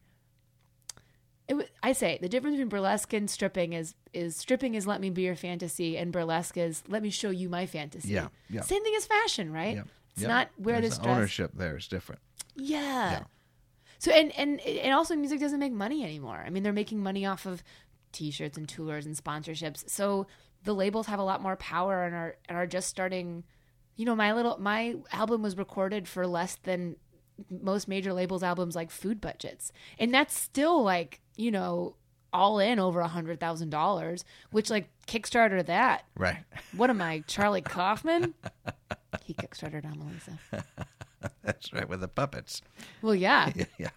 [1.55, 5.09] Was, I say the difference between burlesque and stripping is is stripping is let me
[5.09, 8.09] be your fantasy and burlesque is let me show you my fantasy.
[8.09, 8.61] Yeah, yeah.
[8.61, 9.75] Same thing as fashion, right?
[9.77, 9.83] Yeah,
[10.13, 10.27] It's yeah.
[10.27, 11.17] not where There's this the dress.
[11.17, 12.21] ownership there is different.
[12.55, 13.23] Yeah.
[13.97, 16.43] So and and and also music doesn't make money anymore.
[16.45, 17.63] I mean, they're making money off of
[18.11, 19.89] t-shirts and tours and sponsorships.
[19.89, 20.27] So
[20.63, 23.43] the labels have a lot more power and are and are just starting.
[23.95, 26.95] You know, my little my album was recorded for less than
[27.49, 31.95] most major labels' albums like food budgets, and that's still like you know
[32.31, 34.23] all in over a hundred thousand dollars.
[34.51, 36.03] Which like Kickstarter that.
[36.15, 36.37] Right.
[36.75, 38.33] What am I, Charlie Kaufman?
[39.23, 40.63] He kickstarted Anomalisa.
[41.43, 42.61] That's right with the puppets.
[43.01, 43.51] Well, yeah.
[43.77, 43.89] Yeah.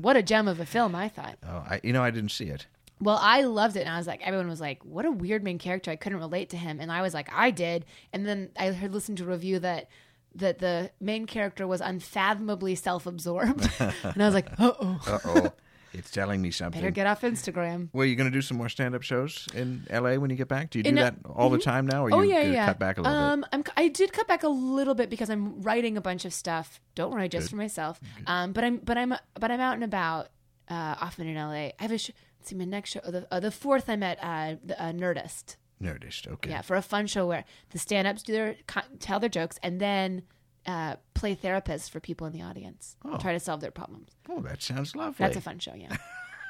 [0.00, 1.38] What a gem of a film, I thought.
[1.46, 2.66] Oh, I, you know, I didn't see it.
[3.00, 5.58] Well, I loved it, and I was like, everyone was like, "What a weird main
[5.58, 8.72] character." I couldn't relate to him, and I was like, "I did." And then I
[8.72, 9.88] heard listened to a review that
[10.34, 15.52] that the main character was unfathomably self-absorbed, and I was like, "Uh oh, Uh oh,
[15.96, 16.80] it's telling me something.
[16.80, 20.18] better get off Instagram." Well, you're going to do some more stand-up shows in L.A.
[20.18, 20.70] when you get back?
[20.70, 22.66] Do you do In, that all the time now, or Oh you yeah, yeah.
[22.66, 25.62] cut back a little um, I'm, I did cut back a little bit because I'm
[25.62, 26.80] writing a bunch of stuff.
[26.94, 28.00] Don't write just for myself.
[28.26, 30.28] Um, but I'm but I'm but I'm out and about
[30.68, 31.52] uh, often in LA.
[31.52, 33.00] I have a sh- let's see my next show.
[33.00, 35.56] The uh, the fourth I'm at uh, the, uh, Nerdist.
[35.82, 36.26] Nerdist.
[36.26, 36.50] Okay.
[36.50, 39.78] Yeah, for a fun show where the stand-ups do their co- tell their jokes and
[39.80, 40.22] then
[40.66, 43.16] uh, play therapists for people in the audience, Oh.
[43.18, 44.10] try to solve their problems.
[44.28, 45.14] Oh, that sounds lovely.
[45.24, 45.74] That's a fun show.
[45.74, 45.96] Yeah,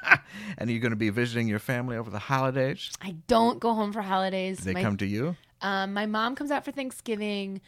[0.57, 2.91] and you're going to be visiting your family over the holidays?
[3.01, 4.59] I don't go home for holidays.
[4.59, 5.35] They my, come to you?
[5.61, 7.61] um, my mom comes out for Thanksgiving,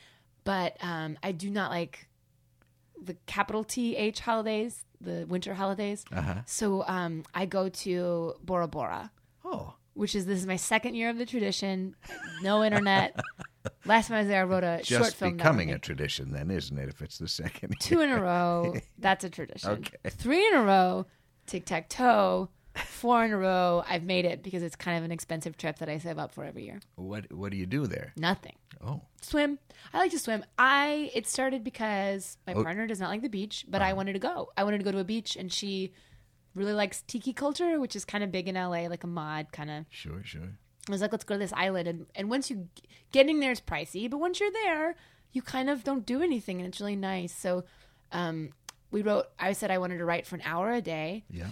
[0.44, 2.08] but um, I do not like
[3.02, 6.04] the capital T H holidays, the winter holidays.
[6.12, 6.42] Uh-huh.
[6.46, 9.12] So um, I go to Bora Bora.
[9.46, 11.94] Oh, Which is this is my second year of the tradition.
[12.42, 13.20] No internet.
[13.86, 15.36] Last time I was there, I wrote a short film.
[15.36, 18.76] becoming a tradition then, isn't it, if it's the second two in a row.
[18.98, 19.72] That's a tradition.
[19.72, 20.10] Okay.
[20.10, 21.06] Three in a row,
[21.48, 22.48] tic tac toe.
[22.76, 25.90] Four in a row, I've made it because it's kind of an expensive trip that
[25.90, 26.80] I save up for every year.
[26.96, 28.14] What What do you do there?
[28.16, 28.56] Nothing.
[28.82, 29.60] Oh, Swim.
[29.92, 30.46] I like to swim.
[30.58, 32.64] I it started because my Oh.
[32.64, 33.98] partner does not like the beach, but I uh-huh.
[33.98, 34.50] wanted to go.
[34.56, 35.92] I wanted to go to a beach, and she
[36.56, 39.70] really likes tiki culture, which is kind of big in LA, like a mod kind
[39.70, 39.86] of.
[39.90, 40.58] sure, sure.
[40.88, 42.68] I was like, let's go to this island, and and once you
[43.12, 44.96] getting there is pricey, but once you're there,
[45.32, 47.32] you kind of don't do anything, and it's really nice.
[47.36, 47.64] So,
[48.12, 48.50] um,
[48.90, 49.26] we wrote.
[49.38, 51.50] I said I wanted to write for an hour a day, Yeah.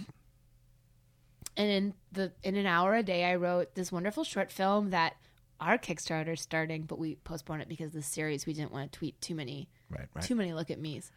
[1.56, 5.14] and in the in an hour a day, I wrote this wonderful short film that
[5.60, 8.98] our Kickstarter is starting, but we postponed it because the series we didn't want to
[8.98, 10.06] tweet too many Right.
[10.14, 10.24] Right.
[10.24, 11.10] too many look at me's.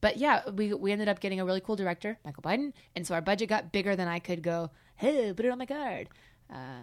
[0.00, 3.14] But yeah, we we ended up getting a really cool director, Michael Biden, and so
[3.14, 4.70] our budget got bigger than I could go.
[4.96, 6.08] Hey, put it on my card.
[6.52, 6.82] Uh,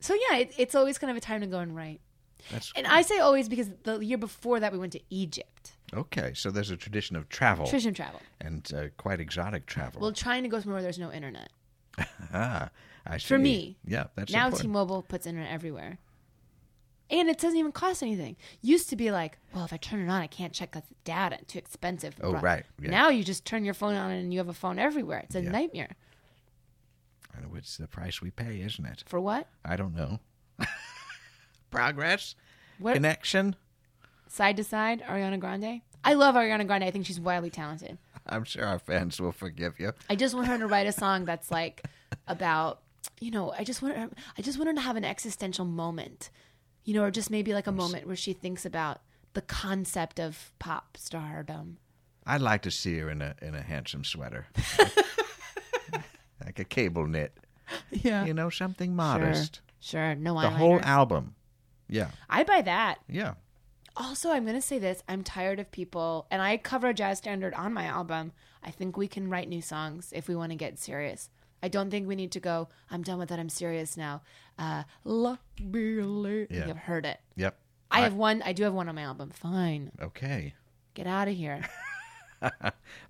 [0.00, 2.00] so yeah, it, it's always kind of a time to go and write.
[2.50, 6.32] That's And I say always because the year before that we went to Egypt, okay.
[6.34, 8.20] So there's a tradition of travel Tradition travel.
[8.40, 10.02] and uh, quite exotic travel.
[10.02, 11.48] Well, trying to go somewhere where there's no internet.
[12.34, 12.68] ah,
[13.06, 13.26] I see.
[13.28, 13.78] For me.
[13.86, 14.68] Yeah, that's now important.
[14.68, 15.98] T-Mobile puts internet everywhere,
[17.10, 18.36] and it doesn't even cost anything.
[18.62, 21.38] Used to be like, well, if I turn it on, I can't check the data;
[21.46, 22.14] too expensive.
[22.22, 22.90] Oh, right, yeah.
[22.90, 25.20] Now you just turn your phone on and you have a phone everywhere.
[25.24, 25.50] It's a Yeah.
[25.50, 25.96] nightmare.
[27.36, 29.04] I know it's the price we pay, isn't it?
[29.06, 29.48] For what?
[29.64, 30.20] I don't know.
[31.70, 32.36] Progress,
[32.78, 33.56] What connection.
[34.28, 35.02] side to side?
[35.02, 35.80] Ariana Grande.
[36.04, 36.84] I love Ariana Grande.
[36.84, 37.98] I think she's wildly talented.
[38.26, 39.92] I'm sure our fans will forgive you.
[40.08, 41.82] I just want her to write a song that's like
[42.28, 42.80] about,
[43.20, 44.08] you know, I just want her,
[44.38, 46.30] I just want her to have an existential moment,
[46.84, 49.00] you know, or just maybe like a moment where she thinks about
[49.32, 51.78] the concept of pop stardom.
[52.26, 54.46] I'd like to see her in a in a handsome sweater,
[56.44, 57.32] like a cable knit.
[57.90, 59.60] Yeah, You know, something modest.
[59.80, 60.14] Sure, sure.
[60.14, 60.52] no The eyeliner.
[60.52, 61.34] whole album.
[61.88, 62.98] Yeah, I buy that.
[63.08, 63.34] yeah.
[63.96, 67.18] Also, I'm going to say this: I'm tired of people, and I cover a jazz
[67.18, 68.32] standard on my album.
[68.62, 71.28] I think we can write new songs if we want to get serious.
[71.64, 72.68] I don't think we need to go.
[72.90, 73.38] I'm done with that.
[73.38, 74.20] I'm serious now.
[74.58, 76.46] Uh, luck be.
[76.50, 76.66] Yeah.
[76.66, 77.18] You've heard it.
[77.36, 77.56] Yep.
[77.90, 78.42] I have one.
[78.44, 79.30] I do have one on my album.
[79.30, 80.52] Fine, Okay.
[80.92, 81.62] get out of here.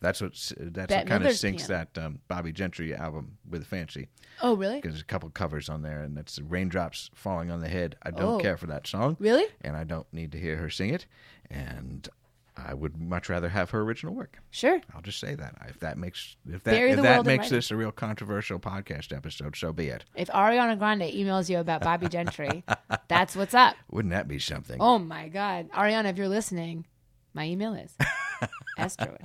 [0.00, 0.52] That's what that's
[0.86, 1.58] Bette what kind of piano.
[1.66, 4.06] that um, Bobbie Gentry album with Fancy.
[4.40, 4.76] Oh, really?
[4.76, 7.96] Because There's a couple covers on there, and it's raindrops falling on the head.
[8.04, 8.38] I don't Oh.
[8.38, 9.46] care for that song, Really?
[9.62, 11.06] and I don't need to hear her sing it.
[11.50, 12.08] And
[12.56, 14.38] I would much rather have her original work.
[14.50, 14.80] Sure.
[14.94, 15.56] I'll just say that.
[15.68, 19.56] If that makes if that Bury if that makes this a real controversial podcast episode,
[19.56, 20.04] so be it.
[20.14, 22.62] If Ariana Grande emails you about Bobbie Gentry,
[23.08, 23.74] that's what's up.
[23.90, 24.76] Wouldn't that be something?
[24.80, 26.86] Oh my God, Ariana, if you're listening,
[27.32, 27.92] my email is
[28.78, 29.18] Esther.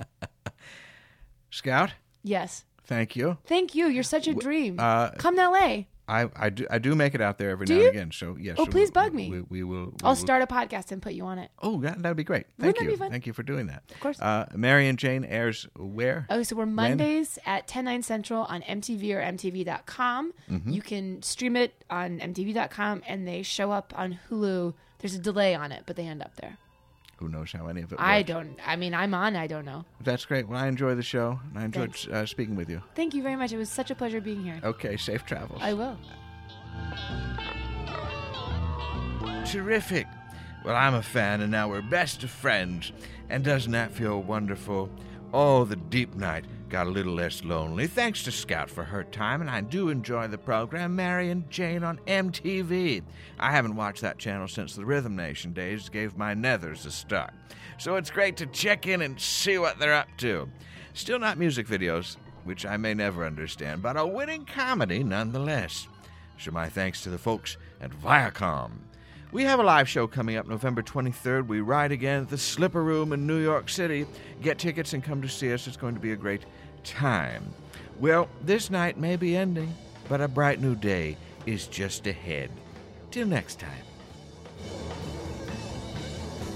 [1.50, 1.92] Scout,
[2.22, 2.64] Yes.
[2.84, 3.38] thank you.
[3.46, 3.86] Thank you.
[3.88, 4.76] You're such a dream.
[4.78, 5.82] uh, Come to LA.
[6.10, 7.86] I, I do I do make it out there every Do now you?
[7.88, 8.10] and again.
[8.12, 8.56] So yes.
[8.58, 9.30] Oh, so please we- bug me.
[9.30, 9.94] We, we will.
[10.02, 11.50] I'll will- start a podcast and put you on it.
[11.62, 12.46] Oh, that that'd be great.
[12.58, 12.90] Wouldn't Thank that you.
[12.90, 13.10] be fun?
[13.10, 13.84] Thank you for doing that.
[13.92, 14.20] Of course.
[14.20, 16.26] Uh, Mary and Jane airs where?
[16.28, 20.32] Oh, so we're Mondays at 10, 9 central on MTV or MTV.com.
[20.50, 20.70] Mm-hmm.
[20.70, 24.74] You can stream it on MTV.com and they show up on Hulu.
[24.98, 26.58] There's a delay on it, but they end up there.
[27.20, 28.00] Who knows how any of it?
[28.00, 29.84] I don't, I mean, I'm on, I don't know.
[30.02, 30.48] That's great.
[30.48, 32.82] Well, I enjoy the show, and I enjoyed uh, speaking with you.
[32.94, 33.52] Thank you very much.
[33.52, 34.58] It was such a pleasure being here.
[34.64, 35.60] Okay, safe travels.
[35.62, 35.98] I will.
[39.44, 40.06] Terrific.
[40.64, 42.90] Well, I'm a fan, and now we're best of friends.
[43.28, 44.88] And doesn't that feel wonderful?
[45.34, 47.88] Oh, the deep night got a little less lonely.
[47.88, 51.82] Thanks to Scout for her time, and I do enjoy the program, Mary and Jane
[51.82, 53.02] on MTV.
[53.38, 57.34] I haven't watched that channel since the Rhythm Nation days gave my nethers a start.
[57.78, 60.48] So it's great to check in and see what they're up to.
[60.94, 65.88] Still not music videos, which I may never understand, but a winning comedy nonetheless.
[66.38, 68.70] So my thanks to the folks at Viacom.
[69.32, 71.46] We have a live show coming up November 23rd.
[71.46, 74.04] We ride again at the Slipper Room in New York City.
[74.42, 75.68] Get tickets and come to see us.
[75.68, 76.42] It's going to be a great
[76.84, 77.52] time.
[77.98, 79.74] Well, this night may be ending,
[80.08, 81.16] but a bright new day
[81.46, 82.50] is just ahead.
[83.10, 83.84] Till next time.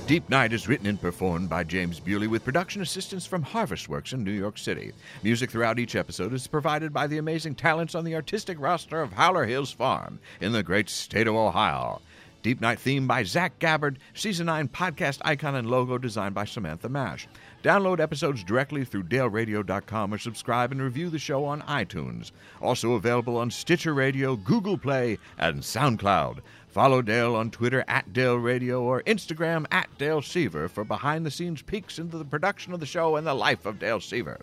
[0.06, 4.22] Deep Night is written and performed by James Bewley with production assistance from Harvestworks in
[4.22, 4.92] New York City.
[5.22, 9.14] Music throughout each episode is provided by the amazing talents on the artistic roster of
[9.14, 12.02] Howler Hills Farm in the great state of Ohio.
[12.42, 16.90] Deep Night theme by Zach Gabbard, Season 9 podcast icon and logo designed by Samantha
[16.90, 17.26] Mash.
[17.64, 22.30] Download episodes directly through daleradio.com or subscribe and review the show on iTunes.
[22.60, 26.40] Also available on Stitcher Radio, Google Play, and SoundCloud.
[26.68, 31.30] Follow Dale on Twitter at Dale Radio or Instagram at Dale Seaver for behind the
[31.30, 34.40] scenes peeks into the production of the show and the life of Dale Seaver.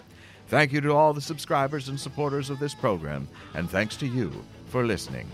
[0.48, 4.32] Thank you to all the subscribers and supporters of this program, and thanks to you
[4.66, 5.30] for listening.